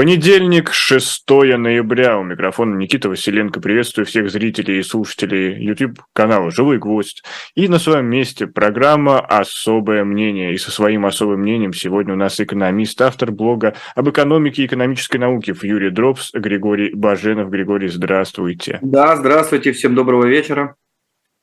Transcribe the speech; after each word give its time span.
Понедельник, 0.00 0.72
6 0.72 1.28
ноября. 1.28 2.18
У 2.18 2.24
микрофона 2.24 2.74
Никита 2.74 3.10
Василенко. 3.10 3.60
Приветствую 3.60 4.06
всех 4.06 4.30
зрителей 4.30 4.78
и 4.78 4.82
слушателей 4.82 5.62
YouTube-канала 5.62 6.50
«Живой 6.50 6.78
гвоздь». 6.78 7.22
И 7.54 7.68
на 7.68 7.78
своем 7.78 8.06
месте 8.06 8.46
программа 8.46 9.20
«Особое 9.20 10.04
мнение». 10.04 10.54
И 10.54 10.56
со 10.56 10.70
своим 10.70 11.04
особым 11.04 11.40
мнением 11.40 11.74
сегодня 11.74 12.14
у 12.14 12.16
нас 12.16 12.40
экономист, 12.40 13.02
автор 13.02 13.30
блога 13.30 13.74
об 13.94 14.08
экономике 14.08 14.62
и 14.62 14.66
экономической 14.66 15.18
науке 15.18 15.54
Юрий 15.60 15.90
Дробс, 15.90 16.30
Григорий 16.32 16.94
Баженов. 16.94 17.50
Григорий, 17.50 17.88
здравствуйте. 17.88 18.78
Да, 18.80 19.16
здравствуйте. 19.16 19.72
Всем 19.72 19.94
доброго 19.94 20.24
вечера. 20.24 20.76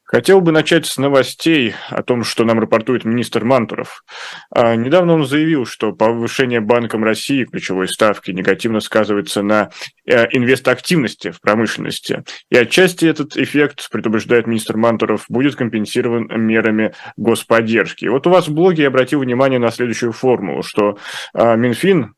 Хотел 0.07 0.39
бы 0.39 0.53
начать 0.53 0.85
с 0.85 0.97
новостей 0.97 1.75
о 1.89 2.01
том, 2.01 2.23
что 2.23 2.45
нам 2.45 2.61
рапортует 2.61 3.03
министр 3.03 3.43
Мантуров. 3.43 4.05
А, 4.49 4.73
недавно 4.73 5.15
он 5.15 5.25
заявил, 5.25 5.65
что 5.65 5.91
повышение 5.91 6.61
Банком 6.61 7.03
России 7.03 7.43
ключевой 7.43 7.89
ставки 7.89 8.31
негативно 8.31 8.79
сказывается 8.79 9.41
на 9.41 9.69
э, 10.05 10.27
инвестоактивности 10.31 11.31
в 11.31 11.41
промышленности. 11.41 12.23
И 12.49 12.55
отчасти 12.55 13.05
этот 13.05 13.35
эффект, 13.35 13.89
предупреждает 13.91 14.47
министр 14.47 14.77
Мантуров, 14.77 15.25
будет 15.27 15.55
компенсирован 15.55 16.29
мерами 16.41 16.93
господдержки. 17.17 18.05
Вот 18.05 18.25
у 18.27 18.29
вас 18.29 18.47
в 18.47 18.53
блоге 18.53 18.83
я 18.83 18.87
обратил 18.87 19.19
внимание 19.19 19.59
на 19.59 19.71
следующую 19.71 20.13
формулу, 20.13 20.63
что 20.63 20.97
а, 21.33 21.57
Минфин, 21.57 22.15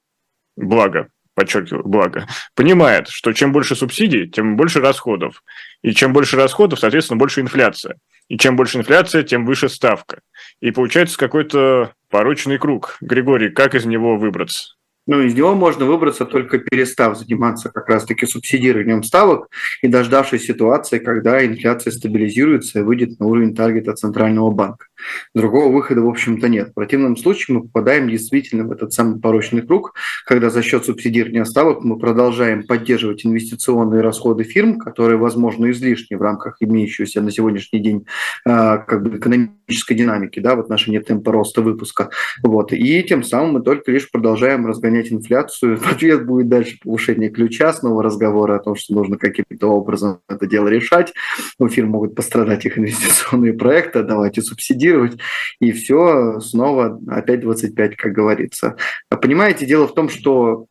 благо, 0.55 1.07
подчеркиваю, 1.39 1.87
благо, 1.87 2.27
понимает, 2.53 3.07
что 3.07 3.31
чем 3.31 3.53
больше 3.53 3.73
субсидий, 3.73 4.27
тем 4.27 4.57
больше 4.57 4.81
расходов. 4.81 5.41
И 5.81 5.93
чем 5.93 6.11
больше 6.11 6.35
расходов, 6.35 6.79
соответственно, 6.79 7.17
больше 7.17 7.39
инфляция. 7.39 7.95
И 8.27 8.37
чем 8.37 8.57
больше 8.57 8.77
инфляция, 8.77 9.23
тем 9.23 9.45
выше 9.45 9.69
ставка. 9.69 10.19
И 10.59 10.71
получается 10.71 11.17
какой-то 11.17 11.93
порочный 12.09 12.57
круг. 12.57 12.97
Григорий, 12.99 13.49
как 13.49 13.73
из 13.73 13.85
него 13.85 14.17
выбраться? 14.17 14.75
Ну, 15.07 15.21
из 15.21 15.33
него 15.33 15.55
можно 15.55 15.85
выбраться 15.85 16.25
только 16.25 16.59
перестав 16.59 17.17
заниматься 17.17 17.69
как 17.69 17.87
раз-таки 17.87 18.25
субсидированием 18.25 19.01
ставок 19.01 19.47
и 19.81 19.87
дождавшись 19.87 20.43
ситуации, 20.45 20.99
когда 20.99 21.43
инфляция 21.43 21.91
стабилизируется 21.91 22.79
и 22.79 22.83
выйдет 22.83 23.17
на 23.19 23.27
уровень 23.27 23.55
таргета 23.55 23.95
Центрального 23.95 24.51
банка. 24.51 24.87
Другого 25.33 25.71
выхода, 25.71 26.01
в 26.01 26.09
общем-то, 26.09 26.47
нет. 26.49 26.69
В 26.69 26.73
противном 26.73 27.17
случае 27.17 27.57
мы 27.57 27.63
попадаем 27.63 28.09
действительно 28.09 28.63
в 28.63 28.71
этот 28.71 28.93
самый 28.93 29.19
порочный 29.19 29.61
круг, 29.61 29.93
когда 30.25 30.49
за 30.49 30.61
счет 30.61 30.85
субсидирования 30.85 31.43
ставок 31.45 31.83
мы 31.83 31.97
продолжаем 31.97 32.65
поддерживать 32.65 33.25
инвестиционные 33.25 34.01
расходы 34.01 34.43
фирм, 34.43 34.79
которые, 34.79 35.17
возможно, 35.17 35.69
излишни 35.71 36.15
в 36.15 36.21
рамках 36.21 36.57
имеющегося 36.59 37.21
на 37.21 37.31
сегодняшний 37.31 37.79
день 37.79 38.05
а, 38.45 38.77
как 38.77 39.03
бы 39.03 39.17
экономической 39.17 39.95
динамики 39.95 40.39
да, 40.39 40.55
в 40.55 40.59
отношении 40.59 40.99
темпа 40.99 41.31
роста 41.31 41.61
выпуска. 41.61 42.09
Вот. 42.43 42.73
И 42.73 43.03
тем 43.03 43.23
самым 43.23 43.53
мы 43.53 43.61
только 43.61 43.91
лишь 43.91 44.09
продолжаем 44.09 44.65
разгонять 44.65 45.11
инфляцию. 45.11 45.77
В 45.89 45.91
ответ 45.91 46.25
будет 46.25 46.49
дальше 46.49 46.77
повышение 46.83 47.29
ключа, 47.29 47.73
снова 47.73 48.03
разговоры 48.03 48.55
о 48.55 48.59
том, 48.59 48.75
что 48.75 48.93
нужно 48.93 49.17
каким-то 49.17 49.67
образом 49.67 50.19
это 50.27 50.45
дело 50.45 50.67
решать. 50.67 51.13
У 51.57 51.67
фирм 51.67 51.89
могут 51.89 52.15
пострадать 52.15 52.65
их 52.65 52.77
инвестиционные 52.77 53.53
проекты, 53.53 54.03
давайте 54.03 54.41
субсидировать 54.41 54.88
анализировать, 54.89 55.19
и 55.59 55.71
все 55.71 56.39
снова 56.39 56.99
опять 57.07 57.41
25, 57.41 57.95
как 57.95 58.11
говорится. 58.11 58.75
Понимаете, 59.09 59.65
дело 59.65 59.87
в 59.87 59.93
том, 59.93 60.09
что 60.09 60.65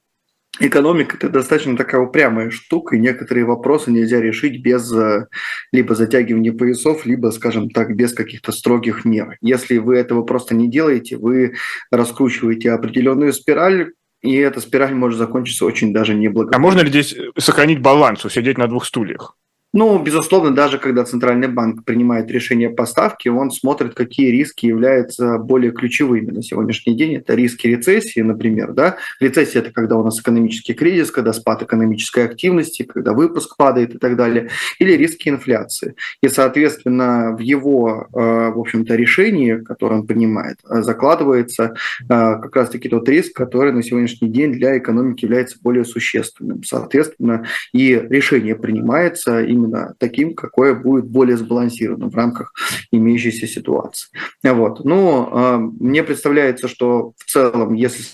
Экономика– 0.61 1.17
это 1.19 1.29
достаточно 1.29 1.77
такая 1.77 2.01
упрямая 2.01 2.51
штука, 2.51 2.97
и 2.97 2.99
некоторые 2.99 3.45
вопросы 3.45 3.93
нельзя 3.93 4.21
решить 4.21 4.61
без 4.61 4.93
э, 4.93 5.27
либо 5.71 5.95
затягивания 5.95 6.53
поясов, 6.53 7.07
либо, 7.07 7.29
скажем 7.31 7.71
так, 7.71 7.95
без 7.95 8.13
каких-то 8.13 8.51
строгих 8.51 9.05
мер. 9.05 9.37
Если 9.41 9.79
вы 9.79 9.97
этого 9.97 10.23
просто 10.23 10.57
не 10.57 10.69
делаете, 10.69 11.17
вы 11.17 11.55
раскручиваете 11.93 12.73
определенную 12.73 13.33
спираль, 13.35 13.93
и 14.21 14.35
эта 14.35 14.61
спираль 14.61 14.95
может 14.95 15.19
закончиться 15.19 15.65
очень 15.65 15.93
даже 15.93 16.15
неблагоприятно. 16.15 16.57
А 16.57 16.61
можно 16.61 16.81
ли 16.81 16.89
здесь 16.89 17.15
сохранить 17.37 17.81
баланс, 17.81 18.25
усидеть 18.25 18.59
на 18.59 18.67
двух 18.67 18.85
стульях? 18.85 19.37
Ну, 19.75 19.99
безусловно, 20.03 20.55
даже 20.55 20.79
когда 20.79 21.05
Центральный 21.05 21.49
банк 21.49 21.85
принимает 21.85 22.31
решение 22.31 22.71
по 22.71 22.87
ставке, 22.87 23.31
он 23.31 23.51
смотрит, 23.51 23.95
какие 23.95 24.31
риски 24.31 24.65
являются 24.65 25.37
более 25.37 25.73
ключевыми 25.73 26.31
на 26.31 26.43
сегодняшний 26.43 26.97
день. 26.97 27.17
Это 27.17 27.35
риски 27.35 27.67
рецессии, 27.67 28.21
например. 28.21 28.73
Да? 28.73 28.97
Рецессия– 29.21 29.61
это 29.63 29.71
когда 29.71 29.97
у 29.97 30.05
нас 30.05 30.19
экономический 30.21 30.73
кризис, 30.73 31.11
когда 31.11 31.35
спад 31.35 31.63
экономической 31.63 32.25
активности, 32.25 32.85
когда 32.85 33.13
выпуск 33.13 33.59
падает 33.59 33.95
и 33.95 33.99
так 33.99 34.17
далее. 34.17 34.49
Или 34.79 34.93
риски 34.93 35.29
инфляции. 35.29 35.97
И, 36.23 36.29
соответственно, 36.29 37.37
в 37.37 37.41
его, 37.41 38.09
э, 38.15 38.51
в 38.51 38.59
общем-то, 38.59 38.95
решении, 38.95 39.57
которое 39.57 39.97
он 39.97 40.07
принимает, 40.07 40.61
э, 40.67 40.81
закладывается 40.81 41.75
э, 42.05 42.07
как 42.09 42.57
раз-таки 42.57 42.89
тот 42.89 43.07
риск, 43.07 43.37
который 43.37 43.73
на 43.73 43.83
сегодняшний 43.83 44.31
день 44.31 44.53
для 44.53 44.79
экономики 44.79 45.27
является 45.27 45.59
более 45.61 45.85
существенным. 45.85 46.65
Соответственно, 46.65 47.45
и 47.75 47.93
решение 48.09 48.57
принимается 48.57 49.43
и 49.43 49.58
именно 49.59 49.95
таким, 49.99 50.35
какое 50.35 50.75
будет 50.75 51.07
более 51.07 51.37
сбалансированным 51.37 52.11
в 52.11 52.17
рамках 52.17 52.53
имеющейся 52.91 53.47
ситуации. 53.47 54.09
Вот. 54.43 54.85
Но 54.85 55.29
ну, 55.31 55.39
э, 55.39 55.59
мне 55.81 56.03
представляется, 56.03 56.69
что 56.69 57.13
в 57.17 57.25
целом, 57.25 57.75
если 57.75 58.05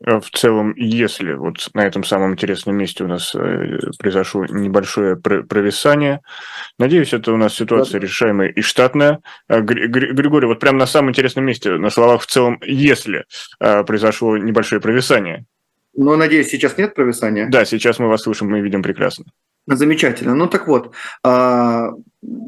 в 0.00 0.28
целом, 0.32 0.74
если 0.76 1.32
вот 1.32 1.70
на 1.72 1.86
этом 1.86 2.04
самом 2.04 2.32
интересном 2.32 2.76
месте 2.76 3.04
у 3.04 3.06
нас 3.06 3.34
э, 3.34 3.78
произошло 3.98 4.44
небольшое 4.44 5.16
провисание, 5.16 6.20
надеюсь, 6.78 7.14
это 7.14 7.32
у 7.32 7.38
нас 7.38 7.54
ситуация 7.54 8.00
да. 8.00 8.06
решаемая 8.06 8.48
и 8.48 8.60
штатная. 8.60 9.20
Э, 9.48 9.62
Григорий, 9.62 10.46
вот 10.46 10.60
прямо 10.60 10.78
на 10.78 10.86
самом 10.86 11.10
интересном 11.10 11.46
месте, 11.46 11.70
на 11.70 11.88
словах 11.88 12.20
в 12.20 12.26
целом, 12.26 12.60
если 12.66 13.24
произошло 13.58 14.36
небольшое 14.36 14.78
провисание, 14.78 15.46
но, 15.96 16.16
надеюсь, 16.16 16.48
сейчас 16.48 16.76
нет 16.78 16.94
провисания? 16.94 17.48
Да, 17.48 17.64
сейчас 17.64 17.98
мы 17.98 18.08
вас 18.08 18.22
слышим, 18.22 18.50
мы 18.50 18.60
видим 18.60 18.82
прекрасно. 18.82 19.26
Замечательно. 19.66 20.34
Ну 20.34 20.46
так 20.46 20.68
вот, 20.68 20.92
а, 21.22 21.92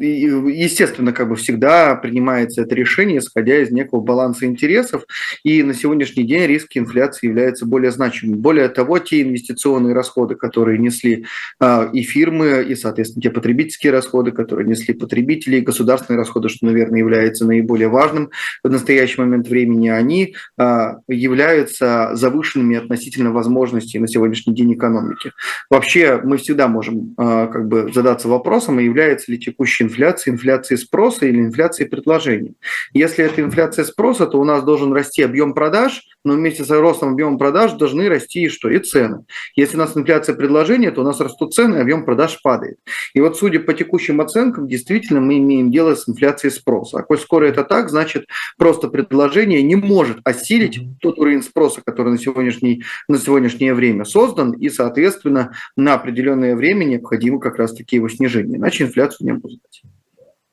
естественно, 0.01 1.13
как 1.13 1.31
бы 1.31 1.37
всегда 1.37 1.95
принимается 1.95 2.63
это 2.63 2.75
решение, 2.75 3.19
исходя 3.19 3.59
из 3.59 3.71
некого 3.71 4.01
баланса 4.01 4.45
интересов, 4.45 5.05
и 5.43 5.63
на 5.63 5.73
сегодняшний 5.73 6.25
день 6.25 6.47
риски 6.47 6.79
инфляции 6.79 7.29
являются 7.29 7.65
более 7.65 7.91
значимыми. 7.91 8.37
Более 8.37 8.69
того, 8.69 8.99
те 8.99 9.23
инвестиционные 9.23 9.95
расходы, 9.95 10.35
которые 10.35 10.79
несли 10.79 11.25
а, 11.59 11.89
и 11.91 12.03
фирмы, 12.03 12.65
и, 12.69 12.75
соответственно, 12.75 13.23
те 13.23 13.31
потребительские 13.31 13.93
расходы, 13.93 14.33
которые 14.33 14.69
несли 14.69 14.93
потребители, 14.93 15.57
и 15.57 15.61
государственные 15.63 16.19
расходы, 16.19 16.51
что, 16.51 16.67
наверное, 16.67 16.99
является 16.99 17.47
наиболее 17.47 17.89
важным 17.89 18.31
в 18.63 18.69
настоящий 18.69 19.21
момент 19.21 19.49
времени, 19.49 19.89
они 19.89 20.35
а, 20.59 20.97
являются 21.09 22.11
завышенными 22.15 22.77
относительно 22.77 23.33
возможностей 23.33 23.99
на 23.99 24.09
сегодняшний 24.09 24.55
день 24.55 24.75
экономики. 24.75 25.33
Вообще, 25.71 26.21
мы 26.23 26.37
всегда 26.37 26.69
можем 26.69 27.06
а, 27.17 27.47
как 27.47 27.69
бы 27.69 27.93
задаться 27.93 28.29
вопросом, 28.29 28.79
является 28.79 29.31
ли 29.31 29.39
текущий 29.39 29.57
текущей 29.57 29.85
инфляции, 29.85 30.31
инфляции 30.31 30.77
спроса 30.77 31.27
или 31.27 31.39
инфляции 31.39 31.85
предложений. 31.85 32.55
Если 32.93 33.25
это 33.25 33.41
инфляция 33.41 33.85
спроса, 33.85 34.27
то 34.27 34.41
у 34.41 34.45
нас 34.45 34.63
должен 34.63 34.93
расти 34.93 35.23
объем 35.23 35.55
продаж, 35.55 36.03
но 36.25 36.35
вместе 36.35 36.65
с 36.65 36.71
ростом 36.71 37.13
объема 37.13 37.39
продаж 37.39 37.73
должны 37.73 38.09
расти 38.09 38.45
и 38.45 38.49
что? 38.49 38.69
И 38.69 38.79
цены. 38.79 39.25
Если 39.55 39.77
у 39.77 39.81
нас 39.81 39.97
инфляция 39.97 40.35
предложения, 40.35 40.91
то 40.91 41.01
у 41.01 41.05
нас 41.05 41.21
растут 41.21 41.55
цены, 41.55 41.77
объем 41.77 42.05
продаж 42.05 42.41
падает. 42.43 42.79
И 43.15 43.21
вот 43.21 43.37
судя 43.37 43.61
по 43.61 43.73
текущим 43.75 44.21
оценкам, 44.21 44.69
действительно 44.69 45.21
мы 45.21 45.39
имеем 45.39 45.71
дело 45.71 45.95
с 45.95 46.09
инфляцией 46.09 46.53
спроса. 46.53 46.99
А 46.99 47.03
коль 47.03 47.19
скоро 47.19 47.47
это 47.47 47.65
так, 47.65 47.91
значит 47.91 48.27
просто 48.59 48.89
предложение 48.89 49.63
не 49.63 49.77
может 49.77 50.19
осилить 50.25 50.81
тот 51.01 51.19
уровень 51.19 51.43
спроса, 51.43 51.81
который 51.85 52.13
на, 52.13 52.19
сегодняшний, 52.19 52.83
на 53.09 53.19
сегодняшнее 53.19 53.75
время 53.75 54.05
создан, 54.05 54.53
и, 54.53 54.69
соответственно, 54.69 55.53
на 55.77 55.95
определенное 55.95 56.57
время 56.57 56.87
необходимо 56.97 57.41
как 57.41 57.57
раз-таки 57.57 57.97
его 57.97 58.09
снижение, 58.09 58.59
иначе 58.59 58.85
инфляцию 58.85 59.27
не 59.27 59.33
будет. 59.33 59.61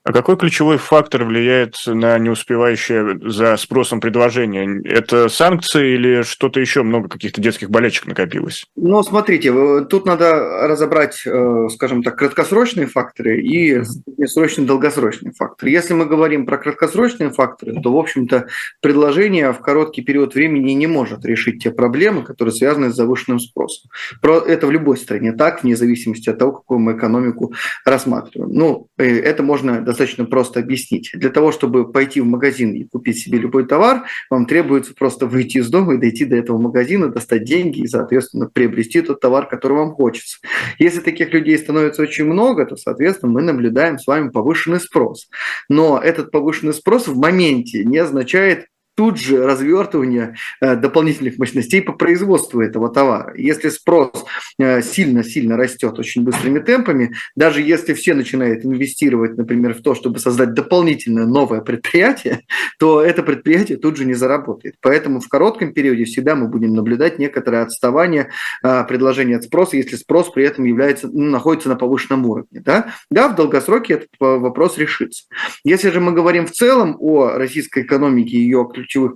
А 0.06 0.12
какой 0.12 0.36
ключевой 0.36 0.78
фактор 0.78 1.24
влияет 1.24 1.76
на 1.86 2.20
неуспевающее 2.20 3.20
за 3.24 3.56
спросом 3.56 4.02
предложение? 4.02 4.82
Это 4.84 5.30
санкции 5.30 5.94
или 5.94 6.24
что-то 6.24 6.60
еще, 6.60 6.84
много 6.84 7.08
каких-то 7.08 7.40
детских 7.40 7.70
болячек 7.70 8.08
накопилось? 8.08 8.66
Ну, 8.76 9.02
смотрите, 9.04 9.54
тут 9.86 10.06
надо 10.06 10.68
разобрать, 10.68 11.24
э, 11.26 11.68
скажем 11.74 12.04
так, 12.04 12.18
краткосрочные 12.18 12.88
факторы 12.88 13.42
и 13.42 13.82
среднесрочные, 13.84 14.68
долгосрочные 14.68 15.32
факторы. 15.32 15.72
Если 15.72 15.94
мы 15.94 16.06
говорим 16.06 16.46
про 16.46 16.58
краткосрочные 16.58 17.30
факторы, 17.30 17.80
то, 17.82 17.94
в 17.94 17.98
общем-то, 17.98 18.48
предложение 18.82 19.54
в 19.54 19.60
короткий 19.60 20.02
период 20.02 20.36
времени 20.36 20.74
не 20.74 20.88
может 20.88 21.24
решить 21.24 21.64
те 21.64 21.72
проблемы, 21.72 22.24
которые 22.24 22.54
связаны 22.54 22.92
с 22.92 22.96
завышенным 22.96 23.40
спросом. 23.40 23.90
Это 24.22 24.68
в 24.68 24.72
любой 24.72 24.98
стране 24.98 25.32
так, 25.32 25.64
вне 25.64 25.78
зависимости 25.78 26.30
от 26.30 26.40
того, 26.40 26.52
какую 26.52 26.80
мы 26.82 26.98
экономику 26.98 27.54
рассматриваем. 27.86 28.52
Ну, 28.52 28.88
э, 28.98 29.20
это 29.20 29.44
можно 29.44 29.93
достаточно 29.94 30.26
просто 30.26 30.60
объяснить. 30.60 31.12
Для 31.14 31.30
того, 31.30 31.52
чтобы 31.52 31.92
пойти 31.92 32.20
в 32.20 32.26
магазин 32.26 32.74
и 32.74 32.86
купить 32.86 33.20
себе 33.20 33.38
любой 33.38 33.66
товар, 33.66 34.06
вам 34.30 34.46
требуется 34.46 34.94
просто 34.94 35.26
выйти 35.26 35.60
из 35.60 35.70
дома 35.70 35.96
и 35.96 35.98
дойти 35.98 36.26
до 36.26 36.36
этого 36.36 36.58
магазина, 36.58 37.10
достать 37.10 37.44
деньги 37.44 37.82
и, 37.82 37.88
соответственно, 37.88 38.50
приобрести 38.52 39.02
тот 39.02 39.20
товар, 39.20 39.48
который 39.48 39.78
вам 39.78 39.92
хочется. 39.92 40.40
Если 40.80 41.00
таких 41.00 41.32
людей 41.34 41.58
становится 41.58 42.02
очень 42.02 42.26
много, 42.26 42.66
то, 42.66 42.76
соответственно, 42.76 43.32
мы 43.32 43.42
наблюдаем 43.42 43.98
с 43.98 44.08
вами 44.08 44.30
повышенный 44.30 44.80
спрос. 44.80 45.30
Но 45.70 46.00
этот 46.00 46.32
повышенный 46.32 46.74
спрос 46.74 47.08
в 47.08 47.18
моменте 47.18 47.86
не 47.86 48.00
означает 48.00 48.68
тут 48.96 49.18
же 49.18 49.46
развертывание 49.46 50.36
э, 50.62 50.76
дополнительных 50.76 51.38
мощностей 51.38 51.82
по 51.82 51.94
производству 51.94 52.62
этого 52.62 52.90
товара. 52.90 53.34
Если 53.36 53.70
спрос 53.70 54.12
сильно-сильно 54.60 55.58
растет 55.58 55.98
очень 55.98 56.24
быстрыми 56.24 56.60
темпами, 56.60 57.16
даже 57.36 57.62
если 57.62 57.94
все 57.94 58.14
начинают 58.14 58.66
инвестировать, 58.66 59.38
например, 59.38 59.74
в 59.74 59.82
то, 59.82 59.96
чтобы 59.96 60.20
создать 60.20 60.54
дополнительное 60.54 61.26
новое 61.26 61.62
предприятие, 61.62 62.42
то 62.80 63.02
это 63.02 63.24
предприятие 63.24 63.78
тут 63.78 63.98
же 63.98 64.06
не 64.06 64.14
заработает. 64.14 64.76
Поэтому 64.82 65.20
в 65.20 65.28
коротком 65.28 65.74
периоде 65.74 66.06
всегда 66.06 66.36
мы 66.36 66.48
будем 66.48 66.74
наблюдать 66.74 67.20
некоторое 67.20 67.64
отставание 67.64 68.30
предложения 68.62 69.38
от 69.38 69.44
спроса, 69.44 69.78
если 69.78 69.96
спрос 69.96 70.32
при 70.32 70.46
этом 70.46 70.66
является, 70.66 71.08
ну, 71.08 71.30
находится 71.30 71.70
на 71.70 71.76
повышенном 71.76 72.26
уровне. 72.26 72.62
Да? 72.62 72.94
да, 73.10 73.30
в 73.30 73.36
долгосроке 73.36 73.94
этот 73.94 74.10
вопрос 74.20 74.78
решится. 74.78 75.26
Если 75.64 75.90
же 75.90 76.00
мы 76.00 76.12
говорим 76.12 76.46
в 76.46 76.52
целом 76.52 76.98
о 77.00 77.30
российской 77.30 77.84
экономике 77.84 78.38
и 78.38 78.42
ее 78.42 78.62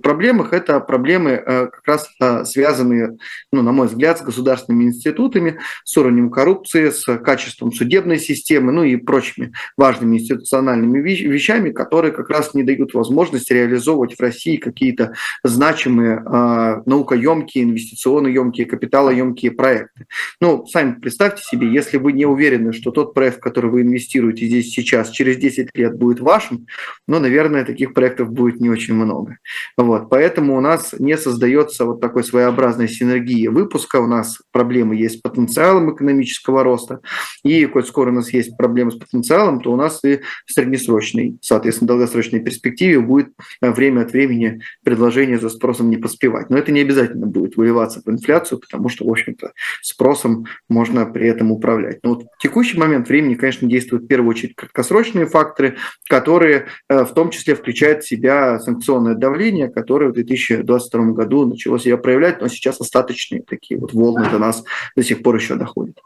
проблемах, 0.02 0.52
это 0.52 0.80
проблемы 0.80 1.30
э, 1.30 1.66
как 1.66 1.86
раз 1.86 2.10
э, 2.20 2.44
связанные, 2.44 3.18
ну, 3.52 3.62
на 3.62 3.72
мой 3.72 3.86
взгляд, 3.86 4.18
с 4.18 4.22
государственными 4.22 4.84
институтами, 4.84 5.58
с 5.84 5.96
уровнем 5.96 6.30
коррупции, 6.30 6.90
с 6.90 7.04
качеством 7.18 7.72
судебной 7.72 8.18
системы, 8.18 8.72
ну 8.72 8.84
и 8.84 8.96
прочими 8.96 9.52
важными 9.76 10.18
институциональными 10.18 10.98
вещами, 11.00 11.70
которые 11.70 12.12
как 12.12 12.30
раз 12.30 12.54
не 12.54 12.62
дают 12.62 12.94
возможности 12.94 13.52
реализовывать 13.52 14.14
в 14.16 14.20
России 14.20 14.56
какие-то 14.56 15.14
значимые 15.44 16.22
э, 16.24 16.82
наукоемкие, 16.86 17.64
инвестиционно-емкие, 17.64 18.66
капиталоемкие 18.66 19.52
проекты. 19.52 20.06
Ну, 20.40 20.66
сами 20.66 20.92
представьте 21.00 21.42
себе, 21.42 21.72
если 21.72 21.96
вы 21.96 22.12
не 22.12 22.26
уверены, 22.26 22.72
что 22.72 22.90
тот 22.90 23.14
проект, 23.14 23.40
который 23.40 23.70
вы 23.70 23.82
инвестируете 23.82 24.46
здесь 24.46 24.70
сейчас, 24.70 25.10
через 25.10 25.36
10 25.36 25.70
лет 25.74 25.96
будет 25.96 26.20
вашим, 26.20 26.66
ну, 27.06 27.18
наверное, 27.18 27.64
таких 27.64 27.94
проектов 27.94 28.30
будет 28.30 28.60
не 28.60 28.70
очень 28.70 28.94
много. 28.94 29.38
Вот, 29.76 30.08
поэтому 30.10 30.56
у 30.56 30.60
нас 30.60 30.94
не 30.98 31.16
создается 31.16 31.84
вот 31.84 32.00
такой 32.00 32.24
своеобразной 32.24 32.88
синергии 32.88 33.46
выпуска, 33.48 33.96
у 33.96 34.06
нас 34.06 34.38
проблемы 34.52 34.96
есть 34.96 35.18
с 35.18 35.20
потенциалом 35.20 35.94
экономического 35.94 36.62
роста, 36.62 37.00
и 37.42 37.66
коль 37.66 37.84
скоро 37.84 38.10
у 38.10 38.14
нас 38.14 38.32
есть 38.32 38.56
проблемы 38.56 38.92
с 38.92 38.96
потенциалом, 38.96 39.60
то 39.60 39.72
у 39.72 39.76
нас 39.76 40.02
и 40.04 40.20
в 40.46 40.52
среднесрочной, 40.52 41.38
соответственно, 41.40 41.88
долгосрочной 41.88 42.40
перспективе 42.40 43.00
будет 43.00 43.28
э, 43.60 43.70
время 43.70 44.02
от 44.02 44.12
времени 44.12 44.60
предложение 44.84 45.38
за 45.38 45.48
спросом 45.48 45.90
не 45.90 45.96
поспевать. 45.96 46.50
Но 46.50 46.58
это 46.58 46.72
не 46.72 46.80
обязательно 46.80 47.26
будет 47.26 47.56
выливаться 47.56 48.02
в 48.04 48.10
инфляцию, 48.10 48.58
потому 48.58 48.88
что, 48.88 49.06
в 49.06 49.10
общем-то, 49.10 49.52
спросом 49.82 50.46
можно 50.68 51.06
при 51.06 51.28
этом 51.28 51.52
управлять. 51.52 52.00
Но 52.02 52.14
вот 52.14 52.24
в 52.24 52.42
текущий 52.42 52.78
момент 52.78 53.08
времени, 53.08 53.34
конечно, 53.34 53.68
действуют 53.68 54.04
в 54.04 54.06
первую 54.08 54.30
очередь 54.30 54.54
краткосрочные 54.56 55.26
факторы, 55.26 55.76
которые 56.08 56.66
э, 56.88 57.04
в 57.04 57.14
том 57.14 57.30
числе 57.30 57.54
включают 57.54 58.04
в 58.04 58.08
себя 58.08 58.58
санкционное 58.60 59.14
давление, 59.14 59.47
которое 59.68 60.10
в 60.10 60.14
2022 60.14 61.12
году 61.12 61.46
начало 61.46 61.78
себя 61.78 61.96
проявлять, 61.96 62.40
но 62.40 62.48
сейчас 62.48 62.80
остаточные 62.80 63.42
такие 63.42 63.78
вот 63.78 63.92
волны 63.92 64.28
до 64.30 64.38
нас 64.38 64.64
до 64.96 65.02
сих 65.02 65.22
пор 65.22 65.36
еще 65.36 65.54
доходят. 65.54 65.98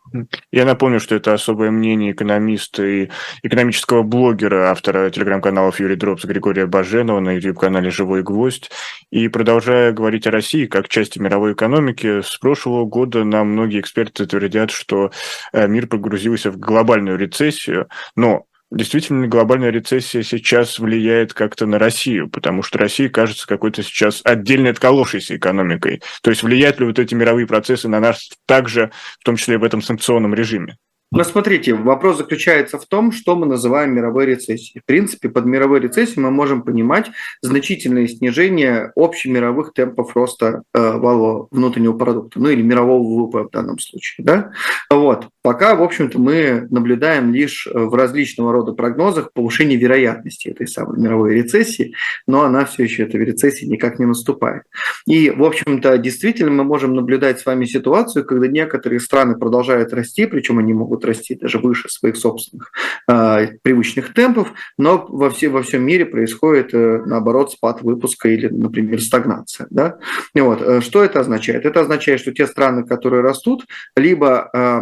Я 0.50 0.64
напомню, 0.64 1.00
что 1.00 1.14
это 1.14 1.32
особое 1.32 1.70
мнение 1.70 2.12
экономиста 2.12 2.84
и 2.84 3.08
экономического 3.42 4.02
блогера, 4.02 4.70
автора 4.70 5.10
телеграм-каналов 5.10 5.80
Юрий 5.80 5.96
Дробс 5.96 6.24
Григория 6.24 6.66
Баженова 6.66 7.20
на 7.20 7.34
YouTube-канале 7.34 7.90
«Живой 7.90 8.22
гвоздь». 8.22 8.70
И 9.10 9.28
продолжая 9.28 9.92
говорить 9.92 10.26
о 10.26 10.30
России 10.30 10.66
как 10.66 10.88
части 10.88 11.18
мировой 11.18 11.52
экономики, 11.52 12.20
с 12.22 12.36
прошлого 12.38 12.84
года 12.84 13.24
нам 13.24 13.48
многие 13.48 13.80
эксперты 13.80 14.26
твердят, 14.26 14.70
что 14.70 15.10
э, 15.52 15.66
мир 15.66 15.86
погрузился 15.86 16.50
в 16.50 16.58
глобальную 16.58 17.18
рецессию, 17.18 17.88
но 18.16 18.46
действительно 18.72 19.28
глобальная 19.28 19.70
рецессия 19.70 20.22
сейчас 20.22 20.78
влияет 20.78 21.34
как-то 21.34 21.66
на 21.66 21.78
Россию, 21.78 22.28
потому 22.28 22.62
что 22.62 22.78
Россия 22.78 23.08
кажется 23.08 23.46
какой-то 23.46 23.82
сейчас 23.82 24.20
отдельно 24.24 24.70
отколовшейся 24.70 25.36
экономикой. 25.36 26.02
То 26.22 26.30
есть 26.30 26.42
влияют 26.42 26.80
ли 26.80 26.86
вот 26.86 26.98
эти 26.98 27.14
мировые 27.14 27.46
процессы 27.46 27.88
на 27.88 28.00
нас 28.00 28.30
также, 28.46 28.90
в 29.20 29.24
том 29.24 29.36
числе 29.36 29.58
в 29.58 29.64
этом 29.64 29.82
санкционном 29.82 30.34
режиме? 30.34 30.76
Но 31.14 31.24
смотрите, 31.24 31.74
вопрос 31.74 32.16
заключается 32.16 32.78
в 32.78 32.86
том, 32.86 33.12
что 33.12 33.36
мы 33.36 33.44
называем 33.44 33.94
мировой 33.94 34.24
рецессией. 34.24 34.80
В 34.80 34.86
принципе, 34.86 35.28
под 35.28 35.44
мировой 35.44 35.80
рецессией 35.80 36.22
мы 36.22 36.30
можем 36.30 36.62
понимать 36.62 37.10
значительное 37.42 38.06
снижение 38.08 38.92
общемировых 38.96 39.74
темпов 39.74 40.16
роста 40.16 40.62
э, 40.72 40.80
валового 40.80 41.48
внутреннего 41.50 41.92
продукта, 41.92 42.40
ну 42.40 42.48
или 42.48 42.62
мирового 42.62 43.02
ВВП 43.02 43.42
в 43.42 43.50
данном 43.50 43.78
случае. 43.78 44.24
Да? 44.24 44.52
Вот. 44.88 45.28
Пока, 45.42 45.74
в 45.74 45.82
общем-то, 45.82 46.20
мы 46.20 46.66
наблюдаем 46.70 47.32
лишь 47.32 47.68
в 47.72 47.94
различного 47.94 48.52
рода 48.52 48.72
прогнозах 48.72 49.32
повышение 49.32 49.76
вероятности 49.76 50.48
этой 50.48 50.68
самой 50.68 51.00
мировой 51.00 51.34
рецессии, 51.34 51.94
но 52.26 52.42
она 52.42 52.64
все 52.64 52.84
еще, 52.84 53.02
эта 53.04 53.18
рецессия, 53.18 53.68
никак 53.68 53.98
не 53.98 54.06
наступает. 54.06 54.62
И, 55.06 55.30
в 55.30 55.42
общем-то, 55.42 55.98
действительно 55.98 56.50
мы 56.52 56.64
можем 56.64 56.94
наблюдать 56.94 57.40
с 57.40 57.46
вами 57.46 57.64
ситуацию, 57.64 58.24
когда 58.24 58.46
некоторые 58.46 59.00
страны 59.00 59.36
продолжают 59.36 59.92
расти, 59.92 60.26
причем 60.26 60.58
они 60.58 60.72
могут 60.74 61.04
расти 61.04 61.34
даже 61.34 61.58
выше 61.58 61.88
своих 61.88 62.16
собственных 62.16 62.70
э, 63.08 63.58
привычных 63.62 64.14
темпов, 64.14 64.52
но 64.78 65.04
во, 65.08 65.30
все, 65.30 65.48
во 65.48 65.62
всем 65.62 65.82
мире 65.84 66.06
происходит, 66.06 66.72
э, 66.72 67.02
наоборот, 67.04 67.52
спад 67.52 67.82
выпуска 67.82 68.28
или, 68.28 68.48
например, 68.48 69.00
стагнация. 69.00 69.66
Да? 69.70 69.98
Вот. 70.34 70.62
Э, 70.62 70.80
что 70.80 71.02
это 71.02 71.20
означает? 71.20 71.66
Это 71.66 71.80
означает, 71.80 72.20
что 72.20 72.32
те 72.32 72.46
страны, 72.46 72.84
которые 72.84 73.22
растут, 73.22 73.66
либо 73.96 74.50
э, 74.52 74.80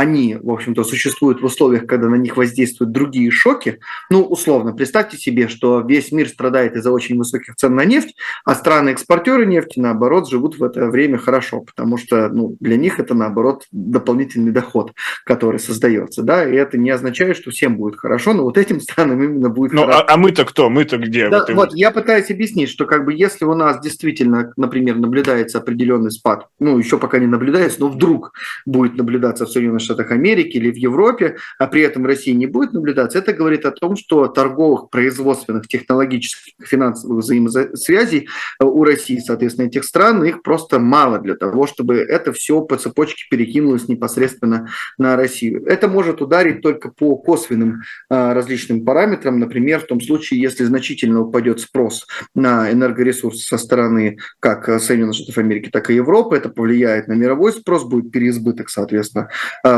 они, 0.00 0.38
в 0.40 0.50
общем-то, 0.50 0.82
существуют 0.82 1.42
в 1.42 1.44
условиях, 1.44 1.86
когда 1.86 2.08
на 2.08 2.14
них 2.14 2.38
воздействуют 2.38 2.90
другие 2.90 3.30
шоки. 3.30 3.80
Ну, 4.08 4.22
условно, 4.22 4.72
представьте 4.72 5.18
себе, 5.18 5.46
что 5.48 5.80
весь 5.80 6.10
мир 6.10 6.26
страдает 6.26 6.74
из-за 6.74 6.90
очень 6.90 7.18
высоких 7.18 7.56
цен 7.56 7.74
на 7.74 7.84
нефть, 7.84 8.16
а 8.46 8.54
страны-экспортеры 8.54 9.44
нефти, 9.44 9.78
наоборот, 9.78 10.28
живут 10.28 10.58
в 10.58 10.64
это 10.64 10.86
время 10.86 11.18
хорошо, 11.18 11.60
потому 11.60 11.98
что 11.98 12.30
ну, 12.30 12.56
для 12.60 12.78
них 12.78 12.98
это, 12.98 13.12
наоборот, 13.12 13.64
дополнительный 13.72 14.52
доход, 14.52 14.92
который 15.26 15.60
создается, 15.60 16.22
да, 16.22 16.48
и 16.48 16.54
это 16.54 16.78
не 16.78 16.88
означает, 16.88 17.36
что 17.36 17.50
всем 17.50 17.76
будет 17.76 17.98
хорошо, 17.98 18.32
но 18.32 18.44
вот 18.44 18.56
этим 18.56 18.80
странам 18.80 19.22
именно 19.22 19.50
будет 19.50 19.72
ну, 19.72 19.82
хорошо. 19.82 19.98
А, 20.08 20.14
а 20.14 20.16
мы-то 20.16 20.46
кто? 20.46 20.70
Мы-то 20.70 20.96
где? 20.96 21.28
Да, 21.28 21.40
вот, 21.40 21.50
вот 21.50 21.74
я 21.74 21.90
пытаюсь 21.90 22.30
объяснить, 22.30 22.70
что 22.70 22.86
как 22.86 23.04
бы 23.04 23.12
если 23.12 23.44
у 23.44 23.54
нас 23.54 23.80
действительно, 23.80 24.54
например, 24.56 24.96
наблюдается 24.96 25.58
определенный 25.58 26.10
спад, 26.10 26.46
ну, 26.58 26.78
еще 26.78 26.96
пока 26.96 27.18
не 27.18 27.26
наблюдается, 27.26 27.80
но 27.80 27.88
вдруг 27.88 28.32
будет 28.64 28.96
наблюдаться 28.96 29.44
в 29.44 29.50
Соединенных 29.50 29.82
Штатах 29.90 30.12
Америки 30.12 30.56
или 30.56 30.70
в 30.70 30.76
Европе, 30.76 31.36
а 31.58 31.66
при 31.66 31.82
этом 31.82 32.06
России 32.06 32.32
не 32.32 32.46
будет 32.46 32.72
наблюдаться, 32.72 33.18
это 33.18 33.32
говорит 33.32 33.64
о 33.64 33.72
том, 33.72 33.96
что 33.96 34.28
торговых, 34.28 34.90
производственных, 34.90 35.68
технологических, 35.68 36.54
финансовых 36.66 37.24
взаимосвязей 37.24 38.28
э, 38.60 38.64
у 38.64 38.84
России, 38.84 39.18
соответственно, 39.18 39.66
этих 39.66 39.84
стран, 39.84 40.24
их 40.24 40.42
просто 40.42 40.78
мало 40.78 41.18
для 41.18 41.34
того, 41.34 41.66
чтобы 41.66 41.96
это 41.96 42.32
все 42.32 42.60
по 42.60 42.76
цепочке 42.76 43.24
перекинулось 43.30 43.88
непосредственно 43.88 44.68
на 44.98 45.16
Россию. 45.16 45.64
Это 45.66 45.88
может 45.88 46.22
ударить 46.22 46.62
только 46.62 46.90
по 46.90 47.16
косвенным 47.16 47.82
а, 48.08 48.34
различным 48.34 48.84
параметрам, 48.84 49.38
например, 49.38 49.80
в 49.80 49.86
том 49.86 50.00
случае, 50.00 50.40
если 50.40 50.64
значительно 50.64 51.22
упадет 51.22 51.60
спрос 51.60 52.06
на 52.34 52.70
энергоресурсы 52.70 53.46
со 53.46 53.58
стороны 53.58 54.18
как 54.38 54.80
Соединенных 54.80 55.16
Штатов 55.16 55.38
Америки, 55.38 55.70
так 55.70 55.90
и 55.90 55.94
Европы, 55.94 56.36
это 56.36 56.48
повлияет 56.48 57.08
на 57.08 57.14
мировой 57.14 57.52
спрос, 57.52 57.84
будет 57.84 58.12
переизбыток, 58.12 58.70
соответственно, 58.70 59.28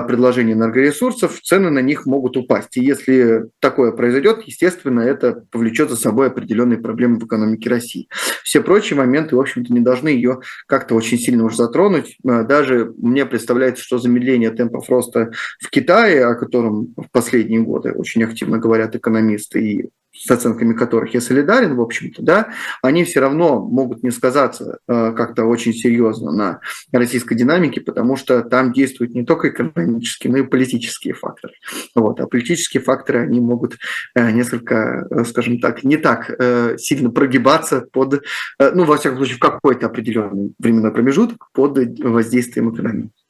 предложения 0.03 0.53
энергоресурсов, 0.53 1.41
цены 1.41 1.71
на 1.71 1.81
них 1.81 2.07
могут 2.07 2.37
упасть. 2.37 2.77
И 2.77 2.85
если 2.85 3.45
такое 3.61 3.93
произойдет, 3.93 4.43
естественно, 4.47 5.01
это 5.01 5.45
повлечет 5.51 5.91
за 5.91 5.97
собой 5.97 6.29
определенные 6.29 6.79
проблемы 6.79 7.19
в 7.19 7.27
экономике 7.27 7.69
России. 7.69 8.09
Все 8.43 8.61
прочие 8.61 8.97
моменты, 8.97 9.37
в 9.37 9.41
общем-то, 9.41 9.73
не 9.73 9.81
должны 9.81 10.09
ее 10.09 10.41
как-то 10.67 10.95
очень 10.95 11.19
сильно 11.19 11.45
уже 11.45 11.57
затронуть. 11.57 12.17
А, 12.27 12.43
даже 12.43 12.93
мне 12.97 13.27
представляется, 13.27 13.83
что 13.83 13.99
замедление 13.99 14.51
темпов 14.51 14.89
роста 14.89 15.33
в 15.61 15.71
Китае, 15.71 16.25
о 16.27 16.35
котором 16.35 16.95
в 16.97 17.11
последние 17.11 17.61
годы 17.61 17.93
очень 17.93 18.25
активно 18.25 18.59
говорят 18.59 18.95
экономисты 18.95 19.61
и 19.61 19.91
с 20.15 20.31
оценками 20.31 20.75
которых 20.75 21.15
я 21.15 21.21
солидарен, 21.21 21.75
в 21.77 21.81
общем-то, 21.81 22.23
да, 22.23 22.53
они 22.83 23.05
все 23.05 23.21
равно 23.21 23.61
могут 23.61 24.03
не 24.03 24.11
сказаться 24.11 24.79
э, 24.87 25.13
как-то 25.17 25.45
очень 25.45 25.73
серьезно 25.73 26.33
на 26.33 26.61
российской 26.93 27.35
динамике, 27.35 27.81
потому 27.81 28.17
что 28.17 28.43
там 28.43 28.73
действуют 28.73 29.15
не 29.15 29.25
только 29.25 29.49
экономические, 29.49 30.33
но 30.33 30.39
и 30.39 30.43
политические 30.43 31.15
факторы. 31.15 31.55
Вот. 31.95 32.21
А 32.21 32.27
политические 32.27 32.83
факторы, 32.83 33.21
они 33.21 33.41
могут 33.41 33.79
э, 34.15 34.31
несколько, 34.33 35.07
э, 35.11 35.25
скажем 35.25 35.61
так, 35.61 35.83
не 35.85 35.97
так 35.97 36.31
сильно 36.79 37.11
прогибаться 37.11 37.87
под, 37.93 38.23
ну, 38.59 38.85
во 38.85 38.97
всяком 38.97 39.19
случае, 39.19 39.37
в 39.37 39.41
какой-то 39.41 39.87
определенный 39.87 40.55
временной 40.59 40.93
промежуток 40.93 41.49
под 41.53 41.79
воздействием 42.01 42.73
экономики. 42.73 43.22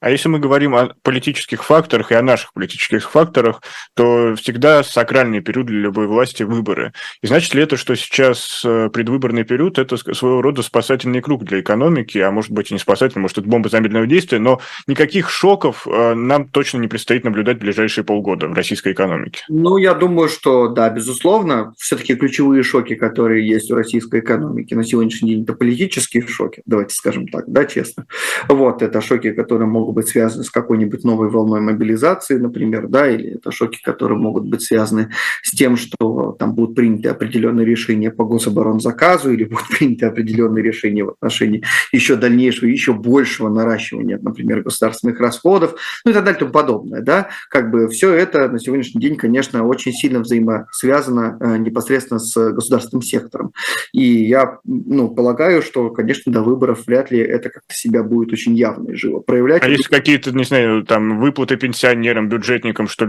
А 0.00 0.10
если 0.10 0.28
мы 0.28 0.38
говорим 0.38 0.74
о 0.74 0.94
политических 1.02 1.62
факторах 1.62 2.10
и 2.10 2.14
о 2.14 2.22
наших 2.22 2.54
политических 2.54 3.10
факторах, 3.10 3.62
то 3.94 4.34
всегда 4.34 4.82
сакральный 4.82 5.40
период 5.40 5.66
для 5.66 5.78
любой 5.78 6.06
власти– 6.06 6.42
выборы. 6.50 6.92
И 7.22 7.26
значит 7.26 7.54
ли 7.54 7.62
это, 7.62 7.76
что 7.76 7.94
сейчас 7.94 8.62
э, 8.64 8.88
предвыборный 8.90 9.44
период– 9.44 9.78
это 9.78 9.98
своего 9.98 10.40
рода 10.40 10.62
спасательный 10.62 11.20
круг 11.20 11.44
для 11.44 11.60
экономики, 11.60 12.16
а 12.16 12.30
может 12.30 12.50
быть 12.50 12.70
и 12.70 12.74
не 12.74 12.80
спасательный, 12.80 13.22
может 13.22 13.36
это 13.36 13.46
бомба 13.46 13.68
замедленного 13.68 14.06
действия, 14.06 14.38
но 14.38 14.60
никаких 14.86 15.28
шоков 15.28 15.86
э, 15.86 16.14
нам 16.14 16.48
точно 16.48 16.78
не 16.78 16.88
предстоит 16.88 17.24
наблюдать 17.24 17.58
в 17.58 17.60
ближайшие 17.60 18.02
полгода 18.02 18.48
в 18.48 18.54
российской 18.54 18.94
экономике? 18.94 19.44
Ну, 19.48 19.76
я 19.76 19.92
думаю, 19.92 20.30
что 20.30 20.68
да, 20.68 20.88
безусловно. 20.88 21.74
Все-таки 21.78 22.14
ключевые 22.14 22.62
шоки, 22.62 22.94
которые 22.94 23.46
есть 23.46 23.70
у 23.70 23.74
российской 23.74 24.20
экономики 24.20 24.72
на 24.72 24.82
сегодняшний 24.82 25.34
день, 25.34 25.42
это 25.42 25.52
политические 25.52 26.26
шоки, 26.26 26.62
давайте 26.64 26.94
скажем 26.94 27.28
так, 27.28 27.44
да, 27.46 27.66
честно. 27.66 28.06
Вот, 28.48 28.80
это 28.80 29.02
шоки, 29.02 29.32
которые 29.32 29.68
могут 29.68 29.89
могут 29.90 30.04
быть 30.04 30.08
связаны 30.08 30.44
с 30.44 30.50
какой-нибудь 30.50 31.04
новой 31.04 31.28
волной 31.28 31.60
мобилизации, 31.60 32.38
например, 32.38 32.86
да, 32.88 33.10
или 33.10 33.34
это 33.34 33.50
шоки, 33.50 33.80
которые 33.82 34.18
могут 34.18 34.44
быть 34.46 34.62
связаны 34.62 35.10
с 35.42 35.50
тем, 35.50 35.76
что 35.76 36.36
там 36.38 36.54
будут 36.54 36.76
приняты 36.76 37.08
определенные 37.08 37.66
решения 37.66 38.10
по 38.10 38.24
гособоронзаказу 38.24 39.32
или 39.32 39.44
будут 39.44 39.68
приняты 39.78 40.06
определенные 40.06 40.62
решения 40.62 41.04
в 41.04 41.10
отношении 41.10 41.64
еще 41.92 42.16
дальнейшего, 42.16 42.68
еще 42.68 42.92
большего 42.92 43.48
наращивания, 43.48 44.18
например, 44.22 44.62
государственных 44.62 45.20
расходов, 45.20 45.74
ну 46.04 46.12
и 46.12 46.14
так 46.14 46.24
далее 46.24 46.36
и 46.36 46.40
тому 46.40 46.52
подобное, 46.52 47.02
да, 47.02 47.28
как 47.48 47.70
бы 47.70 47.88
все 47.88 48.12
это 48.12 48.48
на 48.48 48.58
сегодняшний 48.58 49.00
день, 49.00 49.16
конечно, 49.16 49.66
очень 49.66 49.92
сильно 49.92 50.20
взаимосвязано 50.20 51.36
э, 51.40 51.56
непосредственно 51.58 52.20
с 52.20 52.52
государственным 52.52 53.02
сектором. 53.02 53.52
И 53.92 54.04
я, 54.24 54.58
ну, 54.64 55.08
полагаю, 55.08 55.62
что, 55.62 55.90
конечно, 55.90 56.32
до 56.32 56.42
выборов 56.42 56.86
вряд 56.86 57.10
ли 57.10 57.18
это 57.18 57.50
как-то 57.50 57.74
себя 57.74 58.02
будет 58.02 58.32
очень 58.32 58.54
явно 58.54 58.90
и 58.90 58.94
живо 58.94 59.20
проявлять. 59.20 59.62
А 59.62 59.68
есть 59.80 59.88
какие-то, 59.88 60.32
не 60.32 60.44
знаю, 60.44 60.84
там 60.84 61.20
выплаты 61.20 61.56
пенсионерам, 61.56 62.28
бюджетникам, 62.28 62.88
что. 62.88 63.06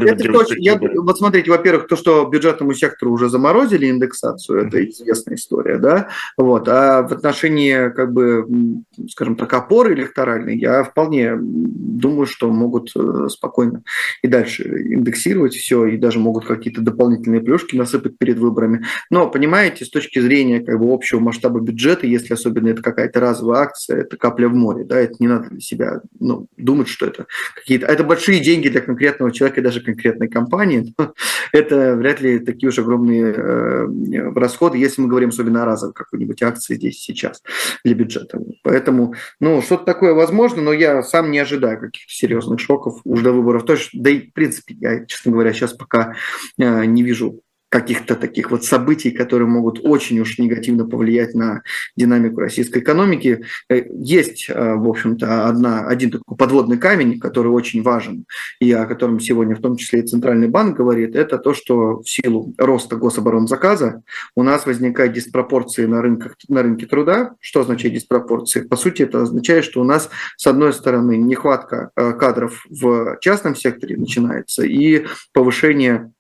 Я, 0.57 0.79
вот 0.95 1.17
смотрите, 1.17 1.51
во-первых, 1.51 1.87
то, 1.87 1.95
что 1.95 2.25
бюджетному 2.25 2.73
сектору 2.73 3.11
уже 3.11 3.29
заморозили 3.29 3.89
индексацию, 3.89 4.67
это 4.67 4.83
известная 4.89 5.35
история, 5.35 5.77
да, 5.77 6.09
вот, 6.37 6.67
а 6.67 7.03
в 7.03 7.11
отношении, 7.11 7.89
как 7.89 8.11
бы, 8.13 8.45
скажем 9.09 9.35
так, 9.35 9.53
опоры 9.53 9.93
электоральной, 9.93 10.57
я 10.57 10.83
вполне 10.83 11.37
думаю, 11.37 12.25
что 12.25 12.49
могут 12.49 12.91
э, 12.95 13.27
спокойно 13.29 13.83
и 14.21 14.27
дальше 14.27 14.63
индексировать 14.63 15.53
все, 15.53 15.85
и 15.85 15.97
даже 15.97 16.19
могут 16.19 16.45
какие-то 16.45 16.81
дополнительные 16.81 17.41
плюшки 17.41 17.75
насыпать 17.75 18.17
перед 18.17 18.39
выборами. 18.39 18.85
Но, 19.09 19.29
понимаете, 19.29 19.85
с 19.85 19.89
точки 19.89 20.19
зрения 20.19 20.61
как 20.61 20.79
бы 20.79 20.91
общего 20.93 21.19
масштаба 21.19 21.59
бюджета, 21.59 22.07
если 22.07 22.33
особенно 22.33 22.69
это 22.69 22.81
какая-то 22.81 23.19
разовая 23.19 23.61
акция, 23.63 24.01
это 24.01 24.17
капля 24.17 24.47
в 24.47 24.53
море, 24.53 24.83
да, 24.83 24.99
это 24.99 25.15
не 25.19 25.27
надо 25.27 25.49
для 25.49 25.59
себя, 25.59 26.01
ну, 26.19 26.47
думать, 26.63 26.87
что 26.87 27.05
это 27.05 27.25
какие-то... 27.55 27.85
Это 27.85 28.03
большие 28.03 28.39
деньги 28.39 28.69
для 28.69 28.81
конкретного 28.81 29.31
человека 29.31 29.59
и 29.59 29.63
даже 29.63 29.81
конкретной 29.81 30.27
компании. 30.27 30.93
Но 30.97 31.13
это 31.51 31.95
вряд 31.95 32.21
ли 32.21 32.39
такие 32.39 32.69
уж 32.69 32.79
огромные 32.79 33.33
э, 33.35 34.31
расходы, 34.35 34.77
если 34.77 35.01
мы 35.01 35.07
говорим 35.07 35.29
особенно 35.29 35.63
о 35.63 35.65
разовой 35.65 35.93
какой-нибудь 35.93 36.41
акции 36.41 36.75
здесь 36.75 36.99
сейчас 36.99 37.41
для 37.83 37.95
бюджета. 37.95 38.39
Поэтому, 38.63 39.15
ну, 39.39 39.61
что-то 39.61 39.85
такое 39.85 40.13
возможно, 40.13 40.61
но 40.61 40.73
я 40.73 41.03
сам 41.03 41.31
не 41.31 41.39
ожидаю 41.39 41.79
каких-то 41.79 42.11
серьезных 42.11 42.59
шоков 42.59 43.01
уже 43.03 43.23
до 43.23 43.31
выборов. 43.31 43.65
Точно, 43.65 44.01
да 44.01 44.09
и, 44.09 44.29
в 44.29 44.33
принципе, 44.33 44.75
я, 44.79 45.05
честно 45.05 45.31
говоря, 45.31 45.53
сейчас 45.53 45.73
пока 45.73 46.15
э, 46.57 46.85
не 46.85 47.03
вижу 47.03 47.41
каких-то 47.71 48.15
таких 48.15 48.51
вот 48.51 48.65
событий, 48.65 49.11
которые 49.11 49.47
могут 49.47 49.79
очень 49.81 50.19
уж 50.19 50.37
негативно 50.37 50.85
повлиять 50.85 51.33
на 51.33 51.63
динамику 51.95 52.41
российской 52.41 52.79
экономики. 52.79 53.45
Э, 53.69 53.83
есть, 53.93 54.47
э, 54.49 54.75
в 54.75 54.89
общем-то, 54.89 55.47
одна, 55.47 55.87
один 55.87 56.11
такой 56.11 56.35
подводный 56.35 56.77
камень, 56.77 57.17
который 57.17 57.47
очень 57.47 57.81
важен, 57.81 58.25
и 58.59 58.69
о 58.73 58.85
котором 58.85 59.21
сегодня 59.21 59.55
в 59.55 59.61
том 59.61 59.77
числе 59.77 60.01
и 60.01 60.05
Центральный 60.05 60.49
банк 60.49 60.75
говорит, 60.75 61.15
это 61.15 61.37
то, 61.37 61.53
что 61.53 62.01
в 62.01 62.09
силу 62.09 62.53
роста 62.57 62.97
гособоронзаказа 62.97 64.03
у 64.35 64.43
нас 64.43 64.65
возникают 64.65 65.13
диспропорции 65.13 65.85
на, 65.85 66.01
рынках, 66.01 66.35
на 66.49 66.63
рынке 66.63 66.87
труда. 66.87 67.35
Что 67.39 67.61
означает 67.61 67.93
диспропорции? 67.93 68.61
По 68.61 68.75
сути, 68.75 69.03
это 69.03 69.21
означает, 69.21 69.63
что 69.63 69.79
у 69.79 69.85
нас, 69.85 70.09
с 70.35 70.45
одной 70.45 70.73
стороны, 70.73 71.15
нехватка 71.15 71.91
э, 71.95 72.11
кадров 72.11 72.65
в 72.69 73.17
частном 73.21 73.55
секторе 73.55 73.95
начинается 73.95 74.63
и 74.63 75.05
повышение 75.31 76.11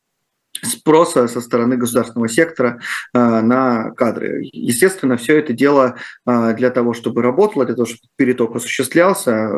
спроса 0.63 1.27
со 1.27 1.41
стороны 1.41 1.77
государственного 1.77 2.29
сектора 2.29 2.79
э, 3.13 3.19
на 3.19 3.91
кадры. 3.91 4.47
Естественно, 4.51 5.17
все 5.17 5.37
это 5.39 5.53
дело 5.53 5.95
э, 6.25 6.53
для 6.55 6.69
того, 6.69 6.93
чтобы 6.93 7.21
работало, 7.21 7.65
для 7.65 7.75
того, 7.75 7.85
чтобы 7.85 8.01
переток 8.15 8.55
осуществлялся, 8.55 9.51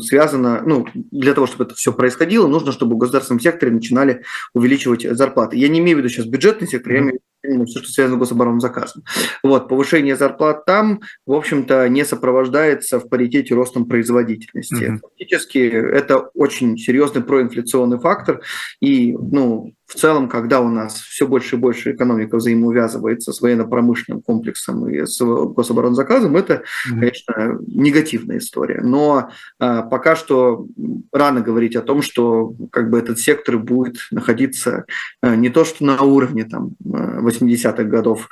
связано, 0.00 0.62
ну, 0.64 0.86
для 0.94 1.34
того, 1.34 1.46
чтобы 1.46 1.64
это 1.64 1.74
все 1.74 1.92
происходило, 1.92 2.46
нужно, 2.46 2.72
чтобы 2.72 2.96
в 2.96 2.98
государственном 2.98 3.40
секторе 3.40 3.72
начинали 3.72 4.22
увеличивать 4.54 5.02
зарплаты. 5.02 5.56
Я 5.56 5.68
не 5.68 5.80
имею 5.80 5.96
в 5.96 6.00
виду 6.00 6.08
сейчас 6.08 6.26
бюджетный 6.26 6.68
сектор, 6.68 6.92
я 6.92 6.98
имею 7.00 7.20
все, 7.66 7.80
что 7.80 7.92
связано 7.92 8.16
с 8.16 8.20
гособоронным 8.20 8.60
заказом. 8.60 9.02
Вот, 9.42 9.68
повышение 9.68 10.16
зарплат 10.16 10.64
там, 10.64 11.00
в 11.26 11.32
общем-то, 11.32 11.88
не 11.88 12.04
сопровождается 12.04 12.98
в 12.98 13.08
паритете 13.08 13.54
ростом 13.54 13.86
производительности. 13.86 14.74
Mm-hmm. 14.74 14.98
Фактически 15.02 15.58
это 15.58 16.18
очень 16.34 16.76
серьезный 16.76 17.22
проинфляционный 17.22 17.98
фактор, 17.98 18.40
и, 18.80 19.12
ну, 19.12 19.72
в 19.86 19.94
целом, 19.94 20.28
когда 20.28 20.60
у 20.60 20.68
нас 20.68 20.94
все 20.94 21.26
больше 21.26 21.56
и 21.56 21.58
больше 21.58 21.92
экономика 21.92 22.36
взаимоувязывается 22.36 23.32
с 23.32 23.40
военно-промышленным 23.40 24.20
комплексом 24.20 24.88
и 24.88 25.06
с 25.06 25.18
гособоронзаказом, 25.20 26.36
это, 26.36 26.62
конечно, 26.88 27.58
негативная 27.66 28.38
история. 28.38 28.80
Но 28.82 29.30
а, 29.58 29.82
пока 29.82 30.16
что 30.16 30.66
рано 31.12 31.40
говорить 31.40 31.76
о 31.76 31.82
том, 31.82 32.02
что 32.02 32.54
как 32.72 32.90
бы 32.90 32.98
этот 32.98 33.20
сектор 33.20 33.58
будет 33.58 33.98
находиться 34.10 34.86
а, 35.22 35.36
не 35.36 35.50
то 35.50 35.64
что 35.64 35.84
на 35.84 36.02
уровне 36.02 36.44
там 36.44 36.72
80-х 36.84 37.84
годов, 37.84 38.28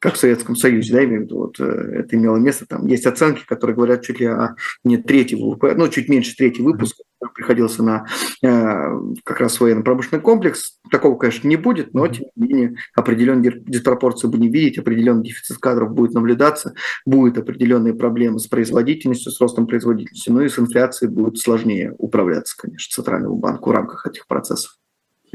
как 0.00 0.14
в 0.14 0.18
Советском 0.18 0.56
Союзе, 0.56 0.94
да, 0.94 1.04
имею 1.04 1.20
в 1.20 1.24
виду, 1.24 1.38
вот, 1.38 1.60
э, 1.60 2.00
это 2.00 2.16
имело 2.16 2.36
место, 2.36 2.66
там 2.66 2.86
есть 2.86 3.06
оценки, 3.06 3.44
которые 3.46 3.76
говорят 3.76 4.02
чуть 4.02 4.20
ли 4.20 4.26
о 4.26 4.56
не 4.84 4.96
третьего, 4.96 5.58
ну, 5.74 5.88
чуть 5.88 6.08
меньше 6.08 6.34
третий 6.36 6.62
выпуск 6.62 6.96
приходился 7.34 7.82
на 7.82 8.06
э, 8.42 9.00
как 9.24 9.40
раз 9.40 9.60
военно-промышленный 9.60 10.22
комплекс. 10.22 10.78
Такого, 10.90 11.16
конечно, 11.16 11.48
не 11.48 11.56
будет, 11.56 11.94
но, 11.94 12.06
тем 12.08 12.26
не 12.36 12.48
менее, 12.48 12.76
определенные 12.94 13.52
диспропорции 13.54 14.28
будем 14.28 14.50
видеть, 14.50 14.78
определенный 14.78 15.24
дефицит 15.24 15.58
кадров 15.58 15.92
будет 15.92 16.12
наблюдаться, 16.12 16.74
будут 17.04 17.38
определенные 17.38 17.94
проблемы 17.94 18.38
с 18.38 18.46
производительностью, 18.46 19.32
с 19.32 19.40
ростом 19.40 19.66
производительности, 19.66 20.30
ну 20.30 20.40
и 20.40 20.48
с 20.48 20.58
инфляцией 20.58 21.10
будет 21.10 21.38
сложнее 21.38 21.94
управляться, 21.98 22.56
конечно, 22.56 22.94
Центральному 22.94 23.36
банку 23.36 23.70
в 23.70 23.72
рамках 23.72 24.06
этих 24.06 24.26
процессов. 24.26 24.76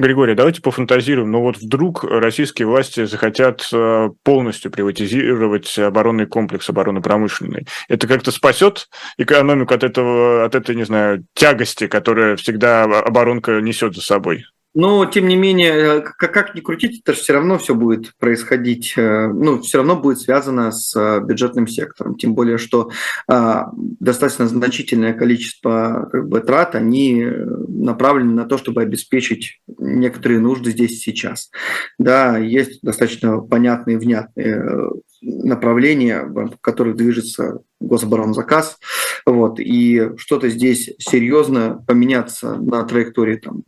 Григорий, 0.01 0.35
давайте 0.35 0.61
пофантазируем. 0.61 1.31
Но 1.31 1.41
вот 1.41 1.57
вдруг 1.57 2.03
российские 2.03 2.67
власти 2.67 3.05
захотят 3.05 3.67
э, 3.71 4.09
полностью 4.23 4.71
приватизировать 4.71 5.77
оборонный 5.77 6.25
комплекс 6.25 6.69
оборонно-промышленный. 6.69 7.67
Это 7.87 8.07
как-то 8.07 8.31
спасет 8.31 8.89
экономику 9.17 9.73
от 9.73 9.83
этого, 9.83 10.43
от 10.43 10.55
этой, 10.55 10.75
не 10.75 10.83
знаю, 10.83 11.25
тягости, 11.33 11.87
которая 11.87 12.35
всегда 12.35 12.83
оборонка 12.83 13.61
несет 13.61 13.95
за 13.95 14.01
собой? 14.01 14.43
Но, 14.73 15.05
тем 15.05 15.27
не 15.27 15.35
менее, 15.35 15.71
э, 15.71 16.01
как, 16.01 16.33
как 16.33 16.55
ни 16.55 16.61
крутить, 16.61 17.01
это 17.01 17.13
же 17.13 17.19
все 17.19 17.33
равно 17.33 17.57
все 17.57 17.75
будет 17.75 18.15
происходить, 18.17 18.93
э, 18.95 19.27
ну, 19.27 19.61
все 19.61 19.79
равно 19.79 19.97
будет 19.97 20.19
связано 20.19 20.71
с 20.71 20.95
э, 20.95 21.19
бюджетным 21.19 21.67
сектором. 21.67 22.15
Тем 22.15 22.33
более, 22.33 22.57
что 22.57 22.89
а, 23.27 23.69
достаточно 23.73 24.47
значительное 24.47 25.13
количество 25.13 26.07
как 26.11 26.27
бы, 26.27 26.39
трат, 26.39 26.75
они 26.75 27.25
направлены 27.67 28.33
на 28.33 28.45
то, 28.45 28.57
чтобы 28.57 28.81
обеспечить 28.81 29.61
некоторые 29.77 30.39
нужды 30.39 30.71
здесь 30.71 31.01
сейчас. 31.01 31.51
Да, 31.99 32.37
есть 32.37 32.81
достаточно 32.81 33.39
понятные, 33.39 33.97
внятные 33.97 34.91
направления, 35.21 36.23
в 36.23 36.57
которых 36.61 36.95
движется 36.95 37.59
гособоронзаказ, 37.79 38.79
вот, 39.25 39.59
и 39.59 40.11
что-то 40.17 40.49
здесь 40.49 40.91
серьезно 40.97 41.83
поменяться 41.87 42.55
на 42.55 42.83
траектории 42.83 43.35
там, 43.35 43.63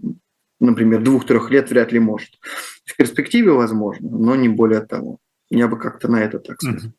например, 0.65 1.01
двух-трех 1.01 1.49
лет 1.51 1.69
вряд 1.69 1.91
ли 1.91 1.99
может. 1.99 2.39
В 2.85 2.95
перспективе 2.95 3.51
возможно, 3.51 4.09
но 4.09 4.35
не 4.35 4.49
более 4.49 4.81
того. 4.81 5.19
Я 5.49 5.67
бы 5.67 5.77
как-то 5.77 6.09
на 6.09 6.21
это 6.21 6.39
так 6.39 6.61
сказал. 6.61 6.91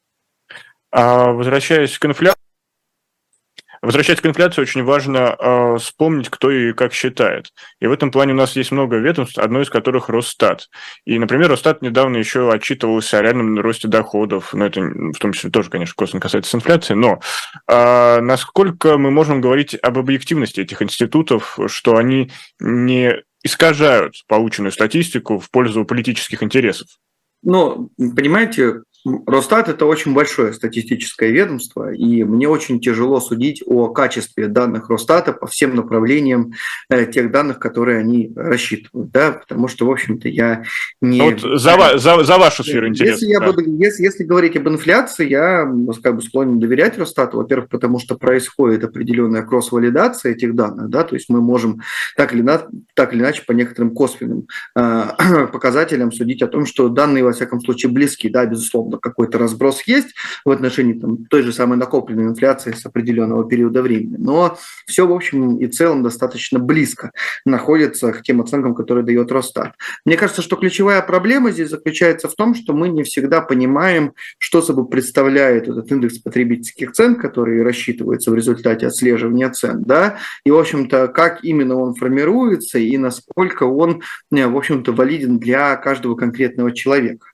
А 0.90 1.33
возвращаясь 1.33 1.99
к 1.99 2.06
инфляции, 2.06 2.44
Возвращаясь 3.85 4.23
к 4.23 4.26
инфляции, 4.26 4.62
очень 4.62 4.83
важно 4.83 5.37
э, 5.38 5.76
вспомнить, 5.78 6.30
кто 6.30 6.50
и 6.50 6.73
как 6.73 6.94
считает. 6.94 7.52
И 7.80 7.87
в 7.87 7.92
этом 7.92 8.11
плане 8.11 8.33
у 8.33 8.37
нас 8.37 8.56
есть 8.56 8.73
много 8.73 8.97
ведомств, 8.97 9.37
одно 9.37 9.61
из 9.61 9.68
которых 9.68 10.09
Росстат. 10.09 10.71
И, 11.04 11.18
например, 11.18 11.50
Росстат 11.50 11.83
недавно 11.83 12.16
еще 12.16 12.50
отчитывался 12.50 13.18
о 13.18 13.23
реальном 13.23 13.61
росте 13.61 13.87
доходов. 13.87 14.54
Ну, 14.54 14.64
это 14.64 14.80
в 14.80 15.18
том 15.18 15.35
числе 15.35 15.50
тоже, 15.50 15.68
конечно, 15.68 15.92
косвенно 15.94 16.23
касается 16.23 16.56
инфляции. 16.56 16.94
Но 16.94 17.21
э, 17.68 18.21
насколько 18.21 18.97
мы 18.97 19.11
можем 19.11 19.42
говорить 19.42 19.76
об 19.83 19.99
объективности 19.99 20.61
этих 20.61 20.80
институтов, 20.80 21.59
что 21.66 21.99
они 21.99 22.33
не 22.59 23.23
искажают 23.45 24.25
полученную 24.27 24.73
статистику 24.73 25.39
в 25.39 25.51
пользу 25.51 25.85
политических 25.85 26.43
интересов? 26.43 26.89
Ну, 27.43 27.91
понимаете, 27.97 28.83
Росстат– 29.26 29.68
это 29.70 29.84
очень 29.84 30.14
большое 30.14 30.54
статистическое 30.54 31.28
ведомство, 31.28 31.92
и 31.92 32.25
мне 32.25 32.49
очень 32.49 32.80
тяжело 32.80 33.20
судить 33.20 33.62
о 33.66 33.88
качестве 33.88 34.49
данных 34.49 34.88
Росстата 34.88 35.34
по 35.34 35.46
всем 35.46 35.75
направлениям 35.76 36.52
э, 36.88 37.04
тех 37.04 37.30
данных, 37.30 37.58
которые 37.58 37.99
они 37.99 38.32
рассчитывают, 38.34 39.11
да, 39.11 39.32
потому 39.32 39.68
что, 39.68 39.87
в 39.87 39.90
общем-то, 39.90 40.28
я 40.28 40.64
не… 41.02 41.18
Ну 41.18 41.30
вот 41.32 41.61
за, 41.61 41.99
за, 41.99 42.25
за 42.25 42.38
вашу 42.38 42.64
сферу 42.64 42.88
интереса. 42.88 43.12
Если, 43.12 43.26
я 43.26 43.40
буду, 43.40 43.61
если, 43.61 44.04
если 44.04 44.25
говорить 44.25 44.56
об 44.56 44.68
инфляции, 44.68 45.28
я 45.28 45.70
как 46.02 46.16
бы 46.16 46.23
склонен 46.23 46.58
доверять 46.58 46.96
Росстату, 46.96 47.37
во-первых, 47.37 47.68
потому 47.68 47.99
что 47.99 48.16
происходит 48.16 48.84
определенная 48.84 49.42
кросс-валидация 49.42 50.32
этих 50.32 50.54
данных, 50.54 50.88
да, 50.88 51.04
то 51.04 51.14
есть 51.14 51.28
мы 51.28 51.42
можем 51.42 51.82
так 52.16 52.32
или, 52.32 52.40
на, 52.40 52.62
так 52.94 53.12
или 53.12 53.20
иначе 53.20 53.42
по 53.46 53.52
некоторым 53.52 53.90
косвенным 53.90 54.46
э, 54.78 55.46
показателям 55.52 56.11
судить 56.11 56.40
о 56.40 56.46
том, 56.46 56.64
что 56.64 56.88
данные, 56.88 57.23
во 57.23 57.32
всяком 57.32 57.61
случае, 57.61 57.92
близки, 57.92 58.30
да, 58.30 58.46
безусловно, 58.46 58.94
какой-то 58.99 59.39
разброс 59.39 59.83
есть 59.87 60.15
в 60.45 60.51
отношении 60.51 60.95
там, 60.95 61.25
той 61.27 61.43
же 61.43 61.53
самой 61.53 61.79
накопленной 61.79 62.25
инфляции 62.25 62.73
с 62.73 62.85
определенного 62.87 63.49
периода 63.49 63.83
времени. 63.83 64.17
Но 64.19 64.59
все, 64.87 65.07
в 65.07 65.13
общем 65.13 65.59
и 65.59 65.67
целом, 65.67 66.03
достаточно 66.03 66.59
близко 66.59 67.13
находится 67.45 68.13
к 68.13 68.23
тем 68.23 68.41
оценкам, 68.41 68.75
которые 68.75 69.05
дает 69.05 69.33
Росстат. 69.33 69.75
Мне 70.05 70.17
кажется, 70.17 70.43
что 70.43 70.57
ключевая 70.57 71.03
проблема 71.03 71.51
здесь 71.51 71.71
заключается 71.71 72.29
в 72.29 72.35
том, 72.35 72.55
что 72.55 72.73
мы 72.73 72.89
не 72.89 73.03
всегда 73.03 73.41
понимаем, 73.41 74.13
что 74.39 74.63
собой 74.63 74.87
представляет 74.89 75.69
этот 75.69 75.91
индекс 75.91 76.19
потребительских 76.19 76.93
цен, 76.93 77.17
который 77.17 77.63
рассчитывается 77.63 78.31
в 78.31 78.35
результате 78.35 78.87
отслеживания 78.87 79.51
цен, 79.51 79.83
да, 79.83 80.19
и, 80.45 80.51
в 80.51 80.59
общем-то, 80.59 81.09
как 81.09 81.45
именно 81.45 81.77
он 81.77 81.95
формируется 81.95 82.79
и 82.79 82.97
насколько 82.97 83.65
он, 83.65 84.03
в 84.31 84.57
общем-то, 84.57 84.93
валиден 84.93 85.39
для 85.39 85.77
каждого 85.77 86.15
конкретного 86.15 86.73
человека. 86.73 87.27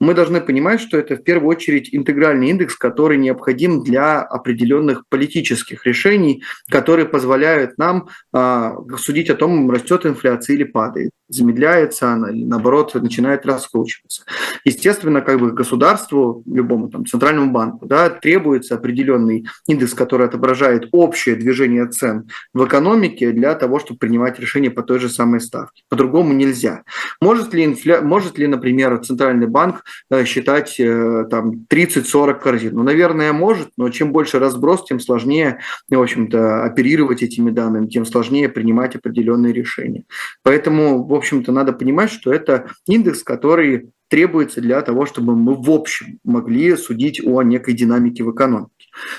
Мы 0.00 0.14
должны 0.14 0.40
понимать, 0.40 0.80
что 0.80 0.98
это 0.98 1.07
в 1.16 1.22
первую 1.22 1.48
очередь 1.48 1.88
интегральный 1.92 2.50
индекс, 2.50 2.76
который 2.76 3.16
необходим 3.18 3.82
для 3.82 4.22
определенных 4.22 5.04
политических 5.08 5.86
решений, 5.86 6.42
которые 6.70 7.06
позволяют 7.06 7.78
нам 7.78 8.08
э, 8.32 8.70
судить 8.98 9.30
о 9.30 9.34
том, 9.34 9.70
растет 9.70 10.06
инфляция 10.06 10.54
или 10.54 10.64
падает, 10.64 11.10
замедляется 11.28 12.12
она 12.12 12.30
или 12.30 12.44
наоборот 12.44 12.94
начинает 12.94 13.46
раскручиваться. 13.46 14.24
Естественно, 14.64 15.20
как 15.20 15.38
бы 15.38 15.52
государству, 15.52 16.42
любому 16.46 16.88
там, 16.88 17.06
центральному 17.06 17.52
банку, 17.52 17.86
да, 17.86 18.10
требуется 18.10 18.74
определенный 18.74 19.46
индекс, 19.66 19.94
который 19.94 20.26
отображает 20.26 20.88
общее 20.92 21.36
движение 21.36 21.86
цен 21.86 22.28
в 22.52 22.64
экономике 22.64 23.32
для 23.32 23.54
того, 23.54 23.78
чтобы 23.78 23.98
принимать 23.98 24.38
решения 24.40 24.70
по 24.70 24.82
той 24.82 24.98
же 24.98 25.08
самой 25.08 25.40
ставке. 25.40 25.84
По-другому 25.88 26.32
нельзя. 26.32 26.82
Может 27.20 27.54
ли, 27.54 27.64
инфля... 27.64 28.00
Может 28.00 28.38
ли 28.38 28.46
например, 28.46 28.98
центральный 29.04 29.46
банк 29.46 29.84
э, 30.10 30.24
считать 30.24 30.78
Э, 30.98 31.24
там 31.30 31.66
30-40 31.70 32.40
корзин. 32.40 32.74
Ну, 32.74 32.82
наверное, 32.82 33.32
может, 33.32 33.70
но 33.76 33.88
чем 33.90 34.12
больше 34.12 34.38
разброс, 34.38 34.84
тем 34.84 35.00
сложнее, 35.00 35.58
в 35.88 36.00
общем-то, 36.00 36.64
оперировать 36.64 37.22
этими 37.22 37.50
данными, 37.50 37.86
тем 37.86 38.04
сложнее 38.04 38.48
принимать 38.48 38.96
определенные 38.96 39.52
решения. 39.52 40.04
Поэтому, 40.42 41.04
в 41.04 41.14
общем-то, 41.18 41.52
надо 41.52 41.72
понимать, 41.72 42.10
что 42.10 42.32
это 42.32 42.70
индекс, 42.86 43.22
который 43.22 43.90
требуется 44.08 44.60
для 44.60 44.80
того, 44.80 45.04
чтобы 45.04 45.36
мы 45.36 45.54
в 45.54 45.70
общем 45.70 46.18
могли 46.24 46.76
судить 46.76 47.20
о 47.24 47.42
некой 47.42 47.74
динамике 47.74 48.24
в 48.24 48.32
экономике. 48.34 48.77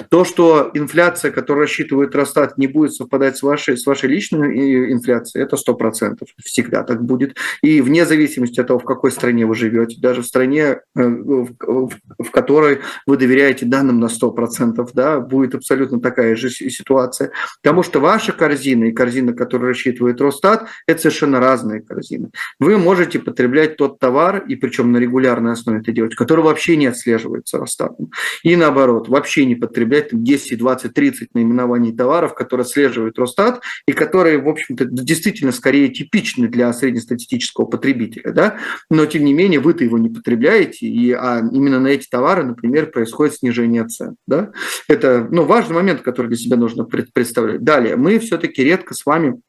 То, 0.09 0.25
что 0.25 0.71
инфляция, 0.73 1.31
которую 1.31 1.63
рассчитывает 1.63 2.15
Росстат, 2.15 2.57
не 2.57 2.67
будет 2.67 2.93
совпадать 2.93 3.37
с 3.37 3.43
вашей, 3.43 3.77
с 3.77 3.85
вашей 3.85 4.09
личной 4.09 4.91
инфляцией, 4.91 5.43
это 5.43 5.55
100%. 5.55 6.17
Всегда 6.43 6.83
так 6.83 7.03
будет. 7.03 7.37
И 7.61 7.81
вне 7.81 8.05
зависимости 8.05 8.59
от 8.59 8.67
того, 8.67 8.79
в 8.79 8.85
какой 8.85 9.11
стране 9.11 9.45
вы 9.45 9.55
живете, 9.55 9.97
даже 9.99 10.21
в 10.21 10.25
стране, 10.25 10.79
э, 10.95 11.03
в 11.03 12.31
которой 12.31 12.79
вы 13.05 13.17
доверяете 13.17 13.65
данным 13.65 13.99
на 13.99 14.09
100%, 14.09 14.91
да, 14.93 15.19
будет 15.19 15.55
абсолютно 15.55 15.99
такая 15.99 16.35
же 16.35 16.49
ситуация. 16.49 17.31
Потому 17.61 17.83
что 17.83 17.99
ваша 17.99 18.31
корзина 18.31 18.85
и 18.85 18.91
корзина, 18.91 19.33
которую 19.33 19.69
рассчитывает 19.69 20.21
Росстат, 20.21 20.67
это 20.87 21.01
совершенно 21.01 21.39
разные 21.39 21.81
корзины. 21.81 22.31
Вы 22.59 22.77
можете 22.77 23.19
потреблять 23.19 23.77
тот 23.77 23.99
товар, 23.99 24.43
и 24.47 24.55
причем 24.55 24.91
на 24.91 24.97
регулярной 24.97 25.53
основе 25.53 25.79
это 25.79 25.91
делать, 25.91 26.15
который 26.15 26.43
вообще 26.43 26.75
не 26.75 26.87
отслеживается 26.87 27.57
Росстатом. 27.57 28.11
И 28.43 28.55
наоборот, 28.55 29.09
вообще 29.09 29.45
не 29.45 29.55
потреблять 29.55 29.68
10, 29.73 30.57
20, 30.57 30.93
30 30.93 31.33
наименований 31.33 31.95
товаров, 31.95 32.33
которые 32.33 32.63
отслеживает 32.65 33.17
Росстат 33.17 33.61
и 33.87 33.91
которые, 33.91 34.39
в 34.39 34.47
общем-то, 34.47 34.85
действительно 34.85 35.51
скорее 35.51 35.89
типичны 35.89 36.47
для 36.47 36.71
среднестатистического 36.73 37.65
потребителя. 37.65 38.31
Да? 38.31 38.57
Но, 38.89 39.05
тем 39.05 39.25
не 39.25 39.33
менее, 39.33 39.59
вы-то 39.59 39.83
его 39.83 39.97
не 39.97 40.09
потребляете, 40.09 40.85
и, 40.85 41.11
а 41.11 41.41
именно 41.51 41.79
на 41.79 41.87
эти 41.87 42.07
товары, 42.07 42.43
например, 42.43 42.91
происходит 42.91 43.35
снижение 43.35 43.85
цен. 43.87 44.15
Да? 44.27 44.51
Это 44.87 45.27
ну, 45.29 45.43
важный 45.43 45.75
момент, 45.75 46.01
который 46.01 46.27
для 46.27 46.37
себя 46.37 46.57
нужно 46.57 46.83
представлять. 46.85 47.63
Далее, 47.63 47.95
мы 47.95 48.19
все-таки 48.19 48.63
редко 48.63 48.93
с 48.93 49.05
вами 49.05 49.39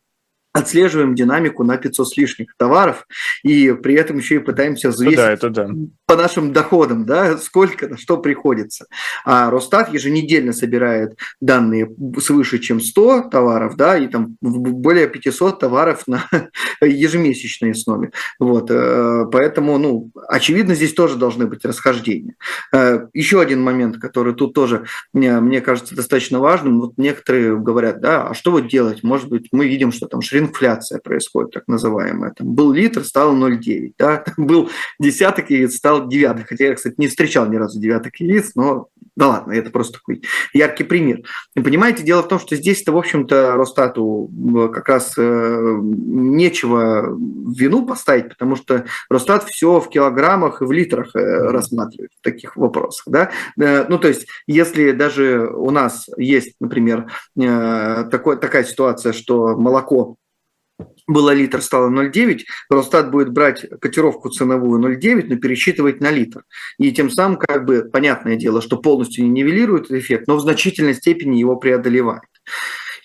отслеживаем 0.53 1.15
динамику 1.15 1.65
на 1.65 1.77
500 1.77 2.09
с 2.09 2.17
лишних 2.17 2.55
товаров 2.57 3.07
и 3.45 3.73
при 3.73 3.95
этом 3.95 4.19
еще 4.19 4.37
и 4.37 4.39
пытаемся 4.41 4.91
взвесить 4.91 5.17
да, 5.17 5.33
это 5.33 5.51
да. 5.51 5.69
По 6.11 6.17
нашим 6.17 6.53
доходам, 6.53 7.07
да, 7.07 7.39
сколько 7.39 7.87
на 7.87 7.97
что 7.97 8.17
приходится. 8.17 8.87
А 9.25 9.49
Росстат 9.49 9.95
еженедельно 9.95 10.53
собирает 10.53 11.17
данные 11.41 11.89
свыше, 12.19 12.59
чем 12.59 12.81
100 12.81 13.29
товаров, 13.31 13.77
да, 13.77 13.97
и 13.97 14.09
там 14.09 14.37
более 14.41 15.07
500 15.07 15.61
товаров 15.61 16.09
на 16.09 16.25
ежемесячной 16.83 17.71
основе. 17.71 18.11
Вот, 18.41 18.73
э, 18.73 19.27
поэтому, 19.31 19.79
ну, 19.79 20.11
очевидно, 20.27 20.75
здесь 20.75 20.95
тоже 20.95 21.15
должны 21.15 21.47
быть 21.47 21.65
расхождения. 21.65 22.35
Э, 22.75 23.07
еще 23.15 23.41
один 23.41 23.63
момент, 23.63 23.99
который 23.99 24.35
тут 24.35 24.53
тоже, 24.53 24.87
мне 25.13 25.61
кажется, 25.61 25.95
достаточно 25.95 26.41
важным. 26.41 26.81
Вот 26.81 26.95
некоторые 26.97 27.57
говорят, 27.57 28.01
да, 28.01 28.27
а 28.27 28.35
что 28.35 28.51
вот 28.51 28.67
делать? 28.67 29.05
Может 29.05 29.29
быть, 29.29 29.47
мы 29.53 29.69
видим, 29.69 29.93
что 29.93 30.09
там 30.09 30.23
шринфляция 30.23 30.99
происходит, 30.99 31.53
так 31.53 31.69
называемая. 31.69 32.33
Там 32.37 32.49
был 32.49 32.73
литр, 32.73 33.05
стало 33.05 33.33
0,9. 33.33 33.93
Да? 33.97 34.25
Был 34.37 34.71
десяток 34.99 35.51
яиц, 35.51 35.77
стал 35.77 36.00
девяток. 36.09 36.49
Хотя 36.49 36.67
я, 36.67 36.75
кстати, 36.75 36.95
не 36.99 37.09
встречал 37.09 37.47
ни 37.49 37.57
разу 37.57 37.81
девяток 37.81 38.17
яиц, 38.17 38.53
но 38.55 38.89
да 39.17 39.29
ладно, 39.29 39.53
это 39.53 39.71
просто 39.71 39.99
такой 39.99 40.23
яркий 40.55 40.85
пример. 40.85 41.23
И 41.55 41.61
понимаете, 41.61 42.03
дело 42.03 42.23
в 42.23 42.29
том, 42.29 42.39
что 42.39 42.57
здесь-то, 42.57 42.93
в 42.93 42.97
общем-то, 42.97 43.53
Росстату 43.53 44.31
как 44.73 44.89
раз 44.89 45.13
э, 45.19 45.79
нечего 45.83 47.19
вину 47.55 47.85
поставить, 47.85 48.31
потому 48.31 48.57
что 48.57 48.87
Росстат 49.11 49.45
все 49.45 49.79
в 49.79 49.91
килограммах 49.91 50.63
и 50.63 50.65
в 50.65 50.73
литрах 50.73 51.15
э, 51.15 51.51
рассматривает 51.51 52.13
в 52.19 52.25
таких 52.25 52.57
вопросах. 52.57 53.05
Да? 53.09 53.31
Э, 53.61 53.85
ну, 53.89 53.99
то 53.99 54.09
есть, 54.09 54.27
если 54.47 54.93
даже 54.93 55.49
у 55.49 55.71
нас 55.71 56.07
есть, 56.17 56.55
например, 56.59 57.07
такой, 57.37 58.39
такая 58.39 58.65
ситуация, 58.65 59.13
что 59.13 59.57
молоко 59.57 60.17
было 61.13 61.31
литр, 61.33 61.61
стало 61.61 61.91
0,9, 61.91 62.41
Росстат 62.69 63.11
будет 63.11 63.31
брать 63.31 63.67
котировку 63.81 64.31
ценовую 64.31 64.81
0,9, 64.81 65.27
но 65.29 65.37
пересчитывать 65.37 66.01
на 66.01 66.11
литр. 66.11 66.45
И 66.79 66.93
тем 66.93 67.11
самым, 67.11 67.37
как 67.37 67.65
бы, 67.65 67.83
понятное 67.83 68.37
дело, 68.37 68.61
что 68.61 68.77
полностью 68.77 69.25
не 69.25 69.31
нивелирует 69.31 69.87
этот 69.87 69.99
эффект, 69.99 70.27
но 70.27 70.37
в 70.37 70.41
значительной 70.41 70.95
степени 70.95 71.39
его 71.39 71.57
преодолевает. 71.57 72.23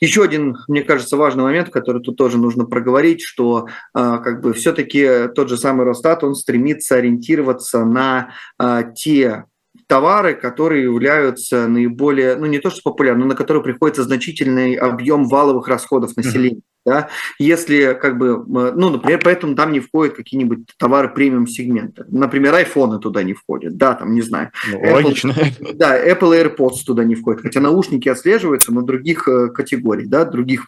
Еще 0.01 0.23
один, 0.23 0.57
мне 0.67 0.83
кажется, 0.83 1.17
важный 1.17 1.43
момент, 1.43 1.69
который 1.69 2.01
тут 2.01 2.17
тоже 2.17 2.37
нужно 2.37 2.65
проговорить, 2.65 3.21
что 3.21 3.67
э, 3.67 3.71
как 3.93 4.41
бы 4.41 4.53
все-таки 4.53 5.29
тот 5.33 5.49
же 5.49 5.57
самый 5.57 5.85
Росстат, 5.85 6.23
он 6.23 6.35
стремится 6.35 6.95
ориентироваться 6.95 7.85
на 7.85 8.33
э, 8.59 8.83
те 8.95 9.45
товары, 9.87 10.33
которые 10.33 10.83
являются 10.83 11.67
наиболее, 11.67 12.35
ну 12.35 12.45
не 12.45 12.59
то 12.59 12.69
что 12.69 12.81
популярны, 12.83 13.21
но 13.21 13.29
на 13.29 13.35
которые 13.35 13.63
приходится 13.63 14.03
значительный 14.03 14.75
объем 14.75 15.25
валовых 15.25 15.67
расходов 15.67 16.15
населения. 16.17 16.61
Да? 16.85 17.09
Если, 17.39 17.97
как 17.99 18.19
бы, 18.19 18.43
ну, 18.45 18.91
например, 18.91 19.19
поэтому 19.23 19.55
там 19.55 19.71
не 19.71 19.79
входят 19.79 20.15
какие-нибудь 20.15 20.67
товары 20.77 21.09
премиум 21.09 21.47
сегмента. 21.47 22.05
Например, 22.09 22.53
айфоны 22.53 22.99
туда 22.99 23.23
не 23.23 23.33
входят, 23.33 23.75
да, 23.75 23.95
там, 23.95 24.13
не 24.13 24.21
знаю. 24.21 24.51
Ну, 24.71 24.79
Apple, 24.79 24.93
логично. 24.93 25.35
Да, 25.73 25.99
Apple 25.99 26.55
AirPods 26.55 26.85
туда 26.85 27.03
не 27.03 27.15
входят, 27.15 27.41
хотя 27.41 27.59
наушники 27.59 28.07
отслеживаются 28.07 28.71
на 28.71 28.83
других 28.83 29.27
э, 29.27 29.47
категорий, 29.47 30.05
да, 30.05 30.25
других 30.25 30.67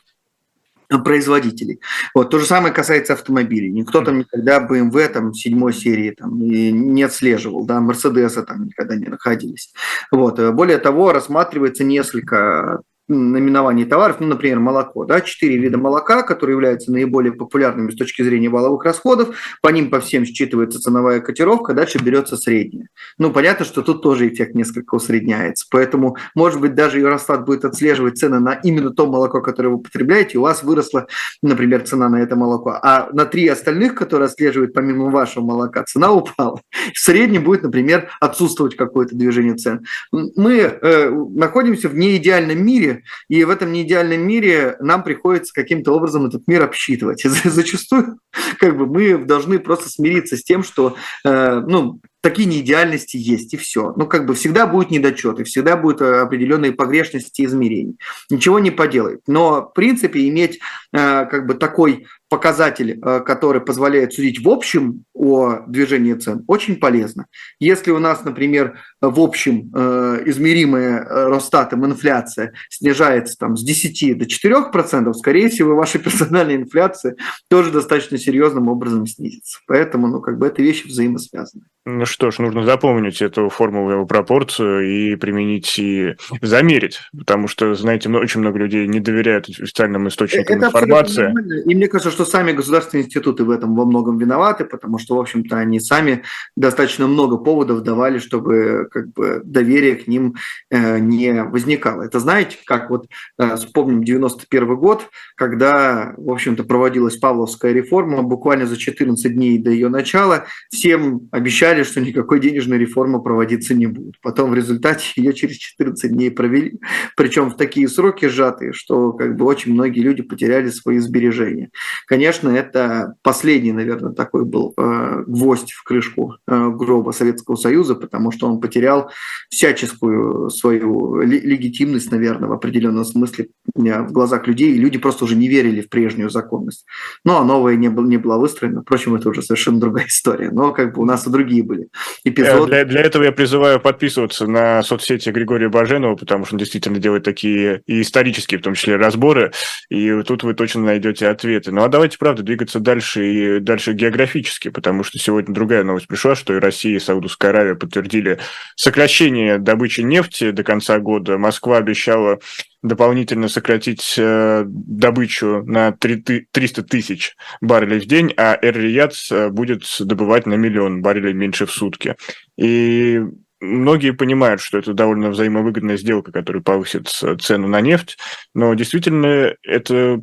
производителей. 1.04 1.80
Вот. 2.14 2.30
То 2.30 2.40
же 2.40 2.46
самое 2.46 2.74
касается 2.74 3.14
автомобилей. 3.14 3.70
Никто 3.70 4.02
там 4.02 4.20
никогда 4.20 4.66
BMW 4.66 5.08
там, 5.10 5.34
седьмой 5.34 5.74
серии 5.74 6.12
там, 6.12 6.40
не 6.40 7.04
отслеживал, 7.04 7.66
да, 7.66 7.80
Мерседеса 7.80 8.44
там 8.44 8.66
никогда 8.66 8.96
не 8.96 9.08
находились. 9.08 9.74
Вот. 10.12 10.40
Более 10.54 10.78
того, 10.78 11.12
рассматривается 11.12 11.84
несколько 11.84 12.82
наименований 13.08 13.86
товаров, 13.86 14.18
ну, 14.20 14.28
например, 14.28 14.60
молоко, 14.60 15.06
да, 15.06 15.22
четыре 15.22 15.58
вида 15.58 15.78
молока, 15.78 16.24
которые 16.24 16.56
являются 16.56 16.92
наиболее 16.92 17.34
популярными 17.34 17.92
с 17.92 17.96
точки 17.96 18.22
зрения 18.22 18.50
валовых 18.50 18.84
расходов, 18.84 19.36
по 19.62 19.70
ним 19.70 19.90
по 19.90 20.00
всем 20.00 20.24
считывается 20.24 20.80
ценовая 20.80 21.22
котировка, 21.22 21.74
дальше 21.74 22.00
берется 22.00 22.38
средняя. 22.38 22.88
Ну, 23.18 23.32
понятно, 23.32 23.66
что 23.66 23.82
тут 23.82 24.02
тоже 24.02 24.28
эффект 24.28 24.56
несколько 24.56 24.96
усредняется, 24.96 25.66
поэтому, 25.72 26.18
может 26.36 26.60
быть, 26.60 26.76
даже 26.76 27.00
Евростат 27.00 27.46
будет 27.46 27.66
отслеживать 27.66 28.18
цены 28.18 28.40
на 28.40 28.54
именно 28.54 28.92
то 28.92 29.08
молоко, 29.08 29.42
которое 29.42 29.70
вы 29.70 29.80
потребляете, 29.80 30.38
у 30.38 30.42
вас 30.42 30.64
выросла, 30.64 31.08
например, 31.42 31.84
цена 31.84 32.10
на 32.10 32.22
это 32.22 32.36
молоко, 32.36 32.78
а 32.82 33.10
на 33.14 33.26
три 33.26 33.48
остальных, 33.48 33.96
которые 33.96 34.28
отслеживают 34.28 34.74
помимо 34.74 35.10
вашего 35.10 35.44
молока, 35.44 35.84
цена 35.84 36.12
упала. 36.12 36.60
В 36.94 37.00
среднем 37.00 37.44
будет, 37.44 37.64
например, 37.64 38.10
отсутствовать 38.20 38.76
какое-то 38.76 39.16
движение 39.16 39.56
цен. 39.56 39.86
Мы 40.12 40.58
э, 40.58 41.10
находимся 41.10 41.90
в 41.90 41.96
неидеальном 41.96 42.66
мире, 42.66 42.97
и 43.28 43.44
в 43.44 43.50
этом 43.50 43.72
неидеальном 43.72 44.22
мире 44.22 44.76
нам 44.80 45.04
приходится 45.04 45.54
каким-то 45.54 45.94
образом 45.94 46.26
этот 46.26 46.48
мир 46.48 46.64
обсчитывать. 46.64 47.24
Зачастую 47.44 48.20
как 48.60 48.78
бы 48.78 48.86
мы 48.86 49.18
должны 49.18 49.60
просто 49.60 49.90
смириться 49.90 50.38
с 50.38 50.44
тем, 50.44 50.64
что 50.64 50.96
э, 51.26 51.62
ну, 51.68 52.00
такие 52.22 52.48
неидеальности 52.48 53.18
есть, 53.18 53.54
и 53.54 53.58
все. 53.58 53.94
Ну, 53.96 54.08
как 54.08 54.26
бы 54.26 54.34
всегда 54.34 54.68
будет 54.68 54.92
недочет, 54.92 55.40
и 55.40 55.44
всегда 55.44 55.78
будут 55.78 56.02
определенные 56.02 56.74
погрешности 56.74 57.46
измерений. 57.46 57.98
Ничего 58.30 58.60
не 58.60 58.72
поделает. 58.72 59.22
Но, 59.28 59.62
в 59.62 59.74
принципе, 59.74 60.28
иметь 60.28 60.60
э, 60.94 61.26
как 61.26 61.46
бы 61.46 61.54
такой 61.54 62.06
показатель, 62.30 63.00
э, 63.02 63.20
который 63.22 63.62
позволяет 63.62 64.14
судить 64.14 64.44
в 64.44 64.50
общем 64.50 65.06
о 65.14 65.62
движении 65.68 66.14
цен, 66.14 66.44
очень 66.48 66.76
полезно. 66.78 67.28
Если 67.60 67.92
у 67.92 68.00
нас, 68.00 68.24
например, 68.24 68.80
в 69.00 69.20
общем 69.20 69.72
э, 69.74 70.24
измеримая 70.26 71.04
э, 71.04 71.28
Росстатом 71.28 71.86
инфляция 71.86 72.54
снижается 72.70 73.38
там, 73.38 73.56
с 73.56 73.64
10 73.64 74.18
до 74.18 74.26
4 74.26 74.72
процентов, 74.72 75.18
скорее 75.18 75.50
всего, 75.50 75.76
ваша 75.76 76.00
персональная 76.08 76.58
инфляция 76.58 77.16
тоже 77.50 77.72
достаточно 77.72 78.18
серьезным 78.18 78.68
образом 78.68 79.08
снизится. 79.08 79.60
Поэтому, 79.68 80.08
ну, 80.08 80.20
как 80.20 80.38
бы 80.38 80.48
это 80.48 80.62
вещи 80.62 80.88
взаимосвязаны. 80.88 81.64
Что 82.08 82.32
ж, 82.32 82.40
нужно 82.40 82.64
запомнить 82.64 83.22
эту 83.22 83.50
формулу 83.50 84.06
пропорцию 84.06 85.12
и 85.12 85.16
применить 85.16 85.78
и 85.78 86.16
замерить, 86.42 87.00
потому 87.18 87.48
что, 87.48 87.76
знаете, 87.76 88.10
очень 88.10 88.42
много 88.42 88.60
людей 88.60 88.88
не 88.88 89.00
доверяют 89.00 89.50
официальным 89.50 90.08
источникам 90.08 90.58
это 90.58 90.68
информации. 90.68 91.34
И 91.70 91.76
мне 91.76 91.88
кажется, 91.88 92.12
что 92.12 92.26
сами 92.26 92.54
государственные 92.54 93.06
институты 93.06 93.44
в 93.44 93.52
этом 93.52 93.76
во 93.76 93.86
многом 93.86 94.18
виноваты, 94.18 94.66
потому 94.66 94.98
что, 94.98 95.16
в 95.16 95.20
общем-то, 95.20 95.58
они 95.58 95.80
сами 95.80 96.24
достаточно 96.56 97.08
много 97.08 97.38
поводов 97.38 97.84
давали, 97.84 98.20
чтобы 98.20 98.88
как 98.92 99.12
бы 99.14 99.42
доверие 99.44 99.96
к 99.96 100.08
ним 100.08 100.36
э, 100.70 101.00
не 101.00 101.44
возникало. 101.44 102.04
Это 102.04 102.20
знаете, 102.20 102.58
как 102.66 102.90
вот 102.90 103.08
э, 103.38 103.56
вспомним 103.56 104.04
91 104.04 104.76
год, 104.76 105.10
когда, 105.36 106.14
в 106.18 106.32
общем-то, 106.32 106.64
проводилась 106.64 107.18
Павловская 107.18 107.74
реформа, 107.74 108.24
буквально 108.24 108.66
за 108.66 108.78
14 108.78 109.34
дней 109.34 109.58
до 109.58 109.72
ее 109.72 109.90
начала 109.90 110.46
всем 110.70 111.28
обещали, 111.32 111.84
что 111.84 111.97
никакой 112.02 112.40
денежной 112.40 112.78
реформы 112.78 113.22
проводиться 113.22 113.74
не 113.74 113.88
будет. 113.88 114.16
Потом 114.22 114.52
в 114.52 114.56
результате 114.56 115.06
ее 115.16 115.34
через 115.34 115.58
14 115.58 116.12
дней 116.12 116.32
провели, 116.32 116.80
причем 117.16 117.50
в 117.50 117.58
такие 117.58 117.88
сроки 117.88 118.28
сжатые, 118.28 118.74
что 118.74 119.14
как 119.14 119.36
бы 119.36 119.46
очень 119.46 119.74
многие 119.74 120.02
люди 120.02 120.24
потеряли 120.24 120.70
свои 120.70 121.00
сбережения. 121.00 121.70
Конечно, 122.08 122.50
это 122.50 123.16
последний, 123.22 123.72
наверное, 123.72 124.14
такой 124.14 124.46
был 124.46 124.74
э, 124.78 125.24
гвоздь 125.28 125.72
в 125.72 125.84
крышку 125.84 126.36
э, 126.48 126.70
гроба 126.70 127.12
Советского 127.12 127.56
Союза, 127.56 127.96
потому 127.96 128.32
что 128.32 128.48
он 128.48 128.60
потерял 128.60 129.12
всяческую 129.50 130.50
свою 130.50 131.22
легитимность, 131.22 132.12
наверное, 132.12 132.50
в 132.50 132.54
определенном 132.54 133.06
смысле 133.06 133.50
э, 133.76 134.02
в 134.04 134.12
глазах 134.12 134.48
людей, 134.48 134.72
и 134.72 134.78
люди 134.78 134.98
просто 134.98 135.26
уже 135.26 135.36
не 135.36 135.48
верили 135.48 135.82
в 135.82 135.90
прежнюю 135.90 136.30
законность. 136.30 136.86
Ну, 137.24 137.36
а 137.38 137.44
новая 137.44 137.76
не, 137.76 137.90
был, 137.90 138.04
не 138.04 138.18
была 138.18 138.38
выстроена. 138.38 138.82
Впрочем, 138.82 139.16
это 139.16 139.30
уже 139.30 139.42
совершенно 139.42 139.80
другая 139.80 140.06
история. 140.08 140.52
Но 140.52 140.72
как 140.72 140.96
бы 140.96 141.02
у 141.02 141.06
нас 141.06 141.26
и 141.28 141.30
другие 141.30 141.64
были 141.64 141.87
эпизоды. 142.24 142.68
Для, 142.68 142.86
для 142.86 143.02
этого 143.02 143.24
я 143.24 143.32
призываю 143.32 143.80
подписываться 143.80 144.48
на 144.48 144.82
соцсети 144.84 145.30
Григория 145.30 145.70
Баженова, 145.70 146.16
потому 146.16 146.46
что 146.46 146.56
он 146.56 146.60
действительно 146.60 147.00
делает 147.00 147.24
такие 147.24 147.82
и 147.86 148.02
исторические, 148.02 148.60
в 148.60 148.64
том 148.64 148.74
числе, 148.74 148.96
разборы, 148.96 149.52
и 149.90 150.22
тут 150.24 150.44
вы 150.44 150.54
точно 150.54 150.82
найдете 150.82 151.28
ответы. 151.28 151.72
Ну, 151.72 151.84
а 151.84 151.90
давайте, 151.90 152.18
правда, 152.18 152.44
двигаться 152.44 152.80
дальше 152.80 153.26
и 153.28 153.60
дальше 153.60 153.94
географически, 153.94 154.70
потому 154.70 155.04
что 155.04 155.20
сегодня 155.20 155.54
другая 155.54 155.84
новость 155.84 156.08
пришла, 156.08 156.36
что 156.36 156.56
и 156.56 156.60
Россия, 156.60 156.96
и 156.96 157.00
Саудовская 157.00 157.52
Аравия 157.52 157.76
подтвердили 157.76 158.40
сокращение 158.76 159.58
добычи 159.58 160.02
нефти 160.02 160.52
до 160.52 160.64
конца 160.64 161.00
года. 161.00 161.38
Москва 161.38 161.78
обещала 161.78 162.40
дополнительно 162.84 163.48
сократить 163.48 164.16
э, 164.18 164.64
добычу 164.66 165.64
на 165.66 165.92
3, 165.92 166.48
300 166.52 166.84
тысяч 166.84 167.36
баррелей 167.62 168.00
в 168.00 168.06
день, 168.06 168.34
а 168.38 168.58
Эр-Рияд 168.62 169.14
э, 169.32 169.50
будет 169.50 169.84
добывать 170.00 170.46
на 170.46 170.54
миллион 170.54 171.02
баррелей 171.02 171.34
меньше 171.34 171.66
в 171.66 171.72
сутки. 171.72 172.16
И 172.58 173.22
многие 173.60 174.12
понимают, 174.12 174.62
что 174.62 174.78
это 174.78 174.94
довольно 174.94 175.30
взаимовыгодная 175.30 175.98
сделка, 175.98 176.32
которая 176.32 176.62
повысит 176.62 177.08
цену 177.08 177.68
на 177.68 177.82
нефть, 177.82 178.18
но 178.54 178.74
действительно 178.74 179.56
это 179.64 180.22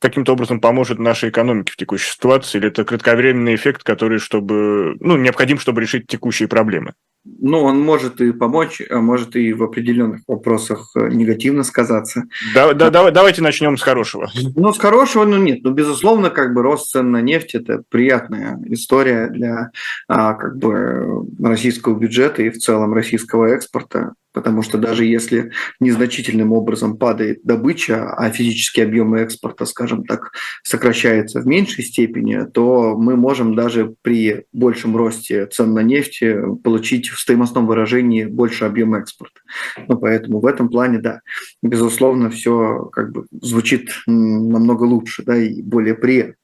каким-то 0.00 0.32
образом 0.32 0.60
поможет 0.60 0.98
нашей 0.98 1.30
экономике 1.30 1.72
в 1.72 1.76
текущей 1.76 2.10
ситуации, 2.10 2.58
или 2.58 2.68
это 2.68 2.84
кратковременный 2.84 3.54
эффект, 3.54 3.84
который 3.84 4.18
чтобы, 4.18 4.96
ну, 4.98 5.16
необходим, 5.16 5.60
чтобы 5.60 5.80
решить 5.80 6.08
текущие 6.08 6.48
проблемы? 6.48 6.94
Ну, 7.24 7.62
он 7.62 7.80
может 7.80 8.20
и 8.20 8.32
помочь, 8.32 8.82
а 8.90 9.00
может 9.00 9.36
и 9.36 9.52
в 9.52 9.62
определенных 9.62 10.22
вопросах 10.26 10.90
э, 10.96 11.08
негативно 11.08 11.62
сказаться. 11.62 12.24
Да, 12.52 12.74
да, 12.74 12.90
давай, 12.90 13.12
давайте 13.12 13.42
начнем 13.42 13.76
с 13.76 13.82
хорошего. 13.82 14.28
Ну, 14.56 14.72
с 14.72 14.78
хорошего, 14.78 15.24
ну 15.24 15.36
нет, 15.36 15.60
ну, 15.62 15.70
безусловно, 15.70 16.30
как 16.30 16.52
бы 16.52 16.62
рост 16.62 16.90
цен 16.90 17.12
на 17.12 17.20
нефть– 17.20 17.54
это 17.54 17.82
приятная 17.88 18.58
история 18.66 19.28
для 19.28 19.70
а, 20.08 20.34
как 20.34 20.58
бы 20.58 21.24
российского 21.40 21.96
бюджета 21.96 22.42
и 22.42 22.50
в 22.50 22.58
целом 22.58 22.92
российского 22.92 23.46
экспорта 23.46 24.14
потому 24.32 24.62
что 24.62 24.78
даже 24.78 25.04
если 25.04 25.52
незначительным 25.80 26.52
образом 26.52 26.96
падает 26.96 27.40
добыча, 27.44 28.12
а 28.12 28.30
физические 28.30 28.86
объемы 28.86 29.20
экспорта, 29.20 29.64
скажем 29.64 30.04
так, 30.04 30.32
сокращаются 30.62 31.40
в 31.40 31.46
меньшей 31.46 31.84
степени, 31.84 32.44
то 32.52 32.96
мы 32.96 33.16
можем 33.16 33.54
даже 33.54 33.94
при 34.02 34.44
большем 34.52 34.96
росте 34.96 35.46
цен 35.46 35.74
на 35.74 35.82
нефть 35.82 36.22
получить 36.62 37.08
в 37.08 37.18
стоимостном 37.18 37.66
выражении 37.66 38.24
больше 38.24 38.64
объема 38.64 38.98
экспорта. 38.98 39.40
Ну, 39.88 39.98
поэтому 39.98 40.40
в 40.40 40.46
этом 40.46 40.68
плане, 40.68 40.98
да, 40.98 41.20
безусловно, 41.62 42.30
все 42.30 42.88
как 42.92 43.12
бы 43.12 43.26
звучит 43.30 43.90
намного 44.06 44.84
лучше, 44.84 45.22
да, 45.24 45.36
и 45.36 45.62
более 45.62 45.94
приятно. 45.94 46.34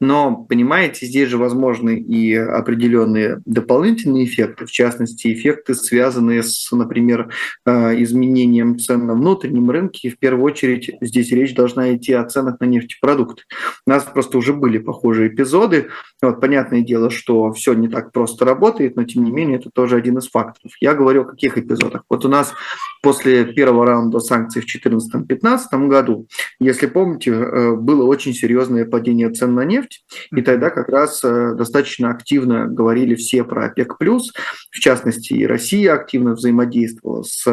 Но, 0.00 0.44
понимаете, 0.48 1.06
здесь 1.06 1.28
же 1.28 1.38
возможны 1.38 1.98
и 1.98 2.34
определенные 2.34 3.40
дополнительные 3.44 4.24
эффекты, 4.24 4.66
в 4.66 4.70
частности, 4.70 5.32
эффекты, 5.32 5.74
связанные 5.74 6.42
с, 6.42 6.70
например, 6.72 7.30
э, 7.66 8.02
изменением 8.02 8.78
цен 8.78 9.06
на 9.06 9.14
внутреннем 9.14 9.70
рынке. 9.70 10.08
И 10.08 10.10
в 10.10 10.18
первую 10.18 10.44
очередь 10.44 10.90
здесь 11.00 11.30
речь 11.30 11.54
должна 11.54 11.94
идти 11.94 12.12
о 12.12 12.24
ценах 12.24 12.60
на 12.60 12.64
нефтепродукты. 12.64 13.42
У 13.86 13.90
нас 13.90 14.04
просто 14.04 14.38
уже 14.38 14.52
были 14.52 14.78
похожие 14.78 15.28
эпизоды. 15.28 15.88
Вот, 16.22 16.40
понятное 16.40 16.82
дело, 16.82 17.10
что 17.10 17.52
все 17.52 17.74
не 17.74 17.88
так 17.88 18.12
просто 18.12 18.44
работает, 18.44 18.96
но 18.96 19.04
тем 19.04 19.24
не 19.24 19.30
менее 19.30 19.58
это 19.58 19.70
тоже 19.70 19.96
один 19.96 20.18
из 20.18 20.28
факторов. 20.28 20.72
Я 20.80 20.94
говорю 20.94 21.22
о 21.22 21.24
каких 21.24 21.58
эпизодах. 21.58 22.04
Вот 22.08 22.24
у 22.24 22.28
нас 22.28 22.52
после 23.02 23.44
первого 23.44 23.86
раунда 23.86 24.20
санкций 24.20 24.62
в 24.62 24.66
2014-2015 24.66 25.88
году, 25.88 26.26
если 26.60 26.86
помните, 26.86 27.30
э, 27.30 27.74
было 27.74 28.04
очень 28.04 28.34
серьезное 28.34 28.84
падение 28.84 29.30
цен 29.30 29.53
на 29.54 29.64
нефть, 29.64 30.04
и 30.34 30.42
тогда 30.42 30.70
как 30.70 30.88
раз 30.88 31.22
э, 31.24 31.54
достаточно 31.54 32.10
активно 32.10 32.66
говорили 32.66 33.14
все 33.14 33.44
про 33.44 33.66
ОПЕК+, 33.66 33.94
в 33.98 34.80
частности, 34.80 35.32
и 35.34 35.46
Россия 35.46 35.94
активно 35.94 36.34
взаимодействовала 36.34 37.22
с 37.22 37.46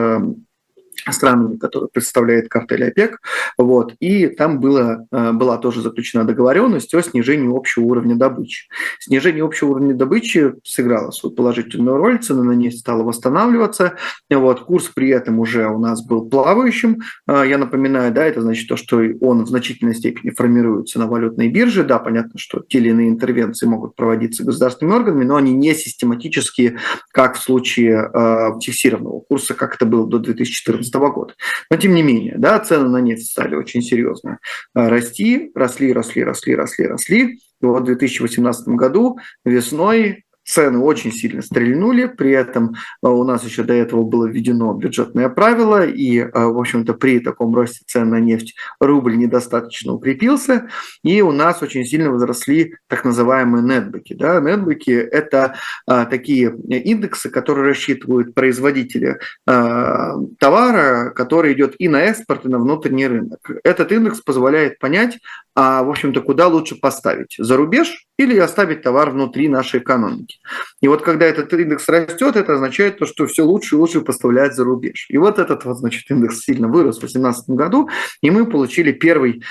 странами, 1.10 1.58
которые 1.58 1.90
представляет 1.90 2.50
картель 2.50 2.86
ОПЕК. 2.86 3.20
Вот. 3.58 3.94
И 4.00 4.28
там 4.28 4.60
было, 4.60 5.08
э, 5.12 5.32
была 5.32 5.58
тоже 5.58 5.82
заключена 5.82 6.24
договоренность 6.24 6.94
о 6.94 7.02
снижении 7.02 7.54
общего 7.54 7.86
уровня 7.86 8.16
добычи. 8.16 8.68
Снижение 9.00 9.44
общего 9.44 9.70
уровня 9.70 9.94
добычи 9.94 10.54
сыграло 10.64 11.12
свою 11.12 11.36
положительную 11.36 11.98
роль, 11.98 12.20
цена 12.20 12.44
на 12.44 12.54
нефть 12.54 12.80
стала 12.80 13.04
восстанавливаться. 13.04 13.96
Вот. 14.30 14.62
Курс 14.62 14.90
при 14.94 15.10
этом 15.10 15.40
уже 15.40 15.68
у 15.68 15.80
нас 15.80 16.06
был 16.06 16.30
плавающим. 16.30 17.00
Э, 17.28 17.44
я 17.48 17.58
напоминаю, 17.58 18.14
да, 18.14 18.26
это 18.26 18.42
значит 18.42 18.68
то, 18.68 18.76
что 18.76 19.02
он 19.22 19.44
в 19.44 19.48
значительной 19.48 19.96
степени 19.96 20.32
формируется 20.32 21.00
на 21.00 21.08
валютной 21.08 21.50
бирже. 21.50 21.84
Да, 21.84 22.00
понятно, 22.00 22.38
что 22.38 22.62
те 22.68 22.80
или 22.80 22.90
иные 22.90 23.10
интервенции 23.10 23.66
могут 23.66 23.96
проводиться 23.96 24.44
государственными 24.44 24.96
органами, 24.96 25.24
но 25.24 25.36
они 25.36 25.54
не 25.54 25.74
систематические, 25.74 26.78
как 27.12 27.36
в 27.36 27.42
случае 27.42 28.10
э, 28.14 28.60
фиксированного 28.62 29.22
курса, 29.22 29.54
как 29.54 29.76
это 29.76 29.86
было 29.86 30.08
до 30.08 30.20
2014 30.20 30.91
2014 30.92 31.14
года. 31.14 31.34
Но 31.70 31.78
тем 31.78 31.96
не 31.96 32.04
менее, 32.04 32.36
да, 32.38 32.60
цены 32.60 32.90
на 32.90 32.98
нефть 32.98 33.32
стали 33.32 33.56
очень 33.56 33.82
серьезно 33.82 34.40
а, 34.74 34.90
расти, 34.90 35.52
росли, 35.56 35.94
росли, 35.94 36.24
росли, 36.24 36.56
росли, 36.56 36.88
росли. 36.88 37.40
И 37.62 37.66
вот 37.66 37.84
в 37.84 37.86
2018 37.86 38.68
году 38.70 39.20
весной 39.46 40.26
цены 40.44 40.80
очень 40.80 41.12
сильно 41.12 41.42
стрельнули, 41.42 42.06
при 42.06 42.32
этом 42.32 42.76
э, 43.04 43.08
у 43.08 43.24
нас 43.24 43.44
еще 43.44 43.64
до 43.64 43.74
этого 43.74 44.04
было 44.04 44.26
введено 44.26 44.74
бюджетное 44.74 45.30
правило, 45.30 45.86
и, 45.86 46.20
э, 46.20 46.30
в 46.34 46.60
общем-то, 46.60 46.94
при 46.94 47.20
таком 47.20 47.56
росте 47.56 47.84
цен 47.86 48.10
на 48.10 48.20
нефть 48.20 48.56
рубль 48.80 49.18
недостаточно 49.18 49.94
укрепился, 49.94 50.70
и 51.04 51.22
у 51.22 51.32
нас 51.32 51.62
очень 51.62 51.86
сильно 51.86 52.12
возросли 52.12 52.76
так 52.88 53.06
называемые 53.06 53.64
нетбеки. 53.64 54.14
Да? 54.14 54.40
Нетбеки– 54.40 54.92
это 55.12 55.56
а, 55.88 56.06
такие 56.06 56.56
индексы, 56.68 57.30
которые 57.30 57.68
рассчитывают 57.68 58.34
производители 58.34 59.20
товара, 59.46 61.12
который 61.16 61.54
идет 61.54 61.76
и 61.80 61.88
на 61.88 62.02
экспорт, 62.02 62.46
и 62.46 62.50
на 62.50 62.60
внутренний 62.60 63.08
рынок. 63.08 63.40
Этот 63.64 63.92
индекс 63.92 64.22
позволяет 64.22 64.80
понять, 64.80 65.20
а, 65.56 65.84
в 65.84 65.90
общем-то, 65.90 66.22
куда 66.22 66.48
лучше 66.48 66.76
поставить– 66.76 67.36
за 67.38 67.58
рубеж 67.58 68.06
или 68.22 68.38
оставить 68.38 68.82
товар 68.82 69.12
внутри 69.12 69.48
нашей 69.48 69.80
экономики. 69.80 70.40
И 70.82 70.88
вот 70.88 71.02
когда 71.02 71.26
этот 71.26 71.52
индекс 71.54 71.88
растет, 71.90 72.36
это 72.36 72.54
означает 72.54 72.98
то, 72.98 73.06
что 73.06 73.26
все 73.28 73.44
лучше 73.44 73.76
и 73.76 73.78
лучше 73.78 74.02
поставлять 74.02 74.56
за 74.56 74.64
рубеж. 74.64 75.08
И 75.10 75.18
вот 75.18 75.40
этот 75.40 75.66
вот, 75.66 75.78
значит, 75.78 76.10
индекс 76.10 76.42
сильно 76.42 76.68
вырос 76.68 76.98
в 76.98 77.00
2018 77.00 77.50
году, 77.50 77.90
и 78.22 78.30
мы 78.32 78.46
получили 78.46 78.92
первый 78.92 79.44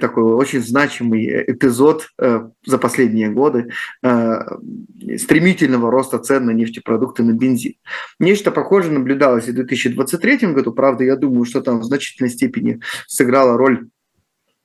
такой 0.00 0.24
очень 0.24 0.62
значимый 0.62 1.26
эпизод 1.52 2.08
э, 2.18 2.48
за 2.64 2.78
последние 2.78 3.30
годы 3.30 3.70
э, 4.02 4.38
стремительного 5.16 5.90
роста 5.90 6.18
цен 6.18 6.46
на 6.46 6.50
нефтепродукты, 6.50 7.22
на 7.22 7.32
бензин. 7.32 7.74
Нечто 8.18 8.50
похожее 8.50 8.92
наблюдалось 8.92 9.48
и 9.48 9.52
в 9.52 9.54
2023 9.54 10.52
году, 10.52 10.72
правда, 10.72 11.04
я 11.04 11.16
думаю, 11.16 11.44
что 11.44 11.60
там 11.60 11.80
в 11.80 11.84
значительной 11.84 12.30
степени 12.30 12.80
сыграла 13.06 13.56
роль 13.56 13.88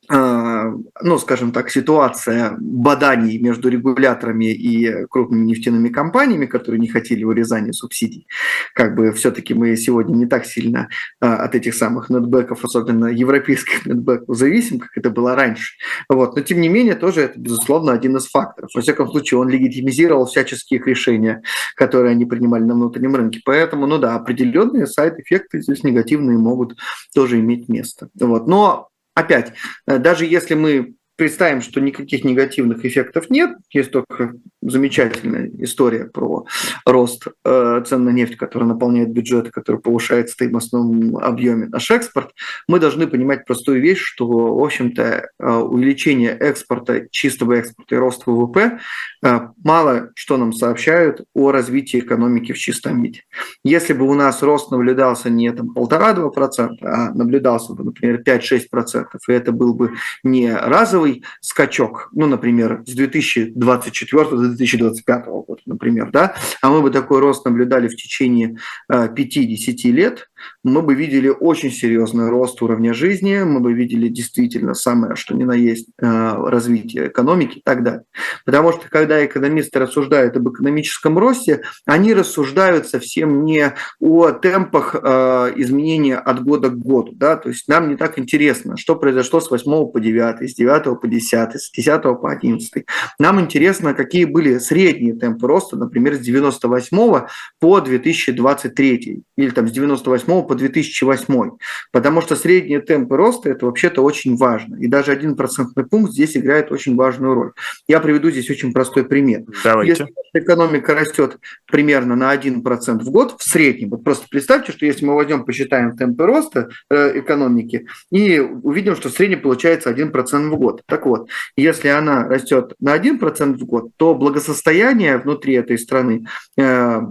ну, 0.10 1.18
скажем 1.18 1.52
так, 1.52 1.70
ситуация 1.70 2.56
боданий 2.60 3.38
между 3.40 3.70
регуляторами 3.70 4.52
и 4.52 5.06
крупными 5.08 5.46
нефтяными 5.46 5.90
компаниями, 5.90 6.46
которые 6.46 6.80
не 6.82 6.90
хотели 6.90 7.24
урезания 7.24 7.72
субсидий. 7.72 8.28
Как 8.74 8.96
бы 8.96 9.12
все-таки 9.14 9.54
мы 9.54 9.76
сегодня 9.78 10.16
не 10.16 10.26
так 10.26 10.46
сильно 10.46 10.90
а, 11.22 11.38
от 11.38 11.56
этих 11.56 11.74
самых 11.74 12.10
нетбеков, 12.10 12.66
особенно 12.66 13.08
европейских 13.08 13.86
нетбеков, 13.86 14.36
зависим, 14.36 14.80
как 14.80 14.90
это 14.96 15.10
было 15.10 15.36
раньше. 15.36 15.74
Вот. 16.10 16.36
Но, 16.36 16.42
тем 16.42 16.60
не 16.60 16.70
менее, 16.70 16.96
тоже 16.96 17.22
это, 17.22 17.40
безусловно, 17.40 17.94
один 17.94 18.18
из 18.18 18.28
факторов. 18.28 18.72
Во 18.74 18.82
всяком 18.82 19.10
случае, 19.10 19.40
он 19.40 19.50
легитимизировал 19.50 20.26
всяческие 20.26 20.80
их 20.80 20.88
решения, 20.88 21.42
которые 21.76 22.12
они 22.12 22.26
принимали 22.26 22.64
на 22.64 22.74
внутреннем 22.74 23.16
рынке. 23.16 23.42
Поэтому, 23.46 23.88
ну 23.88 23.98
да, 23.98 24.16
определенные 24.16 24.86
сайд-эффекты 24.86 25.62
здесь 25.62 25.84
негативные 25.84 26.38
могут 26.38 26.78
тоже 27.14 27.40
иметь 27.40 27.70
место. 27.70 28.10
Вот. 28.20 28.48
Но 28.48 28.90
опять, 29.14 29.54
э, 29.88 29.98
даже 29.98 30.26
если 30.26 30.56
мы 30.56 30.96
представим, 31.16 31.62
что 31.62 31.80
никаких 31.82 32.24
негативных 32.24 32.86
эффектов 32.86 33.30
нет, 33.30 33.58
есть 33.72 33.92
только 33.92 34.34
замечательная 34.62 35.50
история 35.60 36.06
про 36.06 36.46
рост 36.86 37.28
э, 37.46 37.84
цен 37.86 38.04
на 38.04 38.10
нефть, 38.10 38.38
который 38.38 38.66
наполняет 38.66 39.12
бюджет, 39.12 39.52
который 39.52 39.82
повышает 39.82 40.30
в 40.30 40.34
стоимостном 40.34 41.18
объеме 41.18 41.68
наш 41.68 41.92
экспорт, 41.92 42.32
мы 42.68 42.80
должны 42.80 43.08
понимать 43.08 43.46
простую 43.46 43.82
вещь, 43.82 44.00
что, 44.00 44.28
в 44.28 44.64
общем-то, 44.64 45.28
э, 45.40 45.52
увеличение 45.52 46.32
экспорта, 46.32 47.08
чистого 47.12 47.54
экспорта 47.54 47.96
и 47.96 47.98
рост 47.98 48.24
ВВП 48.26 48.80
э, 49.24 49.40
мало 49.64 50.10
что 50.16 50.38
нам 50.38 50.54
сообщают 50.54 51.24
о 51.34 51.52
развитии 51.52 52.00
экономики 52.00 52.54
в 52.54 52.58
чистом 52.58 53.02
виде. 53.02 53.22
Если 53.64 53.94
бы 53.94 54.06
у 54.06 54.14
нас 54.14 54.42
рост 54.42 54.72
наблюдался 54.72 55.30
не 55.30 55.52
там 55.52 55.74
полтора-два 55.74 56.30
процента, 56.30 56.88
а 56.88 57.14
наблюдался 57.14 57.74
бы, 57.74 57.84
например, 57.84 58.22
5-6 58.26 58.64
процентов, 58.70 59.22
и 59.28 59.34
это 59.34 59.52
был 59.52 59.74
бы 59.74 59.94
не 60.24 60.54
разовый 60.54 61.03
разовый 61.04 61.24
скачок, 61.42 62.10
ну, 62.14 62.28
например, 62.28 62.84
с 62.86 62.94
2024 62.94 64.24
до 64.24 64.38
2025 64.38 65.26
года, 65.26 65.62
например, 65.66 66.12
да, 66.12 66.36
а 66.62 66.70
мы 66.70 66.82
бы 66.82 66.90
такой 66.90 67.20
рост 67.20 67.46
наблюдали 67.46 67.88
в 67.88 67.96
течение 67.96 68.58
5-10 68.92 69.08
э, 69.16 69.90
лет, 69.90 70.30
мы 70.64 70.82
бы 70.82 70.96
видели 70.96 71.30
очень 71.30 71.72
серьезный 71.72 72.30
рост 72.30 72.62
уровня 72.62 72.94
жизни, 72.94 73.44
мы 73.44 73.60
бы 73.60 73.74
видели 73.74 74.08
действительно 74.08 74.74
самое, 74.74 75.16
что 75.16 75.36
ни 75.36 75.44
на 75.44 75.54
есть, 75.54 75.88
э, 76.02 76.06
развитие 76.06 77.08
экономики 77.08 77.60
и 77.60 77.62
так 77.62 77.84
далее. 77.84 78.04
Потому 78.46 78.72
что 78.72 78.90
когда 78.90 79.26
экономисты 79.26 79.80
рассуждают 79.80 80.36
об 80.38 80.50
экономическом 80.50 81.18
росте, 81.18 81.64
они 81.86 82.14
рассуждают 82.14 82.88
совсем 82.88 83.46
не 83.46 83.74
о 84.00 84.32
темпах 84.32 84.96
э, 84.96 85.54
изменения 85.58 86.18
от 86.18 86.44
года 86.44 86.70
к 86.70 86.78
году. 86.78 87.12
Да? 87.14 87.36
То 87.36 87.50
есть 87.50 87.68
нам 87.68 87.90
не 87.90 87.96
так 87.96 88.20
интересно, 88.20 88.78
что 88.78 88.96
произошло 88.96 89.40
с 89.40 89.50
8 89.50 89.92
по 89.92 90.00
9, 90.00 90.50
с 90.50 90.56
9 90.56 91.00
по 91.00 91.08
10, 91.08 91.56
с 91.56 91.72
10 91.72 92.02
по 92.02 92.32
11. 92.32 92.86
Нам 93.20 93.40
интересно, 93.40 93.94
какие 93.94 94.26
были 94.26 94.58
средние 94.58 95.16
темпы 95.16 95.48
роста, 95.48 95.78
например, 95.78 96.16
с 96.16 96.20
98 96.20 97.28
по 97.60 97.80
2023 97.80 99.24
или 99.38 99.50
там 99.50 99.68
с 99.68 99.72
98 99.72 100.33
по 100.42 100.56
2008, 100.56 101.52
потому 101.92 102.22
что 102.22 102.36
средние 102.36 102.82
темпы 102.82 103.16
роста– 103.16 103.50
это 103.52 103.66
вообще-то 103.66 104.02
очень 104.02 104.36
важно. 104.36 104.76
И 104.78 104.88
даже 104.88 105.12
один 105.12 105.36
процентный 105.36 105.86
пункт 105.86 106.14
здесь 106.14 106.36
играет 106.36 106.72
очень 106.72 106.96
важную 106.96 107.36
роль. 107.36 107.52
Я 107.88 108.00
приведу 108.00 108.32
здесь 108.32 108.50
очень 108.50 108.74
простой 108.74 109.06
пример. 109.06 109.44
Давайте. 109.64 109.92
Если 109.92 110.08
экономика 110.34 110.96
растет 110.96 111.38
примерно 111.68 112.16
на 112.16 112.36
1% 112.36 113.00
в 113.00 113.12
год 113.12 113.36
в 113.40 113.44
среднем, 113.44 113.90
вот 113.90 114.04
просто 114.04 114.26
представьте, 114.30 114.72
что 114.72 114.86
если 114.86 115.06
мы 115.06 115.16
возьмем, 115.16 115.46
посчитаем 115.46 115.96
темпы 115.96 116.26
роста 116.26 116.70
э, 116.90 117.20
экономики 117.20 117.88
и 118.12 118.40
увидим, 118.40 118.96
что 118.96 119.10
в 119.10 119.14
среднем 119.14 119.42
получается 119.42 119.92
1% 119.92 120.50
в 120.50 120.58
год. 120.58 120.82
Так 120.88 121.06
вот, 121.06 121.30
если 121.56 121.90
она 121.90 122.28
растет 122.28 122.74
на 122.80 122.98
1% 122.98 123.58
в 123.58 123.66
год, 123.66 123.92
то 123.98 124.16
благосостояние 124.16 125.18
внутри 125.18 125.54
этой 125.56 125.78
страны 125.78 126.26
э, 126.58 127.02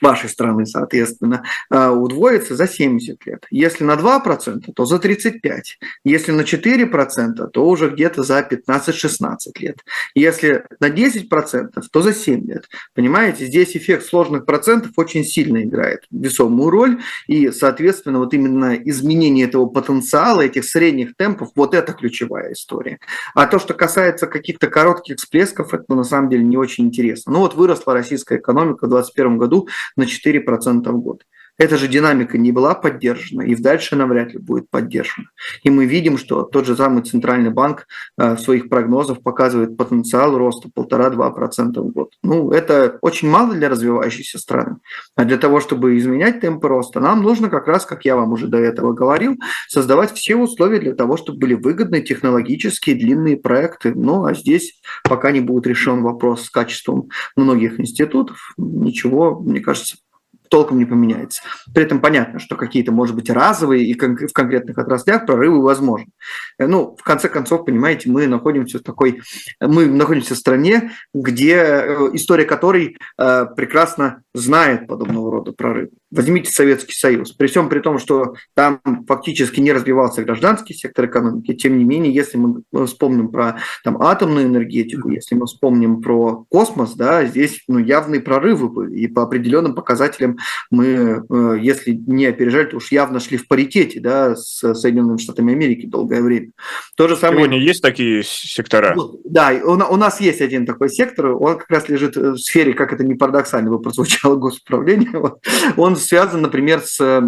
вашей 0.00 0.28
страны, 0.28 0.66
соответственно, 0.66 1.44
а, 1.70 1.92
удвоится 1.92 2.54
за 2.54 2.68
70 2.68 3.24
лет. 3.26 3.46
Если 3.50 3.84
на 3.84 3.96
2%, 3.96 4.72
то 4.74 4.84
за 4.84 4.98
35. 4.98 5.78
Если 6.04 6.32
на 6.32 6.42
4%, 6.42 7.48
то 7.48 7.68
уже 7.68 7.90
где-то 7.90 8.22
за 8.22 8.40
15-16 8.40 9.58
лет. 9.58 9.78
Если 10.14 10.64
на 10.80 10.88
10%, 10.88 11.82
то 11.90 12.02
за 12.02 12.12
7 12.12 12.46
лет. 12.46 12.68
Понимаете, 12.94 13.46
здесь 13.46 13.76
эффект 13.76 14.06
сложных 14.06 14.46
процентов 14.46 14.92
очень 14.96 15.24
сильно 15.24 15.62
играет 15.62 16.04
весомую 16.10 16.70
роль, 16.70 17.00
и, 17.26 17.50
соответственно, 17.50 18.18
вот 18.18 18.34
именно 18.34 18.74
изменение 18.74 19.46
этого 19.46 19.66
потенциала, 19.66 20.42
этих 20.42 20.64
средних 20.64 21.16
темпов, 21.16 21.50
вот 21.54 21.74
это 21.74 21.92
ключевая 21.92 22.52
история. 22.52 22.98
А 23.34 23.46
то, 23.46 23.58
что 23.58 23.74
касается 23.74 24.26
каких-то 24.26 24.68
коротких 24.68 25.16
всплесков, 25.16 25.74
это 25.74 25.94
на 25.94 26.04
самом 26.04 26.28
деле 26.28 26.44
не 26.44 26.56
очень 26.56 26.86
интересно. 26.86 27.32
Ну 27.32 27.40
вот 27.40 27.54
выросла 27.54 27.94
российская 27.94 28.38
экономика 28.38 28.86
в 28.86 28.90
2021 28.90 29.38
году 29.38 29.68
на 29.96 30.04
4% 30.04 30.90
в 30.90 31.00
год. 31.00 31.24
Эта 31.58 31.78
же 31.78 31.88
динамика 31.88 32.36
не 32.36 32.52
была 32.52 32.74
поддержана, 32.74 33.42
и 33.42 33.54
дальше 33.54 33.94
она 33.94 34.06
вряд 34.06 34.32
ли 34.32 34.38
будет 34.38 34.68
поддержана. 34.68 35.28
И 35.62 35.70
мы 35.70 35.86
видим, 35.86 36.18
что 36.18 36.42
тот 36.42 36.66
же 36.66 36.76
самый 36.76 37.02
Центральный 37.02 37.50
банк 37.50 37.86
э, 38.18 38.34
в 38.34 38.38
своих 38.38 38.68
прогнозах 38.68 39.22
показывает 39.22 39.76
потенциал 39.76 40.36
роста 40.36 40.68
1,5-2% 40.68 41.80
в 41.80 41.92
год. 41.92 42.12
Ну, 42.22 42.50
это 42.50 42.98
очень 43.00 43.30
мало 43.30 43.54
для 43.54 43.70
развивающейся 43.70 44.38
страны. 44.38 44.76
А 45.14 45.24
для 45.24 45.38
того, 45.38 45.60
чтобы 45.60 45.96
изменять 45.96 46.40
темпы 46.40 46.68
роста, 46.68 47.00
нам 47.00 47.22
нужно 47.22 47.48
как 47.48 47.66
раз, 47.68 47.86
как 47.86 48.04
я 48.04 48.16
вам 48.16 48.32
уже 48.32 48.48
до 48.48 48.58
этого 48.58 48.92
говорил, 48.92 49.36
создавать 49.68 50.12
все 50.12 50.36
условия 50.36 50.78
для 50.78 50.94
того, 50.94 51.16
чтобы 51.16 51.38
были 51.38 51.54
выгодны 51.54 52.02
технологические 52.02 52.96
длинные 52.96 53.38
проекты. 53.38 53.94
Ну, 53.94 54.24
а 54.26 54.34
здесь 54.34 54.80
пока 55.04 55.30
не 55.30 55.40
будет 55.40 55.66
решен 55.66 56.02
вопрос 56.02 56.44
с 56.44 56.50
качеством 56.50 57.08
многих 57.34 57.80
институтов, 57.80 58.52
ничего, 58.58 59.40
мне 59.40 59.60
кажется, 59.60 59.96
толком 60.48 60.78
не 60.78 60.84
поменяется. 60.84 61.42
При 61.74 61.84
этом 61.84 62.00
понятно, 62.00 62.38
что 62.38 62.56
какие-то, 62.56 62.92
может 62.92 63.14
быть, 63.14 63.30
разовые 63.30 63.84
и 63.84 63.94
в 63.94 64.32
конкретных 64.32 64.78
отраслях 64.78 65.26
прорывы 65.26 65.62
возможны. 65.62 66.08
Э, 66.58 66.66
ну, 66.66 66.96
в 66.98 67.02
конце 67.02 67.28
концов, 67.28 67.64
понимаете, 67.64 68.10
мы 68.10 68.26
находимся 68.26 68.78
в 68.78 68.82
такой, 68.82 69.20
мы 69.60 69.86
находимся 69.86 70.34
в 70.34 70.38
стране, 70.38 70.92
где 71.14 71.54
э, 71.54 72.10
история 72.12 72.44
которой 72.44 72.96
э, 73.18 73.46
прекрасно 73.56 74.22
знает 74.34 74.86
подобного 74.86 75.30
рода 75.30 75.52
прорывы. 75.52 75.90
Возьмите 76.10 76.52
Советский 76.52 76.94
Союз. 76.94 77.32
При 77.32 77.48
всем 77.48 77.68
при 77.68 77.80
том, 77.80 77.98
что 77.98 78.34
там 78.54 78.80
фактически 79.08 79.60
не 79.60 79.72
развивался 79.72 80.22
гражданский 80.22 80.72
сектор 80.72 81.06
экономики, 81.06 81.54
тем 81.54 81.76
не 81.78 81.84
менее, 81.84 82.14
если 82.14 82.38
мы 82.38 82.62
вспомним 82.86 83.28
про 83.28 83.58
там, 83.82 84.00
атомную 84.00 84.46
энергетику, 84.46 85.10
если 85.10 85.34
мы 85.34 85.46
вспомним 85.46 86.00
про 86.00 86.44
космос, 86.48 86.94
да, 86.94 87.24
здесь 87.24 87.62
ну, 87.66 87.78
явные 87.78 88.20
прорывы 88.20 88.68
были. 88.68 88.98
И 89.00 89.08
по 89.08 89.22
определенным 89.22 89.74
показателям 89.74 90.35
мы, 90.70 91.24
э, 91.28 91.56
если 91.60 91.92
не 92.06 92.26
опережали, 92.26 92.66
то 92.66 92.76
уж 92.76 92.92
явно 92.92 93.20
шли 93.20 93.36
в 93.36 93.48
паритете 93.48 94.00
да, 94.00 94.36
с 94.36 94.74
Соединенными 94.74 95.18
Штатами 95.18 95.52
Америки 95.52 95.86
долгое 95.86 96.22
время. 96.22 96.50
То 96.96 97.08
же 97.08 97.16
самое... 97.16 97.40
Сегодня 97.44 97.60
есть 97.60 97.82
такие 97.82 98.22
сектора? 98.24 98.96
Да, 99.24 99.52
у, 99.64 99.72
у 99.72 99.96
нас 99.96 100.20
есть 100.20 100.40
один 100.40 100.66
такой 100.66 100.88
сектор, 100.88 101.26
он 101.26 101.58
как 101.58 101.70
раз 101.70 101.88
лежит 101.88 102.16
в 102.16 102.38
сфере, 102.38 102.74
как 102.74 102.92
это 102.92 103.04
не 103.04 103.14
парадоксально 103.14 103.70
бы 103.70 103.80
прозвучало, 103.80 104.36
госуправления. 104.36 105.12
Он 105.76 105.96
связан, 105.96 106.42
например, 106.42 106.80
с 106.80 107.22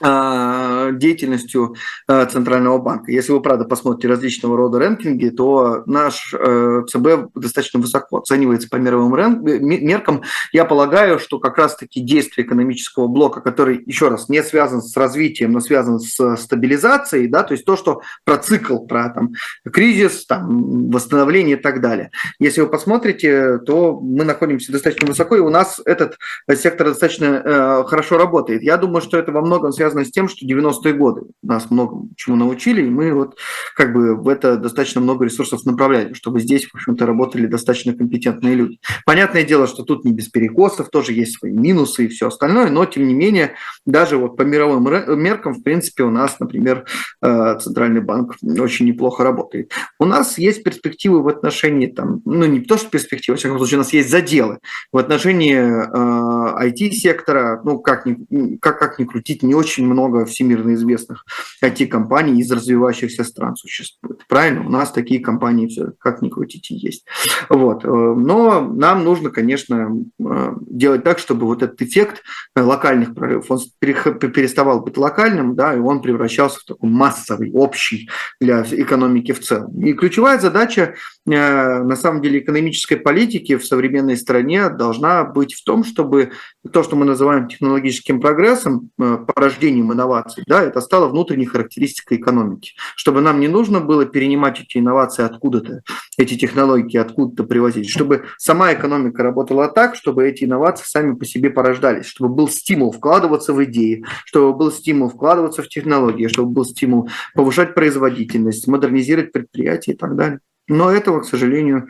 деятельностью 0.00 1.74
Центрального 2.08 2.78
банка. 2.78 3.12
Если 3.12 3.32
вы, 3.32 3.40
правда, 3.42 3.64
посмотрите 3.64 4.08
различного 4.08 4.56
рода 4.56 4.78
рэнкинги, 4.78 5.28
то 5.28 5.82
наш 5.86 6.30
ЦБ 6.30 7.32
достаточно 7.34 7.80
высоко 7.80 8.18
оценивается 8.18 8.68
по 8.68 8.76
мировым 8.76 9.10
меркам. 9.42 10.22
Я 10.52 10.64
полагаю, 10.64 11.18
что 11.18 11.38
как 11.38 11.58
раз-таки 11.58 12.00
действие 12.00 12.46
экономического 12.46 13.08
блока, 13.08 13.40
который, 13.40 13.82
еще 13.84 14.08
раз, 14.08 14.28
не 14.28 14.42
связан 14.42 14.80
с 14.80 14.96
развитием, 14.96 15.52
но 15.52 15.60
связан 15.60 16.00
с 16.00 16.36
стабилизацией, 16.36 17.26
да, 17.26 17.42
то 17.42 17.52
есть 17.52 17.64
то, 17.64 17.76
что 17.76 18.00
про 18.24 18.38
цикл, 18.38 18.78
про 18.78 19.10
там, 19.10 19.32
кризис, 19.70 20.24
там, 20.26 20.90
восстановление 20.90 21.56
и 21.56 21.60
так 21.60 21.80
далее. 21.80 22.10
Если 22.38 22.60
вы 22.60 22.68
посмотрите, 22.68 23.58
то 23.58 24.00
мы 24.00 24.24
находимся 24.24 24.72
достаточно 24.72 25.06
высоко, 25.06 25.36
и 25.36 25.40
у 25.40 25.50
нас 25.50 25.80
этот 25.84 26.16
сектор 26.54 26.88
достаточно 26.88 27.42
э, 27.44 27.84
хорошо 27.86 28.16
работает. 28.16 28.62
Я 28.62 28.76
думаю, 28.76 29.02
что 29.02 29.18
это 29.18 29.32
во 29.32 29.42
многом 29.42 29.72
связано 29.72 29.89
с 29.90 30.10
тем, 30.10 30.28
что 30.28 30.46
90-е 30.46 30.92
годы 30.94 31.22
нас 31.42 31.70
много 31.70 32.06
чему 32.16 32.36
научили, 32.36 32.82
и 32.82 32.90
мы 32.90 33.12
вот 33.12 33.36
как 33.74 33.92
бы 33.92 34.16
в 34.16 34.28
это 34.28 34.56
достаточно 34.56 35.00
много 35.00 35.24
ресурсов 35.24 35.64
направляли, 35.64 36.12
чтобы 36.14 36.40
здесь, 36.40 36.66
в 36.66 36.74
общем-то, 36.74 37.06
работали 37.06 37.46
достаточно 37.46 37.94
компетентные 37.94 38.54
люди. 38.54 38.78
Понятное 39.04 39.42
дело, 39.42 39.66
что 39.66 39.82
тут 39.82 40.04
не 40.04 40.12
без 40.12 40.28
перекосов, 40.28 40.90
тоже 40.90 41.12
есть 41.12 41.38
свои 41.38 41.52
минусы 41.52 42.06
и 42.06 42.08
все 42.08 42.28
остальное, 42.28 42.70
но 42.70 42.84
тем 42.86 43.06
не 43.06 43.14
менее, 43.14 43.54
даже 43.86 44.16
вот 44.16 44.36
по 44.36 44.42
мировым 44.42 44.84
меркам, 45.20 45.54
в 45.54 45.62
принципе, 45.62 46.04
у 46.04 46.10
нас, 46.10 46.38
например, 46.40 46.84
э, 47.22 47.58
Центральный 47.60 48.00
банк 48.00 48.36
очень 48.42 48.86
неплохо 48.86 49.24
работает. 49.24 49.72
У 49.98 50.04
нас 50.04 50.38
есть 50.38 50.62
перспективы 50.62 51.22
в 51.22 51.28
отношении, 51.28 51.86
там, 51.86 52.20
ну 52.24 52.46
не 52.46 52.60
то, 52.60 52.76
что 52.76 52.90
перспективы, 52.90 53.34
во 53.34 53.38
всяком 53.38 53.58
случае, 53.58 53.78
у 53.78 53.82
нас 53.82 53.92
есть 53.92 54.10
заделы 54.10 54.58
в 54.92 54.98
отношении 54.98 55.56
э, 55.56 56.68
IT-сектора, 56.68 57.60
ну 57.64 57.78
как 57.78 58.06
ни, 58.06 58.56
как, 58.56 58.78
как 58.78 58.98
ни 58.98 59.04
крутить, 59.04 59.42
не 59.42 59.54
очень 59.54 59.79
много 59.86 60.24
всемирно 60.24 60.74
известных 60.74 61.24
IT-компаний 61.62 62.40
из 62.40 62.50
развивающихся 62.50 63.24
стран 63.24 63.56
существует. 63.56 64.24
Правильно? 64.28 64.66
У 64.66 64.70
нас 64.70 64.92
такие 64.92 65.20
компании 65.20 65.68
все, 65.68 65.92
как 65.98 66.22
ни 66.22 66.28
крутить, 66.28 66.70
и 66.70 66.74
есть. 66.74 67.04
Вот. 67.48 67.84
Э, 67.84 67.88
но 67.88 68.60
нам 68.60 69.04
нужно, 69.04 69.30
конечно, 69.30 69.90
э, 70.18 70.52
делать 70.68 71.04
так, 71.04 71.18
чтобы 71.18 71.46
вот 71.46 71.62
этот 71.62 71.80
эффект 71.82 72.22
локальных 72.56 73.14
прорывов, 73.14 73.50
он 73.50 73.60
переставал 73.80 74.80
быть 74.80 74.96
локальным, 74.96 75.54
да, 75.54 75.74
и 75.74 75.78
он 75.78 76.02
превращался 76.02 76.60
в 76.60 76.64
такой 76.64 76.90
массовый, 76.90 77.50
общий 77.52 78.08
для 78.40 78.62
экономики 78.62 79.32
в 79.32 79.40
целом. 79.40 79.80
И 79.82 79.92
ключевая 79.92 80.38
задача, 80.38 80.82
э, 80.82 81.19
на 81.26 81.96
самом 81.96 82.22
деле, 82.22 82.40
экономической 82.40 82.96
политики 82.96 83.56
в 83.56 83.64
современной 83.64 84.16
стране 84.16 84.70
должна 84.70 85.24
быть 85.24 85.54
в 85.54 85.62
том, 85.64 85.84
чтобы 85.84 86.32
то, 86.72 86.82
что 86.82 86.96
мы 86.96 87.04
называем 87.04 87.46
технологическим 87.46 88.20
прогрессом, 88.20 88.90
э, 88.98 89.18
порождением 89.26 89.92
инноваций, 89.92 90.44
да, 90.46 90.62
это 90.62 90.80
стало 90.80 91.08
внутренней 91.08 91.44
характеристикой 91.44 92.18
экономики. 92.18 92.72
Чтобы 92.96 93.20
нам 93.20 93.38
не 93.38 93.48
нужно 93.48 93.80
было 93.80 94.06
перенимать 94.06 94.60
эти 94.60 94.78
инновации 94.78 95.22
откуда-то, 95.22 95.82
эти 96.16 96.36
технологии 96.36 96.96
откуда-то 96.96 97.44
привозить, 97.44 97.88
чтобы 97.90 98.24
сама 98.38 98.72
экономика 98.72 99.22
работала 99.22 99.68
так, 99.68 99.96
чтобы 99.96 100.26
эти 100.26 100.44
инновации 100.44 100.84
сами 100.86 101.14
по 101.14 101.26
себе 101.26 101.50
порождались, 101.50 102.06
чтобы 102.06 102.34
был 102.34 102.48
стимул 102.48 102.92
вкладываться 102.92 103.52
в 103.52 103.62
идеи, 103.64 104.04
чтобы 104.24 104.56
был 104.56 104.72
стимул 104.72 105.10
вкладываться 105.10 105.62
в 105.62 105.68
технологии, 105.68 106.28
чтобы 106.28 106.50
был 106.50 106.64
стимул 106.64 107.10
повышать 107.34 107.74
производительность, 107.74 108.66
модернизировать 108.66 109.32
предприятия 109.32 109.92
и 109.92 109.96
так 109.96 110.16
далее. 110.16 110.40
Но 110.70 110.88
этого, 110.88 111.20
к 111.20 111.24
сожалению, 111.24 111.88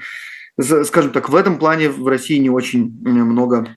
скажем 0.58 1.12
так, 1.12 1.28
в 1.28 1.36
этом 1.36 1.58
плане 1.58 1.90
в 1.90 2.06
России 2.08 2.38
не 2.38 2.48
очень 2.48 2.90
много 3.02 3.76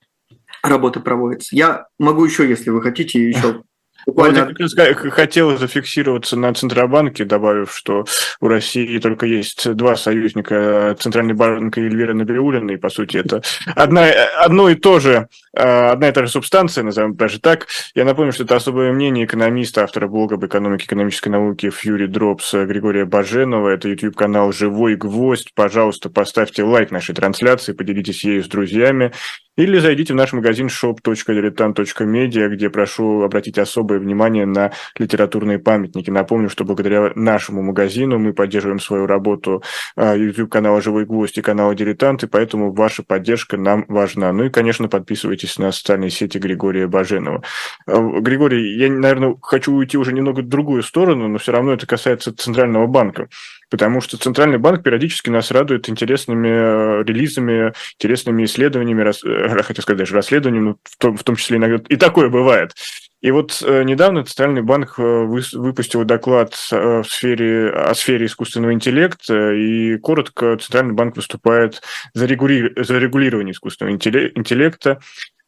работы 0.63 1.01
проводится. 1.01 1.53
Я 1.53 1.87
могу 1.99 2.23
еще, 2.23 2.47
если 2.47 2.69
вы 2.69 2.81
хотите, 2.81 3.21
еще 3.21 3.63
Буквально... 4.05 4.47
Как 4.47 4.59
раз 4.59 4.73
хотел 5.11 5.57
зафиксироваться 5.57 6.37
на 6.37 6.53
Центробанке, 6.53 7.25
добавив, 7.25 7.73
что 7.75 8.05
у 8.39 8.47
России 8.47 8.97
только 8.99 9.25
есть 9.25 9.71
два 9.73 9.95
союзника, 9.95 10.95
Центральный 10.99 11.33
банк 11.33 11.77
и 11.77 11.81
Эльвира 11.81 12.13
Набиулина, 12.13 12.71
и, 12.71 12.77
по 12.77 12.89
сути, 12.89 13.17
это 13.17 13.41
одна, 13.75 14.07
одно 14.39 14.69
и 14.69 14.75
то 14.75 14.99
же, 14.99 15.27
а, 15.55 15.91
одна 15.91 16.09
и 16.09 16.11
та 16.11 16.25
же 16.25 16.31
субстанция, 16.31 16.83
назовем 16.83 17.15
даже 17.15 17.39
так. 17.39 17.67
Я 17.95 18.05
напомню, 18.05 18.33
что 18.33 18.43
это 18.43 18.55
особое 18.55 18.91
мнение 18.91 19.25
экономиста, 19.25 19.83
автора 19.83 20.07
блога 20.07 20.35
об 20.35 20.45
экономике 20.45 20.85
экономической 20.85 21.29
науки 21.29 21.69
Фьюри 21.69 22.07
Дропс 22.07 22.53
Григория 22.53 23.05
Баженова. 23.05 23.69
Это 23.69 23.89
YouTube-канал 23.89 24.51
«Живой 24.51 24.95
гвоздь». 24.95 25.53
Пожалуйста, 25.55 26.09
поставьте 26.09 26.63
лайк 26.63 26.91
нашей 26.91 27.15
трансляции, 27.15 27.73
поделитесь 27.73 28.23
ею 28.23 28.43
с 28.43 28.47
друзьями. 28.47 29.11
Или 29.55 29.77
зайдите 29.77 30.13
в 30.13 30.15
наш 30.15 30.33
магазин 30.33 30.65
shop.diletant.media, 30.67 32.49
где 32.49 32.71
прошу 32.71 33.21
обратить 33.21 33.59
особое 33.59 33.92
внимание 33.99 34.45
на 34.45 34.71
литературные 34.97 35.59
памятники. 35.59 36.09
Напомню, 36.09 36.49
что 36.49 36.63
благодаря 36.63 37.11
нашему 37.15 37.61
магазину 37.61 38.19
мы 38.19 38.33
поддерживаем 38.33 38.79
свою 38.79 39.05
работу 39.05 39.63
а, 39.95 40.15
YouTube-канала 40.15 40.81
«Живой 40.81 41.05
гвоздь» 41.05 41.37
и 41.37 41.41
канала 41.41 41.75
«Дилетант», 41.75 42.23
поэтому 42.31 42.73
ваша 42.73 43.03
поддержка 43.03 43.57
нам 43.57 43.85
важна. 43.87 44.31
Ну 44.33 44.45
и, 44.45 44.49
конечно, 44.49 44.87
подписывайтесь 44.87 45.57
на 45.57 45.71
социальные 45.71 46.09
сети 46.09 46.37
Григория 46.37 46.87
Баженова. 46.87 47.43
А, 47.87 47.99
Григорий, 48.19 48.77
я, 48.77 48.89
наверное, 48.91 49.35
хочу 49.41 49.73
уйти 49.73 49.97
уже 49.97 50.13
немного 50.13 50.41
в 50.41 50.47
другую 50.47 50.83
сторону, 50.83 51.27
но 51.27 51.37
все 51.37 51.51
равно 51.51 51.73
это 51.73 51.87
касается 51.87 52.35
Центрального 52.35 52.87
банка 52.87 53.27
потому 53.73 54.01
что 54.01 54.19
Центральный 54.19 54.59
банк 54.59 54.83
периодически 54.83 55.31
нас 55.31 55.49
радует 55.49 55.89
интересными 55.89 56.47
э, 56.47 57.03
релизами, 57.05 57.73
интересными 57.95 58.45
исследованиями, 58.45 59.01
э, 59.01 59.63
хотел 59.63 59.81
сказать 59.81 59.97
даже 59.97 60.13
расследованиями, 60.13 60.75
в 60.83 60.95
том, 60.99 61.17
в 61.17 61.23
том 61.23 61.35
числе 61.35 61.57
иногда 61.57 61.83
и 61.89 61.95
такое 61.95 62.29
бывает. 62.29 62.75
И 63.23 63.31
вот 63.31 63.63
э, 63.65 63.83
недавно 63.83 64.23
Центральный 64.25 64.61
банк 64.61 64.97
выпустил 64.97 66.03
доклад 66.03 66.53
в 66.69 67.03
сфере, 67.05 67.69
о 67.71 67.95
сфере 67.95 68.27
искусственного 68.27 68.73
интеллекта, 68.73 69.53
и 69.53 69.97
коротко 69.97 70.57
Центральный 70.57 70.93
банк 70.93 71.15
выступает 71.15 71.81
за 72.13 72.27
регулирование 72.27 73.53
искусственного 73.53 73.95
интеллекта 73.95 74.99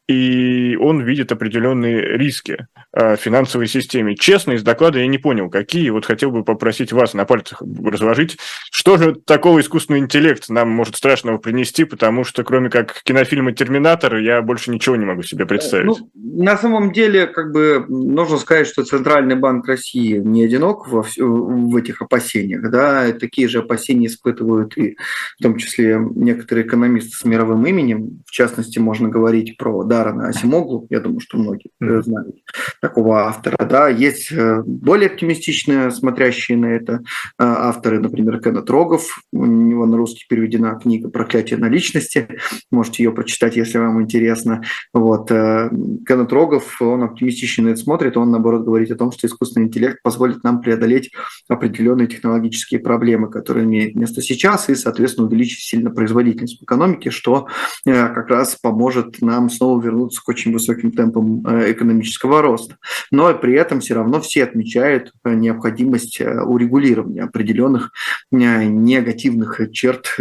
и 0.08 0.78
он 0.80 1.02
видит 1.02 1.32
определенные 1.32 2.18
риски 2.18 2.68
э, 2.94 3.16
финансовой 3.16 3.68
системе. 3.68 4.16
Честно, 4.16 4.52
из 4.52 4.64
доклада 4.64 5.00
я 5.00 5.08
не 5.08 5.18
понял, 5.18 5.50
какие. 5.50 5.90
Вот 5.90 6.06
хотел 6.06 6.32
бы 6.32 6.44
попросить 6.44 6.92
вас 6.92 7.14
на 7.14 7.26
пальцах 7.26 7.62
разложить, 7.84 8.38
что 8.72 8.98
же 8.98 9.16
такого 9.16 9.60
искусственный 9.62 10.00
интеллект 10.00 10.48
нам 10.50 10.70
может 10.70 10.96
страшного 10.96 11.38
принести, 11.38 11.86
потому 11.86 12.24
что 12.24 12.44
кроме 12.44 12.70
как 12.70 13.02
кинофильма 13.04 13.52
«Терминатор» 13.54 14.18
я 14.18 14.42
больше 14.42 14.72
ничего 14.72 14.96
не 14.96 15.06
могу 15.06 15.24
себе 15.24 15.46
представить. 15.46 15.88
Ну, 15.88 16.10
на 16.14 16.58
самом 16.58 16.92
деле, 16.92 17.26
как 17.26 17.52
бы 17.52 17.84
нужно 17.88 18.38
сказать, 18.38 18.68
что 18.68 18.84
Центральный 18.84 19.36
банк 19.36 19.68
России 19.68 20.18
не 20.18 20.44
одинок 20.44 20.88
во, 20.88 21.04
в 21.18 21.76
этих 21.76 22.02
опасениях. 22.02 22.70
Да? 22.70 23.12
Такие 23.14 23.48
же 23.48 23.60
опасения 23.60 24.08
испытывают 24.08 24.78
и 24.78 24.98
в 25.40 25.44
том 25.44 25.58
числе 25.58 26.00
некоторые 26.16 26.68
экономисты 26.68 27.18
с 27.18 27.26
мировым 27.26 27.66
именем. 27.66 28.22
В 28.26 28.32
частности, 28.32 28.78
можно 28.78 29.10
говорить 29.10 29.58
про 29.58 29.84
Дарана 29.96 30.28
Асимоглу, 30.28 30.88
я 30.90 31.00
думаю, 31.00 31.22
что 31.22 31.38
многие 31.38 31.72
mm-hmm. 31.82 32.02
знают 32.02 32.36
такого 32.82 33.22
автора. 33.28 33.66
Да, 33.66 33.88
есть 33.88 34.30
э, 34.32 34.62
более 34.66 35.10
оптимистичные, 35.10 35.90
смотрящие 35.92 36.58
на 36.58 36.66
это 36.66 36.94
э, 36.94 37.00
авторы, 37.38 38.00
например, 38.00 38.42
Кеннет 38.42 38.70
Рогов, 38.70 39.22
у 39.32 39.46
него 39.46 39.86
на 39.86 39.96
русский 39.96 40.26
переведена 40.28 40.78
книга 40.78 41.10
«Проклятие 41.10 41.58
на 41.60 41.70
личности», 41.70 42.28
можете 42.72 43.04
ее 43.04 43.14
прочитать, 43.14 43.56
если 43.56 43.78
вам 43.78 44.02
интересно. 44.02 44.64
Вот. 44.94 45.30
Кеннет 45.30 46.34
Рогов, 46.34 46.82
он 46.82 47.04
оптимистично 47.04 47.66
на 47.66 47.70
это 47.70 47.80
смотрит, 47.80 48.18
он, 48.18 48.32
наоборот, 48.32 48.66
говорит 48.66 48.92
о 48.92 48.96
том, 48.96 49.14
что 49.14 49.28
искусственный 49.28 49.68
интеллект 49.68 50.02
позволит 50.04 50.44
нам 50.44 50.60
преодолеть 50.62 51.12
определенные 51.48 52.08
технологические 52.08 52.82
проблемы, 52.82 53.30
которые 53.30 53.66
имеют 53.66 53.96
место 53.96 54.22
сейчас, 54.22 54.68
и, 54.70 54.76
соответственно, 54.76 55.28
увеличить 55.28 55.64
сильно 55.64 55.90
производительность 55.90 56.60
в 56.60 56.64
экономике, 56.64 57.12
что 57.12 57.48
как 57.86 58.28
раз 58.28 58.58
поможет 58.62 59.22
нам 59.22 59.50
снова 59.50 59.80
вернуться 59.86 60.22
к 60.22 60.28
очень 60.28 60.52
высоким 60.52 60.92
темпам 60.92 61.46
э, 61.46 61.72
экономического 61.72 62.42
роста. 62.42 62.78
Но 63.12 63.34
при 63.34 63.54
этом 63.54 63.80
все 63.80 63.94
равно 63.94 64.20
все 64.20 64.44
отмечают 64.44 65.12
э, 65.24 65.34
необходимость 65.34 66.20
э, 66.20 66.42
урегулирования 66.42 67.24
определенных 67.24 67.92
негативных 68.32 69.62
черт 69.72 70.18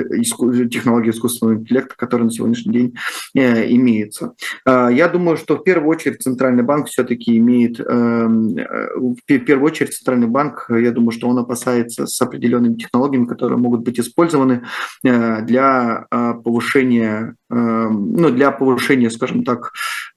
технологии 0.70 1.11
искусственного 1.11 1.57
интеллекта, 1.59 1.94
которые 1.96 2.27
на 2.27 2.31
сегодняшний 2.31 2.72
день 2.72 2.94
имеются. 3.35 4.35
Я 4.66 5.09
думаю, 5.09 5.37
что 5.37 5.57
в 5.57 5.64
первую 5.64 5.90
очередь 5.90 6.22
Центральный 6.22 6.62
банк 6.62 6.88
все-таки 6.88 7.37
имеет, 7.38 7.79
в 7.79 9.16
первую 9.24 9.66
очередь 9.66 9.94
Центральный 9.94 10.27
банк, 10.27 10.66
я 10.68 10.90
думаю, 10.90 11.12
что 11.12 11.29
он 11.29 11.38
опасается 11.38 12.07
с 12.07 12.20
определенными 12.20 12.74
технологиями, 12.74 13.27
которые 13.27 13.59
могут 13.59 13.81
быть 13.83 13.98
использованы 13.98 14.62
для 15.03 16.07
повышения, 16.11 17.37
ну, 17.48 18.31
для 18.31 18.50
повышения, 18.50 19.11
скажем 19.11 19.44
так, 19.44 19.54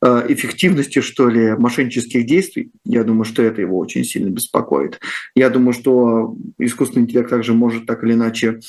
э, 0.02 0.26
эффективности, 0.30 1.00
что 1.00 1.30
ли, 1.30 1.54
мошеннических 1.58 2.26
действий. 2.26 2.72
Я 2.86 3.04
думаю, 3.04 3.26
что 3.26 3.44
это 3.44 3.62
его 3.62 3.78
очень 3.78 4.04
сильно 4.04 4.30
беспокоит. 4.30 5.00
Я 5.36 5.50
думаю, 5.50 5.74
что 5.74 6.36
искусственный 6.58 7.04
интеллект 7.04 7.30
также 7.30 7.54
может 7.54 7.86
так 7.86 8.04
или 8.04 8.14
иначе 8.14 8.60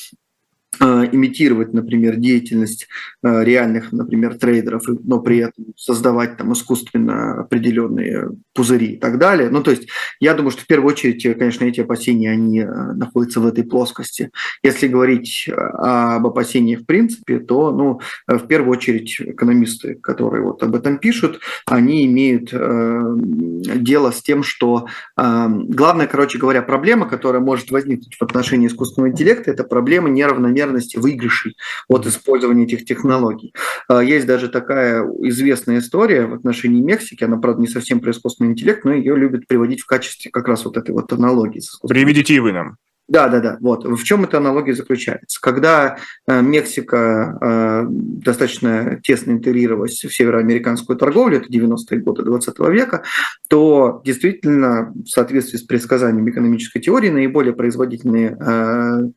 имитировать, 0.81 1.73
например, 1.73 2.17
деятельность 2.17 2.89
э, 3.23 3.45
реальных, 3.45 3.93
например, 3.93 4.35
трейдеров, 4.35 4.83
но 5.05 5.21
при 5.21 5.39
этом 5.39 5.67
создавать 5.77 6.37
там 6.37 6.53
искусственно 6.53 7.41
определенные 7.41 8.31
пузыри 8.55 8.93
и 8.93 8.97
так 8.97 9.19
далее. 9.19 9.51
Ну, 9.51 9.63
то 9.63 9.71
есть 9.71 9.89
я 10.21 10.35
думаю, 10.35 10.51
что 10.51 10.63
в 10.63 10.67
первую 10.67 10.93
очередь, 10.93 11.23
конечно, 11.39 11.65
эти 11.65 11.81
опасения, 11.81 12.31
они 12.31 12.61
э, 12.61 12.67
находятся 12.67 13.41
в 13.41 13.47
этой 13.47 13.65
плоскости. 13.65 14.31
Если 14.63 14.89
говорить 14.89 15.49
об 15.55 16.27
опасениях 16.27 16.81
в 16.81 16.87
принципе, 16.87 17.39
то, 17.39 17.71
ну, 17.73 18.01
в 18.27 18.47
первую 18.47 18.73
очередь 18.73 19.21
экономисты, 19.21 19.95
которые 19.95 20.43
вот 20.43 20.63
об 20.63 20.75
этом 20.75 20.99
пишут, 20.99 21.41
они 21.67 22.07
имеют 22.07 22.51
э, 22.53 23.15
дело 23.77 24.11
с 24.11 24.23
тем, 24.23 24.43
что 24.43 24.87
э, 25.17 25.47
главная, 25.49 26.07
короче 26.07 26.39
говоря, 26.39 26.63
проблема, 26.63 27.09
которая 27.09 27.41
может 27.41 27.71
возникнуть 27.71 28.17
в 28.19 28.23
отношении 28.23 28.69
искусственного 28.69 29.11
интеллекта, 29.11 29.51
это 29.51 29.65
проблема 29.65 30.09
неравномерности 30.09 30.68
неравномерности 30.69 30.97
выигрышей 30.97 31.57
от 31.89 32.07
использования 32.07 32.65
этих 32.65 32.85
технологий. 32.85 33.55
А, 33.89 34.03
есть 34.03 34.27
даже 34.27 34.49
такая 34.49 35.05
известная 35.23 35.79
история 35.79 36.27
в 36.27 36.35
отношении 36.35 36.83
Мексики, 36.83 37.25
она, 37.25 37.37
правда, 37.37 37.61
не 37.61 37.69
совсем 37.69 38.01
про 38.01 38.11
искусственный 38.11 38.51
интеллект, 38.51 38.85
но 38.85 38.93
ее 38.93 39.17
любят 39.17 39.47
приводить 39.47 39.81
в 39.81 39.87
качестве 39.87 40.31
как 40.31 40.49
раз 40.49 40.65
вот 40.65 40.77
этой 40.77 40.93
вот 40.93 41.13
аналогии. 41.13 41.63
Приведите 41.89 42.41
вы 42.41 42.53
нам. 42.53 42.77
Да, 43.09 43.29
да, 43.29 43.41
да. 43.41 43.57
Вот 43.61 43.87
в 43.87 44.05
чем 44.05 44.25
эта 44.25 44.37
аналогия 44.37 44.75
заключается? 44.75 45.41
Когда 45.41 45.97
э, 46.27 46.43
Мексика 46.43 47.39
э, 47.41 47.87
достаточно 47.89 49.01
тесно 49.03 49.33
интегрировалась 49.33 50.05
в 50.05 50.15
североамериканскую 50.15 50.99
торговлю, 50.99 51.39
это 51.39 51.51
90-е 51.51 52.01
годы 52.01 52.23
20 52.23 52.59
века, 52.69 53.05
то 53.49 54.03
действительно 54.05 54.93
в 54.93 55.09
соответствии 55.09 55.57
с 55.57 55.63
предсказаниями 55.63 56.31
экономической 56.31 56.81
теории 56.81 57.09
наиболее 57.09 57.55
производительные 57.55 58.37
э, 58.39 59.11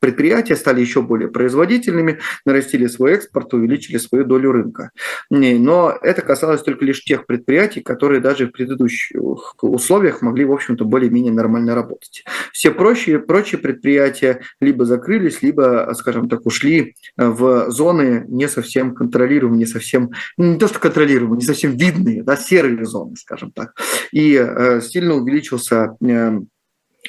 предприятия 0.00 0.56
стали 0.56 0.80
еще 0.80 1.02
более 1.02 1.28
производительными, 1.28 2.18
нарастили 2.44 2.86
свой 2.86 3.12
экспорт, 3.12 3.52
увеличили 3.54 3.98
свою 3.98 4.24
долю 4.24 4.52
рынка. 4.52 4.90
Но 5.30 5.96
это 6.02 6.22
касалось 6.22 6.62
только 6.62 6.84
лишь 6.84 7.04
тех 7.04 7.26
предприятий, 7.26 7.80
которые 7.80 8.20
даже 8.20 8.46
в 8.46 8.52
предыдущих 8.52 9.20
условиях 9.62 10.22
могли, 10.22 10.44
в 10.44 10.52
общем-то, 10.52 10.84
более-менее 10.84 11.32
нормально 11.32 11.74
работать. 11.74 12.24
Все 12.52 12.70
прочие, 12.70 13.18
прочие 13.18 13.60
предприятия 13.60 14.40
либо 14.60 14.84
закрылись, 14.84 15.42
либо, 15.42 15.92
скажем 15.96 16.28
так, 16.28 16.46
ушли 16.46 16.94
в 17.16 17.70
зоны 17.70 18.24
не 18.28 18.48
совсем 18.48 18.94
контролируемые, 18.94 19.58
не 19.58 19.66
совсем, 19.66 20.10
не 20.36 20.58
то 20.58 20.68
что 20.68 20.78
контролируемые, 20.78 21.38
не 21.38 21.44
совсем 21.44 21.76
видные, 21.76 22.22
да, 22.22 22.36
серые 22.36 22.84
зоны, 22.84 23.16
скажем 23.16 23.52
так. 23.52 23.74
И 24.12 24.34
э, 24.34 24.80
сильно 24.80 25.14
увеличился 25.14 25.96
э, 26.00 26.40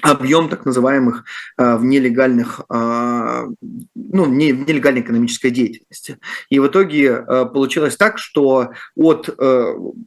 объем 0.01 0.49
так 0.49 0.65
называемых 0.65 1.23
э, 1.57 1.77
нелегальных, 1.81 2.61
э, 2.69 3.47
ну, 3.95 4.25
не, 4.25 4.51
нелегальной 4.51 5.01
экономической 5.01 5.51
деятельности. 5.51 6.17
И 6.49 6.59
в 6.59 6.67
итоге 6.67 7.07
э, 7.07 7.45
получилось 7.45 7.95
так, 7.95 8.17
что 8.17 8.71
от 8.95 9.29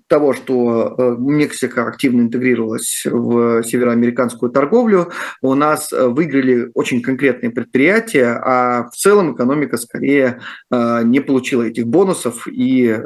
того, 0.09 0.34
что 0.34 1.16
Мексика 1.18 1.87
активно 1.87 2.22
интегрировалась 2.22 3.05
в 3.05 3.62
североамериканскую 3.62 4.51
торговлю, 4.51 5.11
у 5.43 5.55
нас 5.55 5.93
выиграли 5.93 6.70
очень 6.74 7.03
конкретные 7.03 7.51
предприятия, 7.51 8.41
а 8.43 8.89
в 8.89 8.97
целом 8.97 9.34
экономика 9.34 9.76
скорее 9.76 10.41
не 10.70 11.20
получила 11.20 11.62
этих 11.62 11.87
бонусов, 11.87 12.47
и 12.47 12.99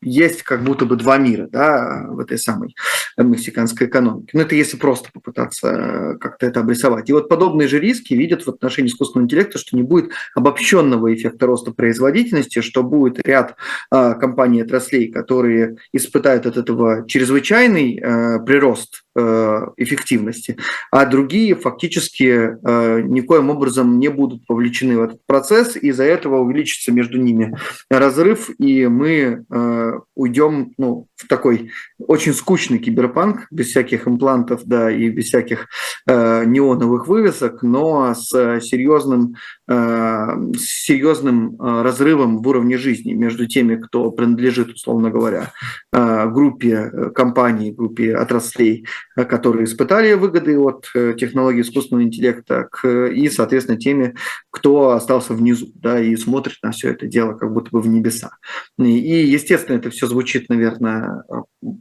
есть 0.00 0.42
как 0.42 0.62
будто 0.62 0.86
бы 0.86 0.96
два 0.96 1.18
мира 1.18 1.48
да, 1.50 2.06
в 2.08 2.20
этой 2.20 2.38
самой 2.38 2.74
мексиканской 3.16 3.86
экономике. 3.86 4.30
Ну, 4.34 4.40
это 4.40 4.54
если 4.54 4.76
просто 4.76 5.10
попытаться 5.12 6.18
как-то 6.22 6.46
это 6.46 6.60
обрисовать. 6.60 7.10
И 7.10 7.12
вот 7.12 7.28
подобные 7.28 7.68
же 7.68 7.80
риски 7.80 8.14
видят 8.14 8.46
в 8.46 8.48
отношении 8.48 8.88
искусственного 8.88 9.26
интеллекта, 9.26 9.58
что 9.58 9.76
не 9.76 9.82
будет 9.82 10.10
обобщенного 10.34 11.12
эффекта 11.12 11.46
роста 11.46 11.72
производительности, 11.72 12.60
что 12.60 12.82
будет 12.82 13.26
ряд 13.26 13.56
э, 13.92 14.14
компаний 14.14 14.62
отраслей, 14.62 15.10
которые 15.10 15.76
испытают 15.92 16.46
от 16.46 16.56
этого 16.56 17.04
чрезвычайный 17.08 17.98
э, 17.98 18.38
прирост 18.44 19.02
Э, 19.14 19.66
эффективности, 19.76 20.56
а 20.90 21.04
другие 21.04 21.54
фактически 21.54 22.24
э, 22.24 23.00
никоим 23.02 23.50
образом 23.50 23.98
не 23.98 24.08
будут 24.08 24.44
вовлечены 24.48 24.96
в 24.96 25.02
этот 25.02 25.20
процесс, 25.26 25.76
из-за 25.76 26.04
этого 26.04 26.38
увеличится 26.38 26.92
между 26.92 27.18
ними 27.18 27.54
разрыв, 27.90 28.48
и 28.58 28.86
мы 28.86 29.44
э, 29.50 29.92
уйдем 30.14 30.72
ну, 30.78 31.08
в 31.14 31.28
такой 31.28 31.72
очень 31.98 32.32
скучный 32.32 32.78
киберпанк, 32.78 33.48
без 33.50 33.66
всяких 33.66 34.08
имплантов, 34.08 34.62
да, 34.64 34.90
и 34.90 35.10
без 35.10 35.26
всяких 35.26 35.68
неоновых 36.46 37.06
вывесок, 37.06 37.62
но 37.62 38.14
с 38.14 38.60
серьезным, 38.60 39.36
с 39.61 39.61
серьезным 40.58 41.56
разрывом 41.60 42.42
в 42.42 42.48
уровне 42.48 42.78
жизни 42.78 43.12
между 43.12 43.46
теми, 43.46 43.76
кто 43.76 44.10
принадлежит, 44.10 44.70
условно 44.70 45.10
говоря, 45.10 45.52
группе 45.92 47.10
компаний, 47.14 47.72
группе 47.72 48.14
отраслей, 48.14 48.86
Э, 49.14 49.24
которые 49.24 49.64
испытали 49.64 50.14
выгоды 50.14 50.58
от 50.58 50.88
э, 50.94 51.14
технологий 51.18 51.60
искусственного 51.60 52.04
интеллекта, 52.04 52.68
и, 52.84 53.28
соответственно, 53.28 53.78
теми, 53.78 54.14
кто 54.50 54.90
остался 54.90 55.34
внизу, 55.34 55.70
да, 55.74 56.00
и 56.00 56.16
смотрит 56.16 56.56
на 56.62 56.72
все 56.72 56.90
это 56.90 57.06
дело 57.06 57.34
как 57.34 57.52
будто 57.52 57.70
бы 57.70 57.80
в 57.80 57.88
небеса. 57.88 58.30
И, 58.78 58.82
естественно, 58.82 59.76
это 59.76 59.90
все 59.90 60.06
звучит, 60.06 60.48
наверное, 60.48 61.24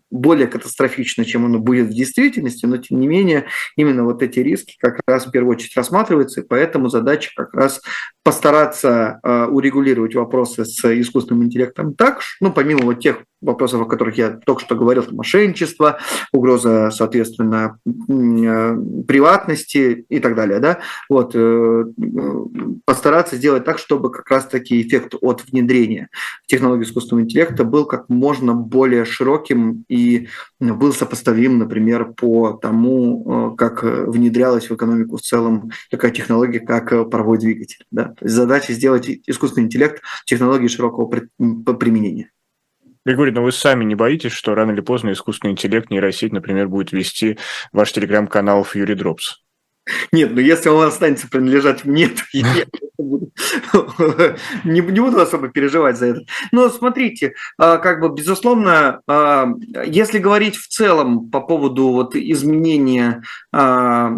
более 0.09 0.47
катастрофично, 0.47 1.25
чем 1.25 1.45
оно 1.45 1.59
будет 1.59 1.87
в 1.87 1.93
действительности, 1.93 2.65
но, 2.65 2.77
тем 2.77 2.99
не 2.99 3.07
менее, 3.07 3.45
именно 3.75 4.03
вот 4.03 4.21
эти 4.21 4.39
риски 4.39 4.75
как 4.79 4.99
раз 5.07 5.25
в 5.25 5.31
первую 5.31 5.55
очередь 5.55 5.75
рассматриваются, 5.75 6.41
и 6.41 6.47
поэтому 6.47 6.89
задача 6.89 7.31
как 7.35 7.53
раз 7.53 7.80
постараться 8.23 9.19
э, 9.23 9.45
урегулировать 9.45 10.15
вопросы 10.15 10.65
с 10.65 10.83
искусственным 10.99 11.45
интеллектом 11.45 11.93
так, 11.95 12.21
ну, 12.39 12.51
помимо 12.51 12.83
вот 12.85 12.99
тех 12.99 13.23
вопросов, 13.41 13.81
о 13.81 13.85
которых 13.85 14.17
я 14.17 14.29
только 14.29 14.61
что 14.61 14.75
говорил, 14.75 15.03
мошенничество, 15.11 15.99
угроза, 16.31 16.91
соответственно, 16.91 17.79
э, 17.85 19.03
приватности 19.07 20.05
и 20.09 20.19
так 20.19 20.35
далее, 20.35 20.59
да, 20.59 20.79
вот, 21.09 21.31
э, 21.35 21.85
постараться 22.85 23.35
сделать 23.35 23.65
так, 23.65 23.79
чтобы 23.79 24.11
как 24.11 24.29
раз-таки 24.29 24.81
эффект 24.81 25.15
от 25.21 25.43
внедрения 25.45 26.09
технологий 26.47 26.83
искусственного 26.83 27.25
интеллекта 27.25 27.63
был 27.63 27.85
как 27.85 28.09
можно 28.09 28.53
более 28.53 29.05
широким 29.05 29.85
и 29.89 30.27
был 30.59 30.93
сопоставим, 30.93 31.57
например, 31.57 32.13
по 32.13 32.53
тому, 32.53 33.55
как 33.57 33.83
внедрялась 33.83 34.69
в 34.69 34.75
экономику 34.75 35.17
в 35.17 35.21
целом 35.21 35.71
такая 35.89 36.11
технология, 36.11 36.59
как 36.59 37.09
паровой 37.09 37.37
двигатель, 37.37 37.85
да, 37.91 38.13
задача 38.21 38.73
сделать 38.73 39.09
искусственный 39.25 39.65
интеллект 39.65 40.01
технологии 40.25 40.67
широкого 40.67 41.07
применения. 41.07 42.31
Григорий, 43.03 43.31
но 43.31 43.41
вы 43.41 43.51
сами 43.51 43.83
не 43.83 43.95
боитесь, 43.95 44.31
что 44.31 44.53
рано 44.53 44.71
или 44.71 44.81
поздно 44.81 45.11
искусственный 45.11 45.53
интеллект, 45.53 45.89
нейросеть, 45.89 46.33
например, 46.33 46.67
будет 46.67 46.91
вести 46.91 47.39
ваш 47.71 47.91
телеграм-канал 47.91 48.61
Fury 48.61 48.95
Drops? 48.95 49.37
Нет, 50.11 50.31
ну 50.33 50.39
если 50.39 50.69
он 50.69 50.85
останется 50.85 51.27
принадлежать 51.27 51.85
мне, 51.85 52.07
то 52.07 52.23
я 52.33 52.45
не, 54.63 54.81
не 54.81 54.99
буду 54.99 55.21
особо 55.21 55.49
переживать 55.49 55.97
за 55.97 56.07
это. 56.07 56.21
Но 56.51 56.69
смотрите, 56.69 57.33
а, 57.57 57.77
как 57.77 58.01
бы, 58.01 58.09
безусловно, 58.09 59.01
а, 59.07 59.47
если 59.85 60.19
говорить 60.19 60.55
в 60.55 60.67
целом 60.67 61.29
по 61.29 61.41
поводу 61.41 61.89
вот 61.89 62.15
изменения, 62.15 63.23
а, 63.51 64.11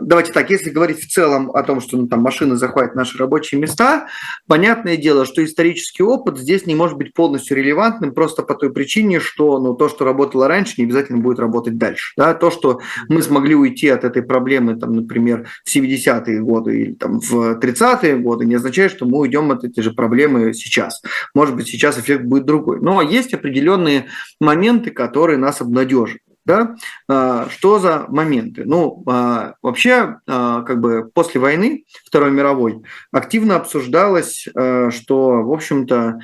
давайте 0.00 0.32
так, 0.32 0.50
если 0.50 0.70
говорить 0.70 1.00
в 1.00 1.08
целом 1.10 1.50
о 1.50 1.62
том, 1.62 1.80
что 1.80 1.96
ну, 1.96 2.08
там 2.08 2.20
машины 2.20 2.56
захватят 2.56 2.94
наши 2.94 3.18
рабочие 3.18 3.60
места, 3.60 4.06
понятное 4.46 4.96
дело, 4.96 5.24
что 5.26 5.44
исторический 5.44 6.02
опыт 6.02 6.38
здесь 6.38 6.66
не 6.66 6.74
может 6.74 6.96
быть 6.96 7.12
полностью 7.14 7.56
релевантным 7.56 8.12
просто 8.12 8.42
по 8.42 8.54
той 8.54 8.72
причине, 8.72 9.20
что 9.20 9.58
ну, 9.58 9.74
то, 9.74 9.88
что 9.88 10.04
работало 10.04 10.48
раньше, 10.48 10.74
не 10.78 10.84
обязательно 10.84 11.18
будет 11.18 11.38
работать 11.38 11.78
дальше. 11.78 12.12
Да? 12.16 12.34
То, 12.34 12.50
что 12.50 12.80
мы 13.08 13.22
смогли 13.22 13.54
уйти 13.54 13.88
от 13.88 14.04
этой 14.04 14.22
проблемы, 14.22 14.76
там, 14.76 14.92
например, 14.96 15.46
в 15.64 15.74
70-е 15.74 16.40
годы 16.40 16.80
или 16.80 16.92
там, 16.92 17.20
в 17.20 17.58
30-е 17.58 18.16
годы, 18.18 18.44
не 18.44 18.56
означает, 18.56 18.92
что 18.92 19.06
мы 19.06 19.18
уйдем 19.18 19.50
от 19.50 19.64
эти 19.64 19.80
же 19.80 19.92
проблемы 19.92 20.52
сейчас. 20.54 21.02
Может 21.34 21.56
быть, 21.56 21.68
сейчас 21.68 21.98
эффект 21.98 22.24
будет 22.24 22.44
другой. 22.44 22.80
Но 22.80 23.00
есть 23.02 23.34
определенные 23.34 24.06
моменты, 24.40 24.90
которые 24.90 25.38
нас 25.38 25.60
обнадеживают. 25.60 26.22
Да? 26.46 26.76
А, 27.08 27.48
что 27.50 27.80
за 27.80 28.06
моменты? 28.08 28.62
Ну, 28.64 29.02
а, 29.08 29.54
вообще, 29.62 30.20
а, 30.28 30.62
как 30.62 30.80
бы 30.80 31.10
после 31.12 31.40
войны 31.40 31.84
Второй 32.06 32.30
мировой 32.30 32.82
активно 33.10 33.56
обсуждалось, 33.56 34.46
что, 34.90 35.42
в 35.42 35.52
общем-то, 35.52 36.20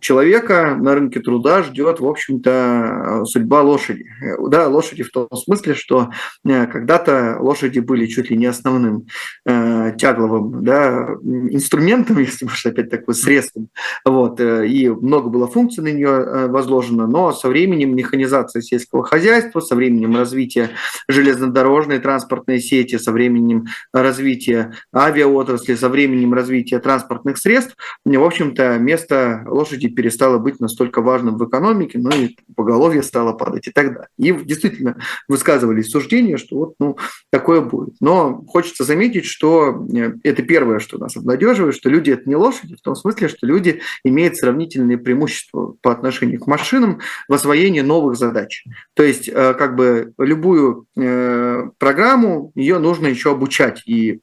человека 0.00 0.76
на 0.78 0.94
рынке 0.94 1.20
труда 1.20 1.62
ждет, 1.62 2.00
в 2.00 2.06
общем-то, 2.06 3.24
судьба 3.26 3.62
лошади. 3.62 4.06
Да, 4.48 4.68
лошади 4.68 5.02
в 5.02 5.10
том 5.10 5.28
смысле, 5.32 5.74
что 5.74 6.10
когда-то 6.44 7.38
лошади 7.40 7.80
были 7.80 8.06
чуть 8.06 8.30
ли 8.30 8.36
не 8.36 8.46
основным 8.46 9.06
тягловым 9.44 10.64
да, 10.64 11.08
инструментом, 11.24 12.18
если 12.18 12.44
можно 12.44 12.70
опять 12.70 12.90
такой 12.90 13.14
средством. 13.14 13.68
Вот, 14.04 14.40
и 14.40 14.88
много 14.88 15.28
было 15.28 15.48
функций 15.48 15.82
на 15.82 15.88
нее 15.88 16.48
возложено, 16.48 17.06
но 17.06 17.32
со 17.32 17.48
временем 17.48 17.96
механизация 17.96 18.62
сельского 18.62 19.07
хозяйства, 19.08 19.60
со 19.60 19.74
временем 19.74 20.16
развития 20.16 20.70
железнодорожной 21.08 21.98
транспортной 21.98 22.60
сети, 22.60 22.98
со 22.98 23.12
временем 23.12 23.66
развития 23.92 24.74
авиаотрасли, 24.94 25.74
со 25.74 25.88
временем 25.88 26.34
развития 26.34 26.78
транспортных 26.78 27.38
средств, 27.38 27.76
в 28.04 28.24
общем-то, 28.24 28.78
место 28.78 29.44
лошади 29.46 29.88
перестало 29.88 30.38
быть 30.38 30.60
настолько 30.60 31.00
важным 31.00 31.38
в 31.38 31.48
экономике, 31.48 31.98
ну 31.98 32.10
и 32.10 32.36
поголовье 32.54 33.02
стало 33.02 33.32
падать 33.32 33.68
и 33.68 33.70
так 33.70 33.94
далее. 33.94 34.08
И 34.18 34.32
действительно 34.44 34.96
высказывались 35.28 35.90
суждения, 35.90 36.36
что 36.36 36.56
вот 36.56 36.74
ну, 36.78 36.96
такое 37.30 37.60
будет. 37.60 37.94
Но 38.00 38.44
хочется 38.46 38.84
заметить, 38.84 39.24
что 39.24 39.86
э, 39.94 40.12
это 40.22 40.42
первое, 40.42 40.78
что 40.78 40.98
нас 40.98 41.16
обнадеживает, 41.16 41.74
что 41.74 41.88
люди 41.88 42.10
это 42.10 42.28
не 42.28 42.36
лошади, 42.36 42.76
в 42.76 42.80
том 42.80 42.94
смысле, 42.94 43.28
что 43.28 43.46
люди 43.46 43.80
имеют 44.04 44.36
сравнительные 44.36 44.98
преимущества 44.98 45.74
по 45.80 45.92
отношению 45.92 46.40
к 46.40 46.46
машинам 46.46 47.00
в 47.28 47.34
освоении 47.34 47.80
новых 47.80 48.16
задач. 48.16 48.64
То 48.98 49.04
есть 49.04 49.28
э, 49.28 49.54
как 49.54 49.76
бы 49.76 50.12
любую 50.18 50.86
э, 50.96 51.70
программу, 51.78 52.50
ее 52.56 52.80
нужно 52.80 53.06
еще 53.06 53.30
обучать. 53.30 53.80
И 53.86 54.22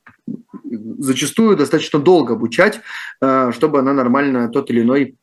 зачастую 1.00 1.56
достаточно 1.56 1.98
долго 1.98 2.34
обучать, 2.34 2.82
чтобы 3.52 3.80
она 3.80 3.94
нормально 3.94 4.50
тот 4.50 4.70
или 4.72 4.82
иной 4.82 5.16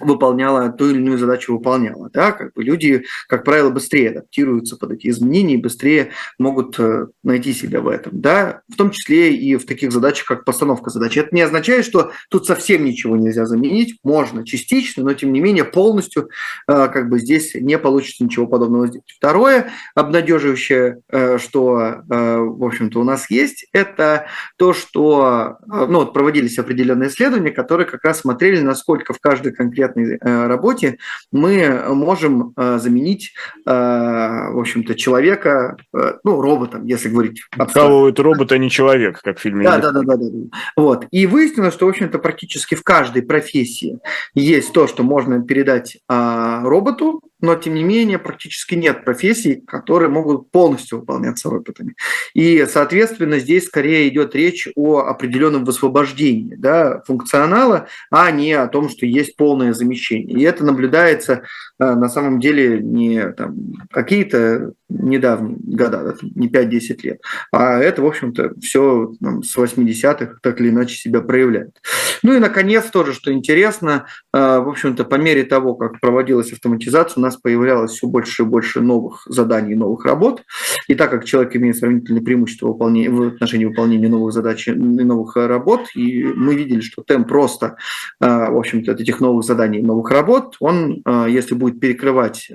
выполняла 0.00 0.70
ту 0.70 0.90
или 0.90 0.96
иную 0.96 1.18
задачу 1.18 1.52
выполняла. 1.52 2.10
Да? 2.12 2.32
Как 2.32 2.52
бы 2.54 2.62
люди, 2.62 3.04
как 3.28 3.44
правило, 3.44 3.70
быстрее 3.70 4.10
адаптируются 4.10 4.76
под 4.76 4.92
эти 4.92 5.08
изменения 5.08 5.54
и 5.54 5.58
быстрее 5.58 6.10
могут 6.38 6.78
э, 6.78 7.06
найти 7.22 7.52
себя 7.52 7.80
в 7.80 7.88
этом. 7.88 8.20
Да? 8.20 8.62
В 8.72 8.76
том 8.76 8.90
числе 8.90 9.34
и 9.34 9.56
в 9.56 9.66
таких 9.66 9.92
задачах, 9.92 10.26
как 10.26 10.44
постановка 10.44 10.90
задач. 10.90 11.16
Это 11.16 11.34
не 11.34 11.42
означает, 11.42 11.84
что 11.84 12.12
тут 12.30 12.46
совсем 12.46 12.84
ничего 12.84 13.16
нельзя 13.16 13.46
заменить. 13.46 13.98
Можно 14.02 14.44
частично, 14.44 15.04
но 15.04 15.14
тем 15.14 15.32
не 15.32 15.40
менее 15.40 15.64
полностью 15.64 16.30
э, 16.66 16.88
как 16.88 17.08
бы 17.08 17.18
здесь 17.18 17.54
не 17.54 17.78
получится 17.78 18.24
ничего 18.24 18.46
подобного 18.46 18.88
сделать. 18.88 19.12
Второе, 19.16 19.70
обнадеживающее, 19.94 21.00
э, 21.10 21.38
что, 21.38 22.02
в 22.06 22.64
общем-то, 22.64 23.00
у 23.00 23.04
нас 23.04 23.30
есть, 23.30 23.66
это 23.72 24.26
то, 24.56 24.72
что 24.72 25.58
ну, 25.66 26.00
вот 26.00 26.12
проводились 26.12 26.58
определенные 26.58 27.08
исследования, 27.08 27.50
которые 27.50 27.86
как 27.86 28.04
раз 28.04 28.20
смотрели, 28.20 28.60
насколько 28.60 29.12
в 29.12 29.20
каждой 29.20 29.52
конкретной 29.52 29.73
конкретной 29.74 30.18
э, 30.20 30.46
работе 30.46 30.98
мы 31.32 31.84
можем 31.88 32.52
э, 32.56 32.78
заменить, 32.78 33.32
э, 33.66 33.70
в 33.70 34.58
общем-то, 34.58 34.94
человека, 34.94 35.76
ну, 36.24 36.40
роботом, 36.40 36.84
если 36.86 37.08
говорить. 37.08 37.42
Это 37.56 38.22
робот, 38.22 38.52
а 38.52 38.58
не 38.58 38.70
человек, 38.70 39.20
как 39.20 39.38
в 39.38 39.40
фильме. 39.40 39.64
Да, 39.64 39.78
да, 39.78 39.90
да, 39.90 40.02
да, 40.02 40.16
да. 40.16 40.28
Вот. 40.76 41.06
И 41.10 41.26
выяснилось, 41.26 41.74
что, 41.74 41.86
в 41.86 41.88
общем-то, 41.88 42.18
практически 42.18 42.74
в 42.74 42.82
каждой 42.82 43.22
профессии 43.22 43.98
есть 44.34 44.72
то, 44.72 44.86
что 44.86 45.02
можно 45.02 45.42
передать 45.42 45.98
а, 46.08 46.62
роботу, 46.62 47.22
но 47.44 47.54
тем 47.56 47.74
не 47.74 47.84
менее 47.84 48.18
практически 48.18 48.74
нет 48.74 49.04
профессий, 49.04 49.62
которые 49.66 50.08
могут 50.08 50.50
полностью 50.50 51.00
выполняться 51.00 51.50
роботами. 51.50 51.94
И, 52.32 52.66
соответственно, 52.70 53.38
здесь 53.38 53.66
скорее 53.66 54.08
идет 54.08 54.34
речь 54.34 54.68
о 54.74 55.00
определенном 55.00 55.64
высвобождении 55.64 56.54
да, 56.54 57.02
функционала, 57.06 57.86
а 58.10 58.30
не 58.30 58.52
о 58.54 58.66
том, 58.68 58.88
что 58.88 59.04
есть 59.04 59.36
полное 59.36 59.74
замещение. 59.74 60.38
И 60.38 60.42
это 60.42 60.64
наблюдается 60.64 61.42
э, 61.78 61.94
на 61.94 62.08
самом 62.08 62.40
деле 62.40 62.80
не 62.80 63.30
там, 63.32 63.56
какие-то 63.90 64.72
недавние 64.88 65.56
года, 65.58 66.16
не 66.22 66.48
5-10 66.48 67.00
лет, 67.02 67.20
а 67.52 67.78
это, 67.78 68.02
в 68.02 68.06
общем-то, 68.06 68.52
все 68.60 69.12
там, 69.20 69.42
с 69.42 69.56
80-х 69.56 70.38
так 70.42 70.60
или 70.60 70.70
иначе 70.70 70.96
себя 70.96 71.20
проявляет. 71.20 71.80
Ну 72.22 72.34
и, 72.34 72.38
наконец, 72.38 72.84
тоже, 72.86 73.12
что 73.12 73.32
интересно, 73.32 74.06
э, 74.32 74.38
в 74.38 74.68
общем-то, 74.68 75.04
по 75.04 75.16
мере 75.16 75.44
того, 75.44 75.74
как 75.74 76.00
проводилась 76.00 76.52
автоматизация, 76.52 77.20
у 77.20 77.20
нас 77.20 77.33
появлялось 77.36 77.92
все 77.92 78.06
больше 78.06 78.42
и 78.42 78.46
больше 78.46 78.80
новых 78.80 79.22
заданий, 79.26 79.74
новых 79.74 80.04
работ. 80.04 80.42
И 80.88 80.94
так 80.94 81.10
как 81.10 81.24
человек 81.24 81.56
имеет 81.56 81.76
сравнительное 81.76 82.22
преимущество 82.22 82.68
в 82.68 83.26
отношении 83.28 83.64
выполнения 83.64 84.08
новых 84.08 84.32
задач 84.32 84.68
и 84.68 84.72
новых 84.72 85.36
работ, 85.36 85.88
и 85.94 86.24
мы 86.24 86.54
видели, 86.54 86.80
что 86.80 87.02
темп 87.02 87.28
просто, 87.28 87.76
э, 88.20 88.26
в 88.26 88.56
общем-то, 88.56 88.92
этих 88.92 89.20
новых 89.20 89.44
заданий 89.44 89.78
и 89.78 89.82
новых 89.82 90.10
работ, 90.10 90.56
он, 90.60 91.02
э, 91.04 91.26
если 91.28 91.54
будет 91.54 91.80
перекрывать 91.80 92.50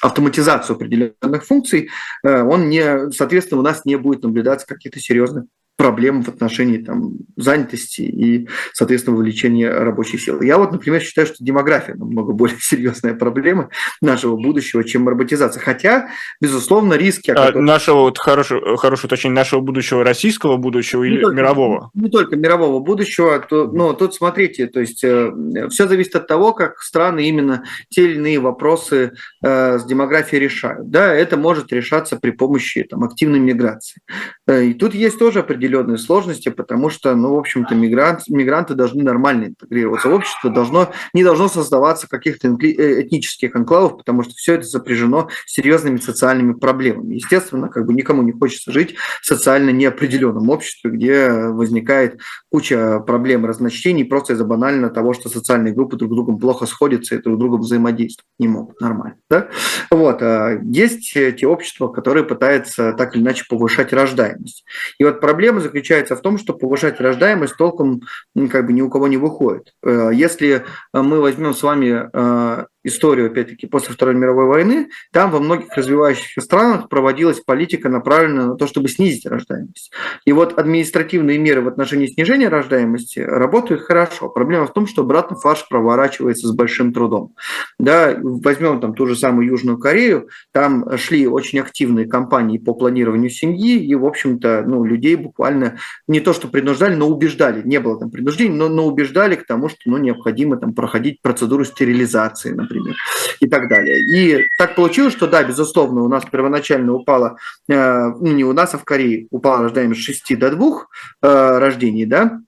автоматизацию 0.00 0.76
определенных 0.76 1.44
функций, 1.44 1.90
э, 2.24 2.42
он 2.42 2.68
не, 2.68 3.10
соответственно, 3.10 3.60
у 3.60 3.64
нас 3.64 3.84
не 3.84 3.96
будет 3.96 4.22
наблюдаться 4.22 4.66
каких-то 4.66 5.00
серьезных 5.00 5.44
проблем 5.78 6.22
в 6.24 6.28
отношении 6.28 6.78
там, 6.78 7.12
занятости 7.36 8.00
и, 8.00 8.48
соответственно, 8.72 9.16
вовлечения 9.16 9.70
рабочей 9.70 10.18
силы. 10.18 10.44
Я 10.44 10.58
вот, 10.58 10.72
например, 10.72 11.00
считаю, 11.00 11.28
что 11.28 11.36
демография 11.38 11.94
намного 11.94 12.32
более 12.32 12.58
серьезная 12.60 13.14
проблема 13.14 13.70
нашего 14.00 14.36
будущего, 14.36 14.82
чем 14.82 15.08
роботизация. 15.08 15.62
Хотя, 15.62 16.08
безусловно, 16.40 16.94
риски... 16.94 17.30
А, 17.30 17.34
которых... 17.34 17.64
Нашего, 17.64 18.00
вот 18.00 18.18
хорошее, 18.18 18.76
хорошее 18.76 19.06
уточнение, 19.06 19.36
нашего 19.36 19.60
будущего, 19.60 20.02
российского 20.02 20.56
будущего 20.56 21.04
не 21.04 21.10
или 21.10 21.22
только, 21.22 21.36
мирового? 21.36 21.90
Не 21.94 22.10
только 22.10 22.34
мирового 22.34 22.80
будущего, 22.80 23.38
то, 23.38 23.68
но 23.68 23.92
тут 23.92 24.16
смотрите, 24.16 24.66
то 24.66 24.80
есть 24.80 25.04
э, 25.04 25.32
все 25.70 25.86
зависит 25.86 26.16
от 26.16 26.26
того, 26.26 26.54
как 26.54 26.80
страны 26.80 27.28
именно 27.28 27.62
те 27.88 28.02
или 28.04 28.16
иные 28.16 28.40
вопросы 28.40 29.12
э, 29.44 29.78
с 29.78 29.84
демографией 29.84 30.42
решают. 30.42 30.90
Да, 30.90 31.14
это 31.14 31.36
может 31.36 31.72
решаться 31.72 32.16
при 32.16 32.32
помощи 32.32 32.82
там, 32.82 33.04
активной 33.04 33.38
миграции. 33.38 34.02
Э, 34.48 34.64
и 34.64 34.74
тут 34.74 34.92
есть 34.92 35.20
тоже 35.20 35.38
определенные 35.38 35.67
определенные 35.68 35.98
сложности, 35.98 36.48
потому 36.48 36.88
что, 36.90 37.14
ну, 37.14 37.34
в 37.34 37.38
общем-то, 37.38 37.74
мигрант, 37.74 38.22
мигранты 38.28 38.74
должны 38.74 39.02
нормально 39.02 39.46
интегрироваться 39.46 40.08
в 40.08 40.14
общество, 40.14 40.50
должно, 40.50 40.90
не 41.12 41.22
должно 41.22 41.48
создаваться 41.48 42.08
каких-то 42.08 42.48
э, 42.48 43.02
этнических 43.02 43.54
анклавов, 43.54 43.98
потому 43.98 44.22
что 44.22 44.34
все 44.34 44.54
это 44.54 44.64
сопряжено 44.64 45.28
с 45.46 45.52
серьезными 45.52 45.98
социальными 45.98 46.54
проблемами. 46.54 47.14
Естественно, 47.14 47.68
как 47.68 47.86
бы 47.86 47.92
никому 47.92 48.22
не 48.22 48.32
хочется 48.32 48.72
жить 48.72 48.94
в 49.20 49.26
социально 49.26 49.70
неопределенном 49.70 50.48
обществе, 50.48 50.90
где 50.90 51.30
возникает 51.30 52.18
куча 52.50 53.00
проблем 53.00 53.44
разночтений 53.44 54.04
просто 54.04 54.32
из-за 54.32 54.44
банально 54.44 54.88
того, 54.88 55.12
что 55.12 55.28
социальные 55.28 55.74
группы 55.74 55.96
друг 55.96 56.12
с 56.12 56.14
другом 56.14 56.38
плохо 56.38 56.66
сходятся 56.66 57.14
и 57.14 57.22
друг 57.22 57.36
с 57.36 57.38
другом 57.38 57.60
взаимодействовать 57.60 58.26
не 58.38 58.48
могут 58.48 58.80
нормально. 58.80 59.16
Да? 59.28 59.48
Вот. 59.90 60.22
А 60.22 60.58
есть 60.62 61.12
те 61.12 61.46
общества, 61.46 61.88
которые 61.88 62.24
пытаются 62.24 62.92
так 62.92 63.14
или 63.14 63.22
иначе 63.22 63.44
повышать 63.48 63.92
рождаемость. 63.92 64.64
И 64.98 65.04
вот 65.04 65.20
проблема 65.20 65.57
проблема 65.58 65.60
заключается 65.60 66.16
в 66.16 66.20
том, 66.20 66.38
что 66.38 66.54
повышать 66.54 67.00
рождаемость 67.00 67.56
толком 67.56 68.02
как 68.50 68.66
бы 68.66 68.72
ни 68.72 68.82
у 68.82 68.90
кого 68.90 69.08
не 69.08 69.16
выходит. 69.16 69.74
Э, 69.82 70.10
если 70.12 70.64
мы 70.92 71.20
возьмем 71.20 71.54
с 71.54 71.62
вами 71.62 72.08
э, 72.12 72.66
историю, 72.88 73.26
опять-таки, 73.26 73.66
после 73.66 73.94
Второй 73.94 74.14
мировой 74.14 74.46
войны, 74.46 74.88
там 75.12 75.30
во 75.30 75.40
многих 75.40 75.72
развивающихся 75.76 76.40
странах 76.40 76.88
проводилась 76.88 77.40
политика, 77.40 77.88
направленная 77.88 78.46
на 78.46 78.56
то, 78.56 78.66
чтобы 78.66 78.88
снизить 78.88 79.26
рождаемость. 79.26 79.92
И 80.24 80.32
вот 80.32 80.58
административные 80.58 81.38
меры 81.38 81.60
в 81.60 81.68
отношении 81.68 82.06
снижения 82.06 82.48
рождаемости 82.48 83.20
работают 83.20 83.82
хорошо. 83.82 84.28
Проблема 84.28 84.66
в 84.66 84.72
том, 84.72 84.86
что 84.86 85.02
обратно 85.02 85.36
фарш 85.36 85.66
проворачивается 85.68 86.48
с 86.48 86.52
большим 86.52 86.92
трудом. 86.92 87.34
Да, 87.78 88.16
возьмем 88.22 88.80
там 88.80 88.94
ту 88.94 89.06
же 89.06 89.16
самую 89.16 89.48
Южную 89.48 89.78
Корею, 89.78 90.28
там 90.52 90.96
шли 90.96 91.26
очень 91.26 91.60
активные 91.60 92.06
кампании 92.06 92.58
по 92.58 92.74
планированию 92.74 93.30
семьи, 93.30 93.78
и, 93.78 93.94
в 93.94 94.04
общем-то, 94.06 94.64
ну, 94.66 94.84
людей 94.84 95.16
буквально 95.16 95.78
не 96.06 96.20
то, 96.20 96.32
что 96.32 96.48
принуждали, 96.48 96.94
но 96.94 97.08
убеждали. 97.08 97.62
Не 97.64 97.80
было 97.80 97.98
там 97.98 98.10
принуждений, 98.10 98.56
но, 98.56 98.68
но 98.68 98.86
убеждали 98.86 99.34
к 99.34 99.46
тому, 99.46 99.68
что 99.68 99.78
ну, 99.86 99.98
необходимо 99.98 100.56
там 100.56 100.74
проходить 100.74 101.20
процедуру 101.22 101.64
стерилизации, 101.64 102.52
например 102.52 102.77
например, 102.78 102.96
и 103.40 103.48
так 103.48 103.68
далее. 103.68 104.00
И 104.00 104.48
так 104.56 104.74
получилось, 104.74 105.12
что 105.12 105.26
да, 105.26 105.42
безусловно, 105.42 106.02
у 106.02 106.08
нас 106.08 106.24
первоначально 106.24 106.94
упала, 106.94 107.36
э, 107.68 108.08
ну 108.08 108.32
не 108.32 108.44
у 108.44 108.52
нас, 108.52 108.74
а 108.74 108.78
в 108.78 108.84
Корее 108.84 109.26
упала 109.30 109.64
рождаемость 109.64 110.00
с 110.00 110.04
6 110.04 110.38
до 110.38 110.50
2 110.50 110.86
э, 111.22 111.58
рождений, 111.58 112.06
да, 112.06 112.40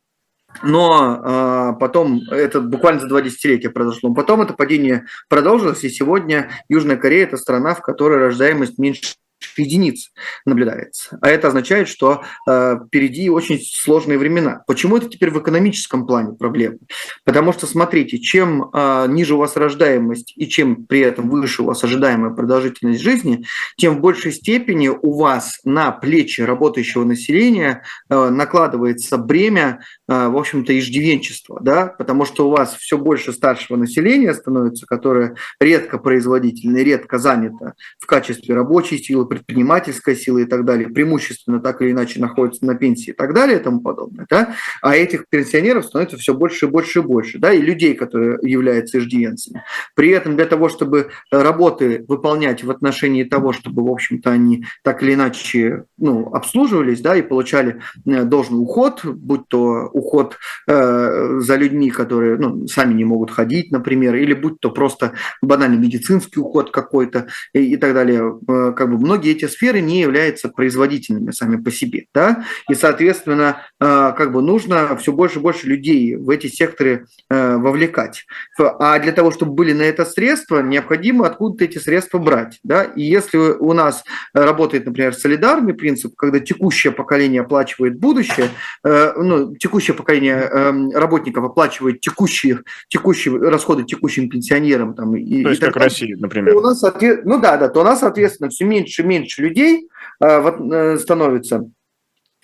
но 0.62 1.20
э, 1.22 1.78
потом, 1.78 2.22
это 2.30 2.60
буквально 2.60 3.00
за 3.00 3.08
два 3.08 3.22
десятилетия 3.22 3.70
произошло, 3.70 4.12
потом 4.12 4.42
это 4.42 4.52
падение 4.52 5.06
продолжилось, 5.28 5.84
и 5.84 5.88
сегодня 5.90 6.50
Южная 6.68 6.96
Корея– 6.96 7.24
это 7.26 7.36
страна, 7.36 7.74
в 7.74 7.82
которой 7.82 8.18
рождаемость 8.18 8.78
меньше 8.78 9.14
единиц 9.56 10.12
наблюдается. 10.44 11.18
А 11.20 11.30
это 11.30 11.48
означает, 11.48 11.88
что 11.88 12.22
э, 12.48 12.76
впереди 12.86 13.30
очень 13.30 13.60
сложные 13.60 14.18
времена. 14.18 14.62
Почему 14.66 14.96
это 14.96 15.08
теперь 15.08 15.30
в 15.30 15.40
экономическом 15.40 16.06
плане 16.06 16.34
проблема? 16.34 16.78
Потому 17.24 17.52
что, 17.52 17.66
смотрите, 17.66 18.18
чем 18.18 18.70
э, 18.72 19.06
ниже 19.08 19.34
у 19.34 19.38
вас 19.38 19.56
рождаемость 19.56 20.32
и 20.36 20.48
чем 20.48 20.86
при 20.86 21.00
этом 21.00 21.30
выше 21.30 21.62
у 21.62 21.66
вас 21.66 21.82
ожидаемая 21.84 22.30
продолжительность 22.30 23.00
жизни, 23.00 23.44
тем 23.76 23.96
в 23.96 24.00
большей 24.00 24.32
степени 24.32 24.88
у 24.88 25.18
вас 25.18 25.60
на 25.64 25.90
плечи 25.92 26.40
работающего 26.40 27.04
населения 27.04 27.82
э, 28.08 28.28
накладывается 28.30 29.18
бремя, 29.18 29.80
э, 30.08 30.28
в 30.28 30.36
общем-то, 30.36 30.78
иждивенчества, 30.78 31.60
да? 31.60 31.86
потому 31.86 32.24
что 32.24 32.48
у 32.48 32.50
вас 32.50 32.74
все 32.76 32.98
больше 32.98 33.32
старшего 33.32 33.76
населения 33.76 34.34
становится, 34.34 34.86
которое 34.86 35.36
редко 35.60 35.98
производительно, 35.98 36.78
редко 36.78 37.18
занято 37.18 37.74
в 37.98 38.06
качестве 38.06 38.54
рабочей 38.54 38.98
силы, 38.98 39.26
предпринимательская 39.30 40.16
сила 40.16 40.38
и 40.38 40.44
так 40.44 40.64
далее, 40.64 40.88
преимущественно 40.88 41.60
так 41.60 41.80
или 41.80 41.92
иначе 41.92 42.20
находятся 42.20 42.66
на 42.66 42.74
пенсии 42.74 43.10
и 43.10 43.14
так 43.14 43.32
далее 43.32 43.58
и 43.58 43.62
тому 43.62 43.80
подобное, 43.80 44.26
да, 44.28 44.54
а 44.82 44.96
этих 44.96 45.24
пенсионеров 45.28 45.86
становится 45.86 46.16
все 46.16 46.34
больше 46.34 46.66
и 46.66 46.68
больше 46.68 46.98
и 46.98 47.02
больше, 47.02 47.38
да, 47.38 47.52
и 47.52 47.62
людей, 47.62 47.94
которые 47.94 48.38
являются 48.42 48.98
иждивенцами. 48.98 49.62
При 49.94 50.10
этом 50.10 50.36
для 50.36 50.46
того, 50.46 50.68
чтобы 50.68 51.10
работы 51.30 52.04
выполнять 52.08 52.64
в 52.64 52.70
отношении 52.70 53.24
того, 53.24 53.52
чтобы, 53.52 53.84
в 53.84 53.90
общем-то, 53.90 54.30
они 54.30 54.64
так 54.82 55.02
или 55.02 55.14
иначе 55.14 55.84
ну, 55.96 56.32
обслуживались, 56.34 57.00
да, 57.00 57.16
и 57.16 57.22
получали 57.22 57.80
э, 58.06 58.24
должный 58.24 58.60
уход, 58.60 59.04
будь 59.04 59.46
то 59.48 59.88
уход 59.92 60.36
э, 60.68 61.38
за 61.40 61.56
людьми, 61.56 61.90
которые 61.90 62.36
ну, 62.38 62.66
сами 62.66 62.94
не 62.94 63.04
могут 63.04 63.30
ходить, 63.30 63.70
например, 63.70 64.16
или 64.16 64.34
будь 64.34 64.58
то 64.60 64.70
просто 64.70 65.12
банальный 65.40 65.78
медицинский 65.78 66.40
уход 66.40 66.70
какой-то 66.70 67.28
и, 67.52 67.74
и 67.74 67.76
так 67.76 67.94
далее. 67.94 68.38
Э, 68.48 68.72
как 68.72 68.90
бы 68.90 68.98
многие 68.98 69.19
эти 69.28 69.46
сферы 69.46 69.80
не 69.80 70.00
являются 70.00 70.48
производительными 70.48 71.30
сами 71.30 71.56
по 71.56 71.70
себе, 71.70 72.06
да, 72.14 72.44
и, 72.68 72.74
соответственно, 72.74 73.62
э, 73.80 74.12
как 74.16 74.32
бы 74.32 74.42
нужно 74.42 74.96
все 74.96 75.12
больше 75.12 75.38
и 75.38 75.42
больше 75.42 75.66
людей 75.66 76.16
в 76.16 76.30
эти 76.30 76.46
секторы 76.46 77.06
э, 77.28 77.56
вовлекать. 77.56 78.26
А 78.58 78.98
для 78.98 79.12
того, 79.12 79.30
чтобы 79.30 79.52
были 79.52 79.72
на 79.72 79.82
это 79.82 80.04
средства, 80.04 80.62
необходимо 80.62 81.26
откуда-то 81.26 81.64
эти 81.64 81.78
средства 81.78 82.18
брать, 82.18 82.58
да, 82.62 82.84
и 82.84 83.02
если 83.02 83.38
у 83.38 83.72
нас 83.72 84.04
работает, 84.32 84.86
например, 84.86 85.14
солидарный 85.14 85.74
принцип, 85.74 86.14
когда 86.16 86.40
текущее 86.40 86.92
поколение 86.92 87.42
оплачивает 87.42 87.98
будущее, 87.98 88.48
э, 88.84 89.12
ну, 89.16 89.54
текущее 89.56 89.94
поколение 89.94 90.48
э, 90.50 90.90
работников 90.94 91.44
оплачивает 91.44 92.00
текущие, 92.00 92.60
текущие 92.88 93.36
расходы 93.38 93.84
текущим 93.84 94.28
пенсионерам. 94.28 94.94
Там, 94.94 95.16
и, 95.16 95.42
То 95.42 95.50
есть 95.50 95.62
и 95.62 95.64
как 95.64 95.74
далее, 95.74 95.88
Россия, 95.88 96.16
например. 96.16 96.56
У 96.56 96.60
нас, 96.60 96.82
ну 97.24 97.40
да, 97.40 97.56
да, 97.56 97.68
то 97.68 97.80
у 97.80 97.84
нас, 97.84 98.00
соответственно, 98.00 98.50
все 98.50 98.64
меньше 98.64 99.02
и 99.02 99.04
меньше 99.10 99.42
людей 99.42 99.88
э, 100.20 100.96
становится 100.98 101.64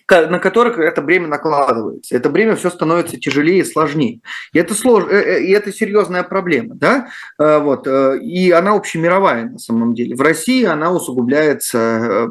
на 0.08 0.38
которых 0.38 0.78
это 0.78 1.02
бремя 1.02 1.26
накладывается. 1.26 2.16
Это 2.16 2.30
бремя 2.30 2.54
все 2.56 2.70
становится 2.70 3.18
тяжелее 3.18 3.60
и 3.60 3.64
сложнее. 3.64 4.20
И 4.52 4.58
это, 4.58 4.74
слож... 4.74 5.04
Э, 5.10 5.38
э, 5.38 5.42
и 5.44 5.50
это 5.50 5.72
серьезная 5.72 6.22
проблема. 6.22 6.74
Да? 6.76 7.08
Э, 7.38 7.58
вот. 7.58 7.86
И 8.22 8.50
она 8.50 8.72
общемировая 8.72 9.50
на 9.50 9.58
самом 9.58 9.94
деле. 9.94 10.14
В 10.14 10.20
России 10.20 10.64
она 10.64 10.92
усугубляется 10.92 12.28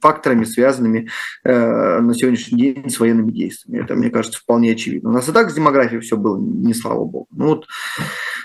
факторами, 0.00 0.44
связанными 0.44 1.08
на 1.44 2.14
сегодняшний 2.14 2.58
день 2.58 2.90
с 2.90 3.00
военными 3.00 3.30
действиями. 3.30 3.82
Это, 3.82 3.94
мне 3.94 4.10
кажется, 4.10 4.38
вполне 4.38 4.72
очевидно. 4.72 5.10
У 5.10 5.12
нас 5.12 5.28
и 5.28 5.32
так 5.32 5.50
с 5.50 5.54
демографией 5.54 6.00
все 6.00 6.16
было 6.16 6.38
не 6.38 6.74
слава 6.74 7.04
богу. 7.04 7.26
Ну, 7.30 7.46
вот. 7.46 7.66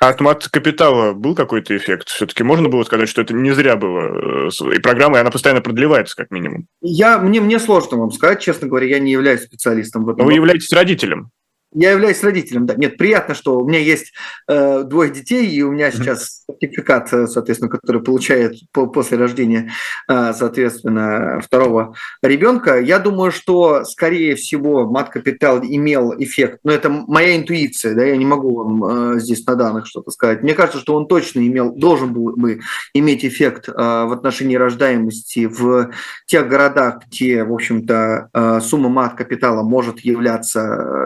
А 0.02 0.10
от 0.10 0.20
мат 0.20 0.48
капитала 0.48 1.14
был 1.14 1.36
какой-то 1.36 1.78
эффект? 1.78 2.10
Все-таки 2.10 2.42
можно 2.42 2.70
было 2.70 2.84
сказать, 2.84 3.08
что 3.08 3.22
это 3.22 3.36
не 3.36 3.52
зря 3.52 3.76
было? 3.76 4.50
И 4.74 4.80
программа, 4.80 5.18
и 5.18 5.22
она 5.22 5.30
постоянно 5.30 5.62
продлевается, 5.62 6.16
как 6.16 6.32
минимум. 6.32 6.66
Я, 6.82 7.20
мне, 7.20 7.40
мне 7.40 7.60
сложно 7.60 7.98
вам 7.98 8.12
сказать, 8.12 8.42
честно 8.42 8.68
говоря, 8.68 8.88
я 8.88 8.98
не 8.98 9.12
являюсь 9.12 9.44
специалистом 9.44 10.06
в 10.06 10.10
этом. 10.10 10.22
Но 10.22 10.26
вы 10.26 10.34
являетесь 10.34 10.74
родителем. 10.74 11.30
Я 11.74 11.92
являюсь 11.92 12.24
родителем, 12.24 12.66
да. 12.66 12.76
Нет, 12.76 12.98
приятно, 12.98 13.34
что 13.34 13.60
у 13.60 13.68
меня 13.68 13.80
есть 13.80 14.12
э, 14.50 14.84
двое 14.84 15.10
детей, 15.10 15.48
и 15.48 15.62
у 15.62 15.72
меня 15.72 15.90
сейчас 15.92 16.44
сертификат, 16.46 17.14
э, 17.14 17.28
соответственно, 17.28 17.70
который 17.72 18.04
получает 18.04 18.56
по, 18.74 18.88
после 18.88 19.18
рождения, 19.18 19.72
э, 20.10 20.34
соответственно, 20.34 21.40
второго 21.42 21.96
ребенка. 22.22 22.80
Я 22.80 23.00
думаю, 23.00 23.32
что, 23.32 23.86
скорее 23.86 24.36
всего, 24.36 24.90
мат-капитал 24.90 25.60
имел 25.64 26.14
эффект, 26.18 26.60
но 26.64 26.74
это 26.74 26.90
моя 26.90 27.38
интуиция, 27.38 27.96
да, 27.96 28.04
я 28.04 28.18
не 28.18 28.26
могу 28.26 28.56
вам 28.56 29.16
э, 29.16 29.20
здесь 29.20 29.46
на 29.46 29.56
данных 29.56 29.88
что-то 29.88 30.12
сказать. 30.12 30.44
Мне 30.44 30.54
кажется, 30.54 30.80
что 30.80 30.96
он 30.96 31.08
точно 31.08 31.40
имел, 31.40 31.74
должен 31.74 32.12
был 32.12 32.36
бы 32.36 32.60
иметь 32.94 33.24
эффект 33.24 33.70
э, 33.70 33.74
в 33.74 34.12
отношении 34.12 34.58
рождаемости 34.58 35.46
в 35.46 35.92
тех 36.26 36.50
городах, 36.50 37.04
где, 37.08 37.46
в 37.46 37.54
общем-то, 37.54 38.30
э, 38.34 38.60
сумма 38.62 38.90
мат-капитала 38.90 39.64
может 39.64 40.02
являться 40.02 40.60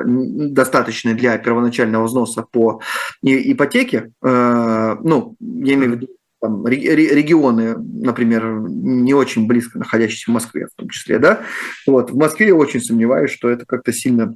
э, 0.05 0.54
достаточный 0.55 1.13
для 1.13 1.37
первоначального 1.37 2.05
взноса 2.05 2.45
по 2.49 2.81
ипотеке, 3.21 4.11
э, 4.23 4.95
ну, 5.03 5.35
я 5.39 5.73
имею 5.75 5.91
в 5.91 5.95
виду 5.95 6.07
там, 6.41 6.65
регионы, 6.67 7.75
например, 7.77 8.59
не 8.67 9.13
очень 9.13 9.47
близко 9.47 9.79
находящиеся 9.79 10.31
в 10.31 10.33
Москве 10.33 10.67
в 10.67 10.79
том 10.79 10.89
числе, 10.89 11.19
да, 11.19 11.41
вот, 11.87 12.11
в 12.11 12.17
Москве 12.17 12.47
я 12.47 12.55
очень 12.55 12.81
сомневаюсь, 12.81 13.31
что 13.31 13.49
это 13.49 13.65
как-то 13.65 13.91
сильно 13.93 14.35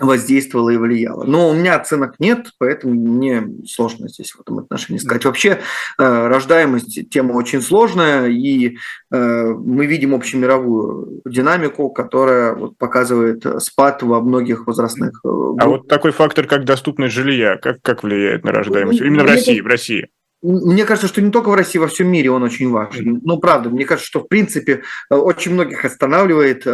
воздействовало 0.00 0.70
и 0.70 0.76
влияло. 0.76 1.24
Но 1.24 1.50
у 1.50 1.52
меня 1.52 1.76
оценок 1.76 2.14
нет, 2.18 2.50
поэтому 2.58 2.94
мне 2.94 3.46
сложно 3.66 4.08
здесь 4.08 4.32
в 4.32 4.40
этом 4.40 4.58
отношении 4.58 4.98
сказать. 4.98 5.24
Вообще 5.24 5.60
э, 5.98 6.26
рождаемость 6.26 7.10
тема 7.10 7.32
очень 7.32 7.60
сложная, 7.60 8.26
и 8.26 8.78
э, 9.12 9.44
мы 9.44 9.86
видим 9.86 10.14
общемировую 10.14 11.20
динамику, 11.24 11.90
которая 11.90 12.54
вот 12.54 12.78
показывает 12.78 13.44
спад 13.62 14.02
во 14.02 14.20
многих 14.20 14.66
возрастных 14.66 15.20
группах. 15.22 15.64
А 15.64 15.68
вот 15.68 15.88
такой 15.88 16.12
фактор, 16.12 16.46
как 16.46 16.64
доступность 16.64 17.14
жилья, 17.14 17.56
как, 17.56 17.82
как 17.82 18.02
влияет 18.02 18.44
на 18.44 18.52
рождаемость? 18.52 19.00
Именно 19.00 19.24
в 19.24 19.26
России, 19.26 19.60
в 19.60 19.66
России. 19.66 20.08
Мне 20.42 20.86
кажется, 20.86 21.08
что 21.08 21.20
не 21.20 21.30
только 21.30 21.50
в 21.50 21.54
России, 21.54 21.78
во 21.78 21.86
всем 21.86 22.08
мире 22.08 22.30
он 22.30 22.42
очень 22.42 22.70
важен. 22.70 23.20
Ну, 23.22 23.38
правда, 23.38 23.68
мне 23.68 23.84
кажется, 23.84 24.08
что 24.08 24.20
в 24.20 24.28
принципе 24.28 24.82
э, 25.10 25.14
очень 25.14 25.52
многих 25.52 25.84
останавливает 25.84 26.66
э, 26.66 26.70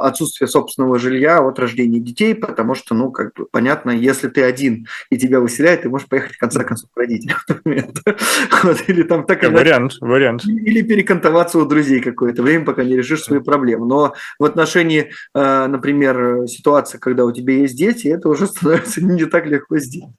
отсутствие 0.00 0.46
собственного 0.46 0.98
жилья 0.98 1.40
от 1.40 1.58
рождения 1.58 1.98
детей, 1.98 2.34
потому 2.34 2.76
что, 2.76 2.94
ну, 2.94 3.10
как 3.10 3.34
бы 3.34 3.46
понятно, 3.50 3.90
если 3.90 4.28
ты 4.28 4.42
один 4.42 4.86
и 5.10 5.18
тебя 5.18 5.40
выселяют, 5.40 5.82
ты 5.82 5.88
можешь 5.88 6.08
поехать 6.08 6.34
в 6.34 6.38
конце 6.38 6.62
концов 6.62 6.88
к 6.92 6.96
родителям. 6.96 7.38
вот, 8.62 8.84
или 8.86 9.02
там 9.02 9.26
так 9.26 9.42
вариант, 9.42 9.94
вариант. 10.00 10.44
Или 10.46 10.82
перекантоваться 10.82 11.58
у 11.58 11.64
друзей 11.64 12.00
какое-то 12.00 12.42
время, 12.42 12.64
пока 12.64 12.84
не 12.84 12.96
решишь 12.96 13.22
свои 13.22 13.40
проблемы. 13.40 13.86
Но 13.86 14.14
в 14.38 14.44
отношении, 14.44 15.10
э, 15.34 15.66
например, 15.66 16.46
ситуации, 16.46 16.98
когда 16.98 17.24
у 17.24 17.32
тебя 17.32 17.54
есть 17.54 17.76
дети, 17.76 18.06
это 18.06 18.28
уже 18.28 18.46
становится 18.46 19.02
не 19.02 19.24
так 19.24 19.46
легко 19.46 19.78
сделать. 19.78 20.14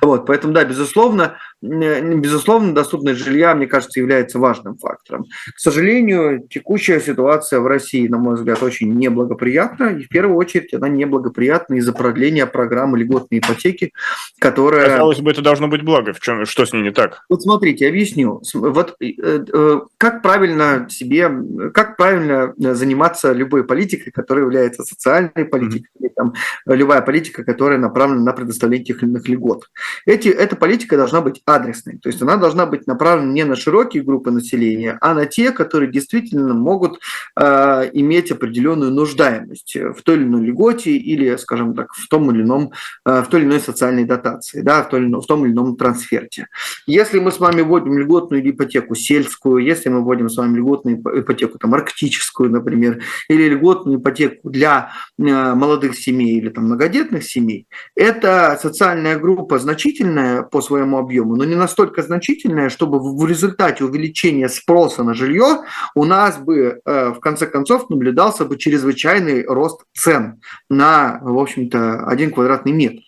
Вот, 0.00 0.26
поэтому, 0.26 0.52
да, 0.52 0.64
безусловно, 0.64 1.36
безусловно, 1.60 2.74
доступность 2.74 3.20
жилья, 3.20 3.54
мне 3.54 3.66
кажется, 3.66 4.00
является 4.00 4.38
важным 4.38 4.76
фактором. 4.76 5.24
К 5.54 5.58
сожалению, 5.58 6.46
текущая 6.48 7.00
ситуация 7.00 7.60
в 7.60 7.66
России, 7.66 8.08
на 8.08 8.18
мой 8.18 8.34
взгляд, 8.34 8.62
очень 8.62 8.92
неблагоприятна. 8.94 9.90
И 9.90 10.04
в 10.04 10.08
первую 10.08 10.36
очередь 10.36 10.74
она 10.74 10.88
неблагоприятна 10.88 11.74
из-за 11.74 11.92
продления 11.92 12.46
программы 12.46 12.98
льготной 12.98 13.38
ипотеки, 13.38 13.92
которая... 14.40 14.90
Казалось 14.90 15.20
бы, 15.20 15.30
это 15.30 15.42
должно 15.42 15.68
быть 15.68 15.82
благо. 15.82 16.12
В 16.12 16.20
чем, 16.20 16.44
что 16.46 16.66
с 16.66 16.72
ней 16.72 16.82
не 16.82 16.90
так? 16.92 17.24
Вот 17.28 17.42
смотрите, 17.42 17.88
объясню. 17.88 18.42
Вот 18.54 18.96
э, 19.00 19.12
э, 19.20 19.80
как 19.98 20.22
правильно 20.22 20.86
себе, 20.90 21.30
как 21.72 21.96
правильно 21.96 22.54
заниматься 22.56 23.32
любой 23.32 23.64
политикой, 23.64 24.10
которая 24.10 24.44
является 24.44 24.82
социальной 24.82 25.44
политикой, 25.44 25.88
mm-hmm. 25.94 26.00
или 26.00 26.08
там 26.08 26.34
любая 26.66 27.02
политика, 27.02 27.44
которая 27.44 27.78
направлена 27.78 28.22
на 28.22 28.32
предоставление 28.32 28.84
тех 28.84 29.02
или 29.02 29.10
иных 29.10 29.28
льгот. 29.28 29.68
Эти, 30.06 30.28
эта 30.28 30.56
политика 30.56 30.96
должна 30.96 31.20
быть 31.20 31.42
адресной, 31.46 31.98
то 31.98 32.08
есть 32.08 32.20
она 32.22 32.36
должна 32.36 32.66
быть 32.66 32.86
направлена 32.86 33.32
не 33.32 33.44
на 33.44 33.56
широкие 33.56 34.02
группы 34.02 34.30
населения, 34.30 34.98
а 35.00 35.14
на 35.14 35.26
те, 35.26 35.52
которые 35.52 35.90
действительно 35.90 36.54
могут 36.54 37.00
э, 37.38 37.90
иметь 37.92 38.30
определенную 38.30 38.92
нуждаемость 38.92 39.76
в 39.76 40.02
той 40.02 40.16
или 40.16 40.24
иной 40.24 40.46
льготе 40.46 40.92
или, 40.92 41.36
скажем 41.36 41.74
так, 41.74 41.92
в 41.94 42.08
том 42.08 42.30
или 42.30 42.42
ином, 42.42 42.72
э, 43.06 43.22
в 43.22 43.28
той 43.28 43.40
или 43.40 43.48
иной 43.48 43.60
социальной 43.60 44.04
дотации, 44.04 44.62
да, 44.62 44.82
в, 44.82 44.88
той 44.88 45.06
в 45.06 45.26
том 45.26 45.44
или 45.44 45.52
ином 45.52 45.76
трансферте. 45.76 46.46
Если 46.86 47.18
мы 47.18 47.30
с 47.32 47.38
вами 47.38 47.62
вводим 47.62 47.98
льготную 47.98 48.48
ипотеку 48.48 48.94
сельскую, 48.94 49.64
если 49.64 49.88
мы 49.88 50.02
вводим 50.02 50.28
с 50.28 50.36
вами 50.36 50.58
льготную 50.58 51.00
ипотеку 51.20 51.58
там, 51.58 51.74
арктическую, 51.74 52.50
например, 52.50 53.02
или 53.28 53.48
льготную 53.48 53.98
ипотеку 53.98 54.50
для 54.50 54.90
э, 55.18 55.22
молодых 55.54 55.96
семей 55.96 56.38
или 56.38 56.48
там, 56.50 56.64
многодетных 56.64 57.24
семей, 57.24 57.66
это 57.94 58.58
социальная 58.60 59.18
группа 59.18 59.58
значительная 59.72 60.42
по 60.42 60.60
своему 60.60 60.98
объему, 60.98 61.34
но 61.34 61.44
не 61.44 61.54
настолько 61.54 62.02
значительная, 62.02 62.68
чтобы 62.68 62.98
в 63.00 63.26
результате 63.26 63.84
увеличения 63.84 64.48
спроса 64.48 65.02
на 65.02 65.14
жилье 65.14 65.62
у 65.94 66.04
нас 66.04 66.36
бы 66.36 66.80
э, 66.84 67.08
в 67.10 67.20
конце 67.20 67.46
концов 67.46 67.88
наблюдался 67.88 68.44
бы 68.44 68.58
чрезвычайный 68.58 69.46
рост 69.46 69.80
цен 69.94 70.40
на, 70.68 71.20
в 71.22 71.38
общем-то, 71.38 72.06
один 72.06 72.32
квадратный 72.32 72.72
метр. 72.72 73.00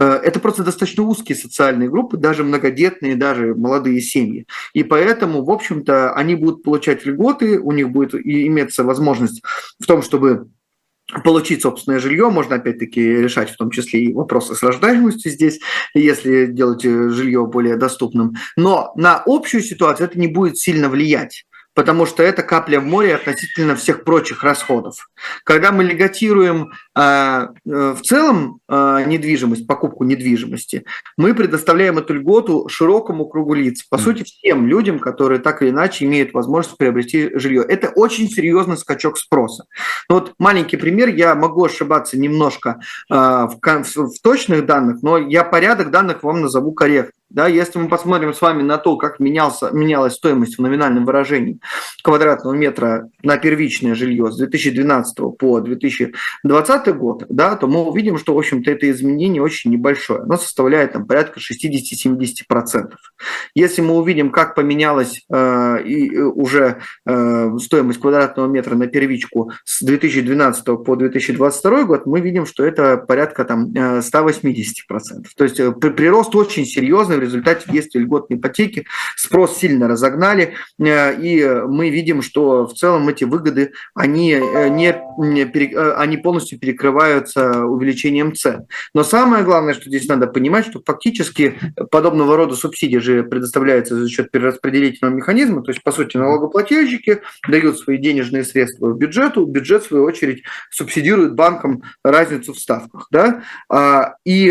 Э, 0.00 0.14
это 0.24 0.40
просто 0.40 0.64
достаточно 0.64 1.04
узкие 1.04 1.36
социальные 1.36 1.88
группы, 1.88 2.16
даже 2.16 2.42
многодетные, 2.42 3.14
даже 3.14 3.54
молодые 3.54 4.00
семьи. 4.00 4.46
И 4.72 4.82
поэтому, 4.82 5.44
в 5.44 5.50
общем-то, 5.50 6.14
они 6.14 6.34
будут 6.34 6.64
получать 6.64 7.06
льготы, 7.06 7.60
у 7.60 7.70
них 7.70 7.90
будет 7.90 8.14
иметься 8.14 8.82
возможность 8.82 9.42
в 9.78 9.86
том, 9.86 10.02
чтобы 10.02 10.48
получить 11.24 11.62
собственное 11.62 12.00
жилье, 12.00 12.28
можно 12.28 12.56
опять-таки 12.56 13.00
решать 13.00 13.50
в 13.50 13.56
том 13.56 13.70
числе 13.70 14.04
и 14.04 14.12
вопросы 14.12 14.54
с 14.54 14.62
рождаемостью 14.62 15.32
здесь, 15.32 15.58
если 15.94 16.46
делать 16.46 16.84
э, 16.84 17.08
жилье 17.08 17.46
более 17.46 17.76
доступным. 17.76 18.34
Но 18.56 18.92
на 18.94 19.22
общую 19.24 19.62
ситуацию 19.62 20.06
это 20.06 20.18
не 20.18 20.28
будет 20.28 20.58
сильно 20.58 20.88
влиять 20.88 21.44
потому 21.78 22.06
что 22.06 22.24
это 22.24 22.42
капля 22.42 22.80
в 22.80 22.84
море 22.86 23.14
относительно 23.14 23.76
всех 23.76 24.02
прочих 24.02 24.42
расходов. 24.42 25.08
Когда 25.44 25.70
мы 25.70 25.84
легатируем 25.84 26.72
э, 26.96 27.46
в 27.64 28.00
целом 28.02 28.58
э, 28.68 29.04
недвижимость, 29.06 29.64
покупку 29.64 30.02
недвижимости, 30.02 30.84
мы 31.16 31.34
предоставляем 31.34 31.96
эту 31.98 32.14
льготу 32.14 32.68
широкому 32.68 33.26
кругу 33.26 33.54
лиц, 33.54 33.84
по 33.84 33.96
сути, 33.96 34.24
всем 34.24 34.66
людям, 34.66 34.98
которые 34.98 35.38
так 35.38 35.62
или 35.62 35.70
иначе 35.70 36.04
имеют 36.04 36.34
возможность 36.34 36.76
приобрести 36.76 37.30
жилье. 37.38 37.62
Это 37.62 37.90
очень 37.90 38.28
серьезный 38.28 38.76
скачок 38.76 39.16
спроса. 39.16 39.66
Вот 40.08 40.34
маленький 40.40 40.78
пример, 40.78 41.10
я 41.10 41.36
могу 41.36 41.64
ошибаться 41.64 42.18
немножко 42.18 42.80
э, 43.08 43.14
в, 43.14 43.60
в, 43.62 43.96
в 43.96 44.20
точных 44.20 44.66
данных, 44.66 44.96
но 45.02 45.16
я 45.16 45.44
порядок 45.44 45.92
данных 45.92 46.24
вам 46.24 46.40
назову 46.40 46.72
корректно. 46.72 47.17
Да, 47.30 47.46
если 47.46 47.78
мы 47.78 47.88
посмотрим 47.88 48.32
с 48.32 48.40
вами 48.40 48.62
на 48.62 48.78
то, 48.78 48.96
как 48.96 49.20
менялся, 49.20 49.70
менялась 49.70 50.14
стоимость 50.14 50.56
в 50.56 50.62
номинальном 50.62 51.04
выражении 51.04 51.60
квадратного 52.02 52.54
метра 52.54 53.10
на 53.22 53.36
первичное 53.36 53.94
жилье 53.94 54.32
с 54.32 54.38
2012 54.38 55.36
по 55.38 55.60
2020 55.60 56.96
год, 56.96 57.26
да, 57.28 57.54
то 57.56 57.66
мы 57.66 57.84
увидим, 57.84 58.16
что, 58.16 58.34
в 58.34 58.38
общем-то, 58.38 58.70
это 58.70 58.90
изменение 58.90 59.42
очень 59.42 59.70
небольшое. 59.70 60.22
Оно 60.22 60.38
составляет 60.38 60.92
там, 60.92 61.06
порядка 61.06 61.38
60-70%. 61.38 62.92
Если 63.54 63.82
мы 63.82 63.98
увидим, 63.98 64.30
как 64.30 64.54
поменялась 64.54 65.22
э, 65.30 65.82
и 65.84 66.14
э, 66.14 66.22
уже 66.22 66.80
э, 67.04 67.58
стоимость 67.58 68.00
квадратного 68.00 68.46
метра 68.46 68.74
на 68.74 68.86
первичку 68.86 69.52
с 69.64 69.82
2012 69.82 70.64
по 70.64 70.96
2022 70.96 71.84
год, 71.84 72.06
мы 72.06 72.22
видим, 72.22 72.46
что 72.46 72.64
это 72.64 72.96
порядка 72.96 73.44
там, 73.44 73.66
180%. 73.66 74.62
То 75.36 75.44
есть 75.44 75.60
э, 75.60 75.72
прирост 75.72 76.34
очень 76.34 76.64
серьезный 76.64 77.17
в 77.18 77.22
результате 77.22 77.70
действия 77.70 78.00
льготной 78.00 78.38
ипотеки 78.38 78.86
спрос 79.16 79.58
сильно 79.58 79.88
разогнали, 79.88 80.54
э, 80.78 81.20
и 81.20 81.44
мы 81.66 81.90
видим, 81.90 82.22
что 82.22 82.66
в 82.66 82.74
целом 82.74 83.08
эти 83.08 83.24
выгоды, 83.24 83.72
они, 83.94 84.32
э, 84.32 84.68
не, 84.68 84.88
э, 84.88 85.92
они 85.96 86.16
полностью 86.16 86.58
перекрываются 86.58 87.64
увеличением 87.64 88.34
цен. 88.34 88.66
Но 88.94 89.04
самое 89.04 89.44
главное, 89.44 89.74
что 89.74 89.88
здесь 89.88 90.08
надо 90.08 90.26
понимать, 90.26 90.66
что 90.66 90.80
фактически 90.84 91.58
подобного 91.90 92.36
рода 92.36 92.54
субсидии 92.54 92.98
же 92.98 93.22
предоставляются 93.24 93.96
за 93.96 94.08
счет 94.08 94.30
перераспределительного 94.30 95.14
механизма, 95.14 95.62
то 95.62 95.70
есть, 95.70 95.82
по 95.82 95.92
сути, 95.92 96.16
налогоплательщики 96.16 97.22
дают 97.48 97.78
свои 97.78 97.98
денежные 97.98 98.44
средства 98.44 98.92
бюджету, 98.92 99.44
бюджет, 99.46 99.84
в 99.84 99.88
свою 99.88 100.04
очередь, 100.04 100.44
субсидирует 100.70 101.34
банкам 101.34 101.82
разницу 102.04 102.52
в 102.52 102.58
ставках. 102.58 103.08
Да? 103.10 103.42
А, 103.68 104.14
и 104.24 104.48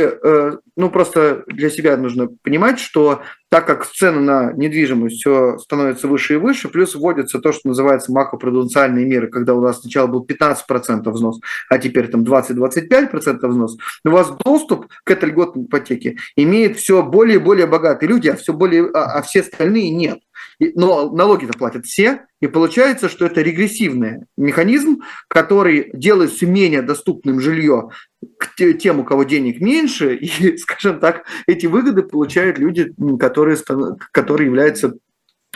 ну, 0.77 0.91
просто 0.91 1.43
для 1.47 1.69
себя 1.71 1.97
нужно 1.97 2.29
понимать, 2.43 2.79
что 2.79 3.23
так 3.49 3.65
как 3.65 3.87
цены 3.87 4.19
на 4.21 4.53
недвижимость 4.53 5.17
все 5.17 5.57
становится 5.57 6.07
выше 6.07 6.35
и 6.35 6.37
выше, 6.37 6.69
плюс 6.69 6.93
вводится 6.93 7.39
то, 7.39 7.51
что 7.51 7.69
называется 7.69 8.11
макропруденциальные 8.11 9.05
меры, 9.05 9.27
когда 9.27 9.55
у 9.55 9.61
нас 9.61 9.81
сначала 9.81 10.05
был 10.05 10.25
15% 10.25 11.09
взнос, 11.09 11.39
а 11.69 11.79
теперь 11.79 12.07
там 12.09 12.21
20-25% 12.21 13.47
взнос, 13.47 13.77
у 14.05 14.09
вас 14.09 14.31
доступ 14.45 14.87
к 15.03 15.11
этой 15.11 15.29
льготной 15.29 15.63
ипотеке 15.63 16.17
имеет 16.35 16.77
все 16.77 17.01
более 17.01 17.37
и 17.37 17.41
более 17.41 17.65
богатые 17.65 18.09
люди, 18.09 18.29
а, 18.29 18.35
все 18.35 18.53
более, 18.53 18.89
а, 18.93 19.17
а 19.17 19.21
все 19.23 19.41
остальные 19.41 19.89
нет. 19.89 20.19
Но 20.59 21.11
налоги-то 21.11 21.57
платят 21.57 21.85
все, 21.85 22.25
и 22.41 22.47
получается, 22.47 23.09
что 23.09 23.25
это 23.25 23.41
регрессивный 23.41 24.25
механизм, 24.37 25.01
который 25.27 25.89
делает 25.93 26.31
все 26.31 26.45
менее 26.45 26.81
доступным 26.81 27.39
жилье 27.39 27.89
к 28.37 28.55
тем, 28.73 28.99
у 28.99 29.03
кого 29.03 29.23
денег 29.23 29.61
меньше, 29.61 30.15
и, 30.21 30.57
скажем 30.57 30.99
так, 30.99 31.25
эти 31.47 31.65
выгоды 31.65 32.03
получают 32.03 32.57
люди, 32.57 32.93
которые, 33.19 33.57
которые 34.11 34.47
являются 34.47 34.93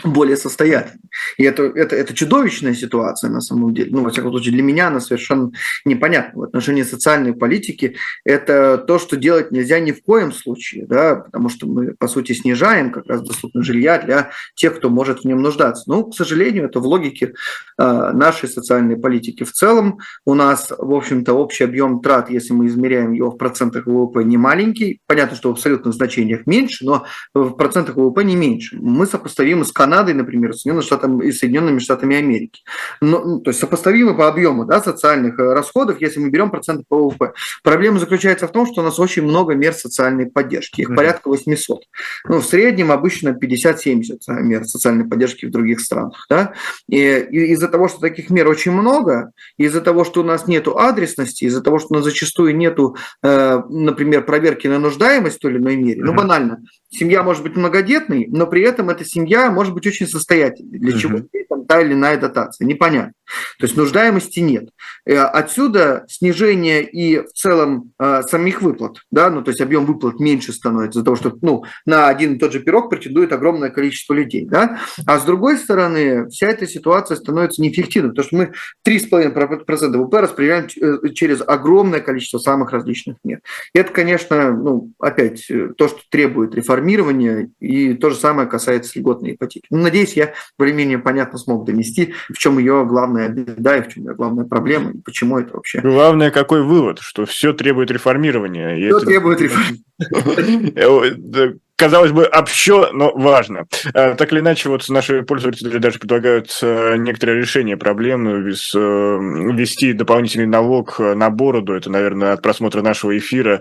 более 0.04 0.36
состоятельны. 0.36 1.00
И 1.36 1.44
это, 1.44 1.64
это, 1.64 1.96
это 1.96 2.14
чудовищная 2.14 2.74
ситуация 2.74 3.30
на 3.30 3.40
самом 3.40 3.74
деле. 3.74 3.90
Ну, 3.92 4.02
во 4.02 4.10
всяком 4.10 4.30
случае, 4.30 4.52
для 4.52 4.62
меня 4.62 4.88
она 4.88 5.00
совершенно 5.00 5.50
непонятна. 5.84 6.40
В 6.40 6.44
отношении 6.44 6.82
социальной 6.82 7.34
политики 7.34 7.96
это 8.24 8.78
то, 8.78 8.98
что 8.98 9.16
делать 9.16 9.52
нельзя 9.52 9.80
ни 9.80 9.92
в 9.92 10.02
коем 10.02 10.32
случае, 10.32 10.86
да, 10.86 11.16
потому 11.16 11.48
что 11.48 11.66
мы, 11.66 11.94
по 11.94 12.08
сути, 12.08 12.32
снижаем 12.32 12.90
как 12.90 13.06
раз 13.06 13.22
доступность 13.22 13.66
жилья 13.66 13.98
для 13.98 14.30
тех, 14.54 14.76
кто 14.76 14.88
может 14.88 15.20
в 15.20 15.24
нем 15.24 15.42
нуждаться. 15.42 15.84
Но, 15.86 16.04
к 16.04 16.14
сожалению, 16.14 16.66
это 16.66 16.80
в 16.80 16.86
логике 16.86 17.34
э, 17.78 18.10
нашей 18.12 18.48
социальной 18.48 18.96
политики 18.96 19.44
в 19.44 19.52
целом. 19.52 19.98
У 20.24 20.34
нас, 20.34 20.72
в 20.76 20.92
общем-то, 20.94 21.32
общий 21.34 21.64
объем 21.64 22.00
трат, 22.00 22.30
если 22.30 22.52
мы 22.52 22.66
измеряем 22.66 23.12
его 23.12 23.30
в 23.30 23.36
процентах 23.36 23.86
ВВП, 23.86 24.24
не 24.24 24.36
маленький. 24.36 25.00
Понятно, 25.06 25.36
что 25.36 25.48
в 25.48 25.52
абсолютных 25.52 25.94
значениях 25.94 26.46
меньше, 26.46 26.84
но 26.84 27.06
в 27.34 27.50
процентах 27.50 27.96
ВВП 27.96 28.24
не 28.24 28.36
меньше. 28.36 28.76
Мы 28.80 29.06
сопоставимы 29.06 29.64
с 29.64 29.72
Канадой, 29.72 29.91
например, 29.92 30.54
Соединенными 30.54 30.84
Штатами, 30.84 31.26
и 31.26 31.32
Соединенными 31.32 31.78
Штатами 31.78 32.16
Америки. 32.16 32.62
Но, 33.00 33.20
ну, 33.24 33.40
то 33.40 33.50
есть 33.50 33.60
сопоставимы 33.60 34.16
по 34.16 34.28
объему 34.28 34.64
да, 34.64 34.80
социальных 34.80 35.38
э, 35.38 35.52
расходов, 35.52 36.00
если 36.00 36.20
мы 36.20 36.30
берем 36.30 36.50
проценты 36.50 36.84
по 36.88 37.08
ВВП. 37.08 37.32
Проблема 37.62 37.98
заключается 37.98 38.48
в 38.48 38.52
том, 38.52 38.66
что 38.66 38.80
у 38.80 38.84
нас 38.84 38.98
очень 38.98 39.22
много 39.22 39.54
мер 39.54 39.74
социальной 39.74 40.26
поддержки, 40.26 40.80
их 40.80 40.90
mm-hmm. 40.90 40.96
порядка 40.96 41.28
800. 41.28 41.82
Ну, 42.28 42.38
в 42.38 42.44
среднем 42.44 42.90
обычно 42.90 43.30
50-70 43.30 44.18
мер 44.40 44.64
социальной 44.64 45.04
поддержки 45.04 45.46
в 45.46 45.50
других 45.50 45.80
странах. 45.80 46.26
Да? 46.28 46.54
И, 46.88 46.96
и 46.96 47.52
из-за 47.52 47.68
того, 47.68 47.88
что 47.88 48.00
таких 48.00 48.30
мер 48.30 48.48
очень 48.48 48.72
много, 48.72 49.32
из-за 49.56 49.80
того, 49.80 50.04
что 50.04 50.20
у 50.20 50.24
нас 50.24 50.46
нет 50.46 50.68
адресности, 50.68 51.44
из-за 51.44 51.62
того, 51.62 51.78
что 51.78 51.88
у 51.90 51.94
нас 51.94 52.04
зачастую 52.04 52.56
нет, 52.56 52.78
э, 53.22 53.62
например, 53.68 54.24
проверки 54.24 54.66
на 54.66 54.78
нуждаемость 54.78 55.36
в 55.36 55.40
той 55.40 55.52
или 55.52 55.58
иной 55.58 55.76
мере, 55.76 56.00
mm-hmm. 56.00 56.04
ну 56.04 56.14
банально, 56.14 56.62
семья 56.92 57.22
может 57.22 57.42
быть 57.42 57.56
многодетной, 57.56 58.28
но 58.30 58.46
при 58.46 58.62
этом 58.62 58.90
эта 58.90 59.04
семья 59.04 59.50
может 59.50 59.74
быть 59.74 59.86
очень 59.86 60.06
состоятельной. 60.06 60.78
Для 60.78 60.92
угу. 60.92 60.98
чего 60.98 61.18
там 61.48 61.64
та 61.66 61.80
или 61.80 61.94
иная 61.94 62.16
дотация? 62.16 62.66
Непонятно. 62.66 63.12
То 63.58 63.66
есть 63.66 63.76
нуждаемости 63.76 64.40
нет. 64.40 64.70
Э, 65.06 65.18
отсюда 65.18 66.04
снижение 66.08 66.82
и 66.84 67.18
в 67.18 67.32
целом 67.32 67.92
э, 67.98 68.22
самих 68.22 68.62
выплат, 68.62 68.98
да, 69.10 69.30
ну 69.30 69.42
то 69.42 69.50
есть 69.50 69.60
объем 69.60 69.86
выплат 69.86 70.20
меньше 70.20 70.52
становится 70.52 70.98
из-за 70.98 71.04
того, 71.04 71.16
что 71.16 71.36
ну, 71.42 71.64
на 71.86 72.08
один 72.08 72.34
и 72.34 72.38
тот 72.38 72.52
же 72.52 72.60
пирог 72.60 72.90
претендует 72.90 73.32
огромное 73.32 73.70
количество 73.70 74.14
людей, 74.14 74.46
да. 74.46 74.80
А 75.06 75.18
с 75.18 75.24
другой 75.24 75.58
стороны, 75.58 76.28
вся 76.28 76.48
эта 76.48 76.66
ситуация 76.66 77.16
становится 77.16 77.62
неэффективной, 77.62 78.10
потому 78.10 78.26
что 78.26 78.36
мы 78.36 78.52
3,5% 78.86 79.96
ВВП 79.96 80.20
распределяем 80.20 80.66
э, 80.66 81.08
через 81.10 81.42
огромное 81.46 82.00
количество 82.00 82.38
самых 82.38 82.72
различных 82.72 83.16
мер. 83.24 83.40
И 83.74 83.78
это, 83.78 83.92
конечно, 83.92 84.52
ну, 84.52 84.92
опять 84.98 85.46
то, 85.76 85.88
что 85.88 85.98
требует 86.10 86.54
реформирования, 86.54 87.50
и 87.60 87.94
то 87.94 88.10
же 88.10 88.16
самое 88.16 88.48
касается 88.48 88.98
льготной 88.98 89.32
ипотеки. 89.32 89.66
Ну, 89.70 89.78
надеюсь, 89.78 90.14
я 90.14 90.34
более-менее 90.58 90.98
понятно 90.98 91.38
смог 91.38 91.64
донести, 91.64 92.14
в 92.28 92.38
чем 92.38 92.58
ее 92.58 92.84
главная 92.86 93.21
беда 93.28 93.78
и 93.78 93.82
в 93.82 93.88
чем 93.88 94.04
главная 94.04 94.44
проблема, 94.44 94.90
и 94.90 94.98
почему 94.98 95.38
это 95.38 95.54
вообще. 95.54 95.80
Главное, 95.80 96.30
какой 96.30 96.62
вывод, 96.62 96.98
что 97.00 97.26
все 97.26 97.52
требует 97.52 97.90
реформирования. 97.90 98.76
Все 98.76 98.96
это... 98.96 99.06
требует 99.06 99.40
реформирования. 99.40 100.72
Э, 100.76 101.54
казалось 101.76 102.12
бы, 102.12 102.24
общо, 102.24 102.90
но 102.92 103.12
важно. 103.14 103.66
Э, 103.94 104.14
так 104.14 104.32
или 104.32 104.40
иначе, 104.40 104.68
вот 104.68 104.88
наши 104.88 105.22
пользователи 105.22 105.78
даже 105.78 105.98
предлагают 105.98 106.58
э, 106.62 106.96
некоторые 106.96 107.38
решения 107.38 107.76
проблемы, 107.76 108.40
ввести 108.40 109.92
дополнительный 109.92 110.46
налог 110.46 110.98
на 110.98 111.30
бороду. 111.30 111.74
Это, 111.74 111.90
наверное, 111.90 112.32
от 112.32 112.42
просмотра 112.42 112.82
нашего 112.82 113.16
эфира. 113.16 113.60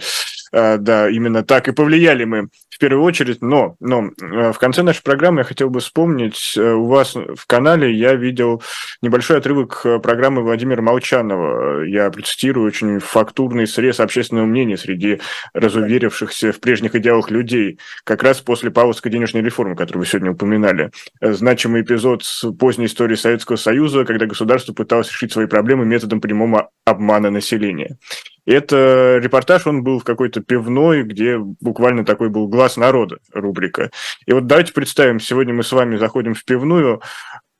Да, 0.52 1.10
именно 1.10 1.44
так 1.44 1.68
и 1.70 1.72
повлияли 1.72 2.26
мы 2.26 2.50
первую 2.82 3.04
очередь, 3.04 3.44
но, 3.44 3.76
но 3.80 4.10
э, 4.20 4.52
в 4.52 4.58
конце 4.58 4.82
нашей 4.82 5.04
программы 5.04 5.42
я 5.42 5.44
хотел 5.44 5.70
бы 5.70 5.80
вспомнить, 5.80 6.54
э, 6.58 6.62
у 6.74 6.88
вас 6.88 7.14
в 7.14 7.46
канале 7.46 7.94
я 7.94 8.16
видел 8.16 8.64
небольшой 9.04 9.38
отрывок 9.38 9.82
э, 9.86 10.00
программы 10.00 10.42
Владимира 10.42 10.82
Молчанова. 10.82 11.84
Я 11.84 12.10
процитирую 12.10 12.66
очень 12.66 13.00
фактурный 13.00 13.68
срез 13.68 14.00
общественного 14.00 14.48
мнения 14.48 14.78
среди 14.78 15.22
разуверившихся 15.54 16.52
в 16.52 16.60
прежних 16.60 16.96
идеалах 16.96 17.30
людей, 17.30 17.78
как 18.04 18.24
раз 18.24 18.42
после 18.42 18.72
Павловской 18.72 19.12
денежной 19.12 19.44
реформы, 19.44 19.76
которую 19.76 20.02
вы 20.02 20.08
сегодня 20.08 20.32
упоминали. 20.32 20.90
Значимый 21.22 21.84
эпизод 21.84 22.24
с 22.24 22.52
поздней 22.54 22.88
истории 22.88 23.16
Советского 23.16 23.58
Союза, 23.58 24.06
когда 24.06 24.26
государство 24.26 24.74
пыталось 24.74 25.12
решить 25.12 25.32
свои 25.32 25.46
проблемы 25.46 25.86
методом 25.86 26.20
прямого 26.20 26.72
обмана 26.86 27.30
населения. 27.30 27.98
Это 28.46 29.18
репортаж, 29.22 29.68
он 29.68 29.84
был 29.84 30.00
в 30.00 30.04
какой-то 30.04 30.42
пивной, 30.42 31.04
где 31.04 31.38
буквально 31.38 32.04
такой 32.06 32.30
был 32.30 32.48
глаз 32.48 32.78
народа 32.78 33.20
рубрика. 33.34 33.92
И 34.26 34.34
вот 34.34 34.48
давайте 34.48 34.74
представим, 34.74 35.20
сегодня 35.20 35.54
мы 35.54 35.64
с 35.64 35.72
вами 35.72 35.98
заходим 35.98 36.34
в 36.34 36.44
пивную, 36.44 37.02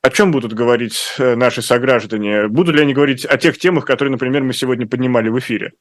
о 0.02 0.10
чем 0.10 0.32
будут 0.32 0.54
говорить 0.54 1.14
э, 1.20 1.36
наши 1.36 1.62
сограждане? 1.62 2.48
Будут 2.48 2.76
ли 2.76 2.82
они 2.82 2.94
говорить 2.94 3.24
о 3.24 3.38
тех 3.38 3.60
темах, 3.60 3.86
которые, 3.86 4.12
например, 4.12 4.42
мы 4.42 4.54
сегодня 4.54 4.88
поднимали 4.88 5.30
в 5.30 5.38
эфире? 5.38 5.74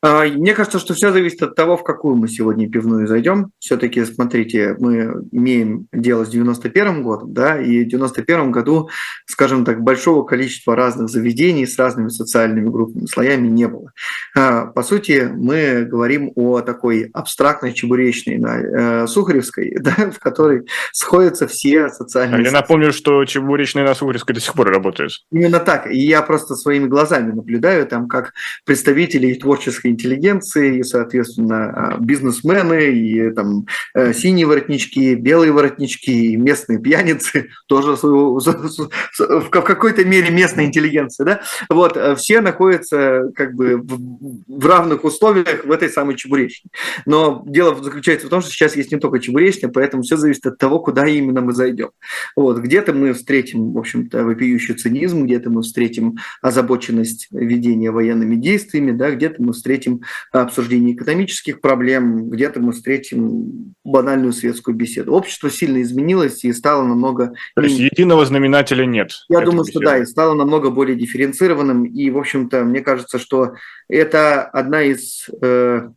А, 0.00 0.24
мне 0.24 0.54
кажется, 0.54 0.78
что 0.78 0.94
все 0.94 1.12
зависит 1.12 1.42
от 1.42 1.56
того, 1.56 1.76
в 1.76 1.82
какую 1.82 2.14
мы 2.14 2.28
сегодня 2.28 2.70
пивную 2.70 3.08
зайдем. 3.08 3.50
Все-таки, 3.58 4.04
смотрите, 4.04 4.76
мы 4.78 5.24
имеем 5.32 5.88
дело 5.92 6.24
с 6.24 6.28
91 6.28 7.02
годом, 7.02 7.32
да, 7.32 7.60
и 7.60 7.84
в 7.84 7.88
91 7.88 8.52
году, 8.52 8.88
скажем 9.26 9.64
так, 9.64 9.82
большого 9.82 10.22
количества 10.24 10.76
разных 10.76 11.08
заведений 11.08 11.66
с 11.66 11.78
разными 11.78 12.08
социальными 12.08 12.68
группами, 12.68 13.06
слоями 13.06 13.48
не 13.48 13.66
было. 13.66 13.92
А, 14.36 14.66
по 14.66 14.82
сути, 14.82 15.28
мы 15.34 15.84
говорим 15.84 16.30
о 16.36 16.60
такой 16.60 17.10
абстрактной 17.12 17.72
чебуречной 17.72 18.38
на 18.38 19.02
э, 19.02 19.06
Сухаревской, 19.08 19.76
да, 19.80 20.12
в 20.12 20.20
которой 20.20 20.66
сходятся 20.92 21.48
все 21.48 21.88
социальные... 21.88 22.44
Я 22.44 22.52
напомню, 22.52 22.92
что 22.92 23.24
чебуречная 23.24 23.84
на 23.84 23.94
Сухаревской 23.94 24.34
до 24.34 24.40
сих 24.40 24.54
пор 24.54 24.70
работает. 24.70 25.10
Именно 25.32 25.58
так. 25.58 25.90
И 25.90 25.98
я 25.98 26.22
просто 26.22 26.54
своими 26.54 26.86
глазами 26.86 27.32
наблюдаю, 27.32 27.86
там, 27.86 28.06
как 28.06 28.32
представители 28.64 29.34
творческой 29.34 29.87
российской 29.88 29.90
интеллигенции, 29.90 30.78
и, 30.78 30.82
соответственно, 30.82 31.70
а, 31.70 31.98
бизнесмены, 31.98 32.92
и 32.92 33.30
там 33.32 33.66
э, 33.94 34.12
синие 34.12 34.46
воротнички, 34.46 35.14
белые 35.14 35.52
воротнички, 35.52 36.32
и 36.32 36.36
местные 36.36 36.78
пьяницы, 36.78 37.48
тоже 37.68 37.96
в 37.96 39.50
какой-то 39.50 40.04
мере 40.04 40.30
местная 40.30 40.66
интеллигенция, 40.66 41.24
да, 41.24 41.40
вот, 41.68 41.96
э, 41.96 42.14
все 42.16 42.40
находятся 42.40 43.30
как 43.34 43.54
бы 43.54 43.82
в 43.82 44.66
равных 44.66 45.04
условиях 45.04 45.64
в 45.64 45.72
этой 45.72 45.88
самой 45.88 46.16
чебуречной. 46.16 46.70
Но 47.06 47.42
дело 47.46 47.82
заключается 47.82 48.26
в 48.26 48.30
том, 48.30 48.40
что 48.40 48.50
сейчас 48.50 48.76
есть 48.76 48.92
не 48.92 48.98
только 48.98 49.18
чебуречная, 49.18 49.70
поэтому 49.70 50.02
все 50.02 50.16
зависит 50.16 50.46
от 50.46 50.58
того, 50.58 50.80
куда 50.80 51.06
именно 51.06 51.40
мы 51.40 51.52
зайдем. 51.52 51.90
Вот, 52.36 52.58
где-то 52.58 52.92
мы 52.92 53.12
встретим, 53.12 53.72
в 53.72 53.78
общем-то, 53.78 54.24
вопиющий 54.24 54.74
цинизм, 54.74 55.24
где-то 55.24 55.50
мы 55.50 55.62
встретим 55.62 56.16
озабоченность 56.42 57.28
ведения 57.30 57.90
военными 57.90 58.36
действиями, 58.36 58.92
да, 58.92 59.10
где-то 59.10 59.42
мы 59.42 59.52
встретим 59.52 59.77
встретим 59.78 60.02
обсуждение 60.32 60.94
экономических 60.94 61.60
проблем, 61.60 62.28
где-то 62.30 62.60
мы 62.60 62.72
встретим 62.72 63.74
банальную 63.84 64.32
светскую 64.32 64.76
беседу. 64.76 65.12
Общество 65.12 65.50
сильно 65.50 65.80
изменилось 65.82 66.44
и 66.44 66.52
стало 66.52 66.84
намного... 66.84 67.32
То 67.54 67.62
есть 67.62 67.78
единого 67.78 68.24
знаменателя 68.26 68.84
нет? 68.84 69.12
Я 69.28 69.40
думаю, 69.40 69.64
беседы. 69.64 69.70
что 69.70 69.80
да, 69.80 69.98
и 69.98 70.04
стало 70.06 70.34
намного 70.34 70.70
более 70.70 70.96
дифференцированным. 70.96 71.84
И, 71.84 72.10
в 72.10 72.18
общем-то, 72.18 72.64
мне 72.64 72.80
кажется, 72.80 73.18
что 73.18 73.54
это 73.88 74.42
одна 74.42 74.82
из 74.82 75.28
э, 75.40 75.48
Э, 75.78 75.88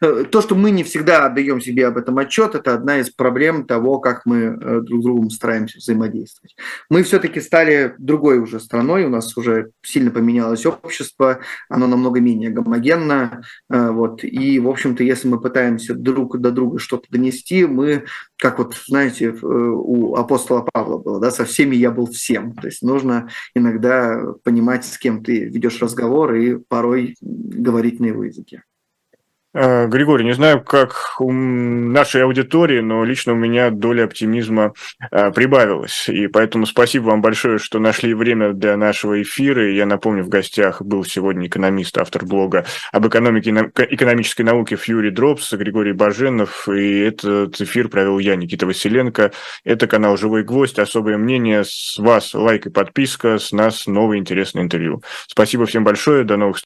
то, 0.00 0.40
что 0.40 0.54
мы 0.54 0.70
не 0.70 0.84
всегда 0.84 1.26
отдаем 1.26 1.60
себе 1.60 1.86
об 1.86 1.96
этом 1.96 2.18
отчет, 2.18 2.54
это 2.54 2.74
одна 2.74 3.00
из 3.00 3.10
проблем 3.10 3.66
того, 3.66 3.98
как 3.98 4.26
мы 4.26 4.38
э, 4.38 4.80
друг 4.80 5.00
с 5.00 5.04
другом 5.04 5.30
стараемся 5.30 5.78
взаимодействовать. 5.78 6.56
Мы 6.88 7.02
все-таки 7.02 7.40
стали 7.40 7.94
другой 7.98 8.38
уже 8.38 8.60
страной, 8.60 9.04
у 9.04 9.08
нас 9.08 9.36
уже 9.36 9.70
сильно 9.82 10.10
поменялось 10.10 10.66
общество, 10.66 11.40
оно 11.68 11.86
намного 11.86 12.20
менее 12.20 12.50
гомогенно. 12.50 13.42
Э, 13.70 13.90
вот, 13.90 14.24
и, 14.24 14.58
в 14.58 14.68
общем-то, 14.68 15.02
если 15.02 15.28
мы 15.28 15.40
пытаемся 15.40 15.94
друг 15.94 16.38
до 16.38 16.50
друга 16.50 16.78
что-то 16.78 17.06
донести, 17.10 17.64
мы, 17.64 18.04
как 18.36 18.58
вот, 18.58 18.74
знаете, 18.86 19.34
у 19.42 20.14
апостола 20.16 20.66
Павла 20.72 20.98
было, 20.98 21.20
да, 21.20 21.30
со 21.30 21.44
всеми 21.44 21.76
я 21.76 21.90
был 21.90 22.06
всем. 22.06 22.54
То 22.54 22.66
есть 22.68 22.82
нужно 22.82 23.28
иногда 23.54 24.34
понимать, 24.44 24.84
с 24.84 24.98
кем 24.98 25.22
ты 25.24 25.44
ведешь 25.44 25.80
разговор 25.80 26.34
и 26.34 26.56
порой 26.56 27.16
говорить 27.20 28.00
на 28.00 28.06
его 28.06 28.24
языке. 28.24 28.62
Э, 29.52 29.88
Григорий, 29.88 30.24
не 30.24 30.32
знаю, 30.32 30.62
как 30.62 31.16
у 31.18 31.32
нашей 31.32 32.22
аудитории, 32.22 32.80
но 32.80 33.04
лично 33.04 33.32
у 33.32 33.36
меня 33.36 33.70
доля 33.70 34.04
оптимизма 34.04 34.74
э, 35.10 35.32
прибавилась. 35.32 36.08
И 36.08 36.28
поэтому 36.28 36.66
спасибо 36.66 37.06
вам 37.06 37.20
большое, 37.20 37.58
что 37.58 37.80
нашли 37.80 38.14
время 38.14 38.52
для 38.52 38.76
нашего 38.76 39.20
эфира. 39.20 39.68
Я 39.72 39.86
напомню, 39.86 40.22
в 40.22 40.28
гостях 40.28 40.82
был 40.82 41.04
сегодня 41.04 41.48
экономист, 41.48 41.98
автор 41.98 42.24
блога 42.24 42.64
об 42.92 43.08
экономике, 43.08 43.50
экономической 43.50 44.42
науке 44.42 44.76
Фьюри 44.76 45.10
Дропс, 45.10 45.52
Григорий 45.52 45.92
Баженов. 45.92 46.68
И 46.68 47.00
этот 47.00 47.60
эфир 47.60 47.88
провел 47.88 48.20
я, 48.20 48.36
Никита 48.36 48.66
Василенко. 48.66 49.32
Это 49.64 49.88
канал 49.88 50.16
«Живой 50.16 50.44
гвоздь». 50.44 50.78
Особое 50.78 51.18
мнение 51.18 51.64
с 51.64 51.98
вас, 51.98 52.34
лайк 52.34 52.66
и 52.66 52.70
подписка, 52.70 53.38
с 53.38 53.50
нас 53.50 53.88
новое 53.88 54.18
интересное 54.18 54.62
интервью. 54.62 55.02
Спасибо 55.26 55.66
всем 55.66 55.82
большое. 55.82 56.22
До 56.22 56.36
новых 56.36 56.56
встреч. 56.56 56.58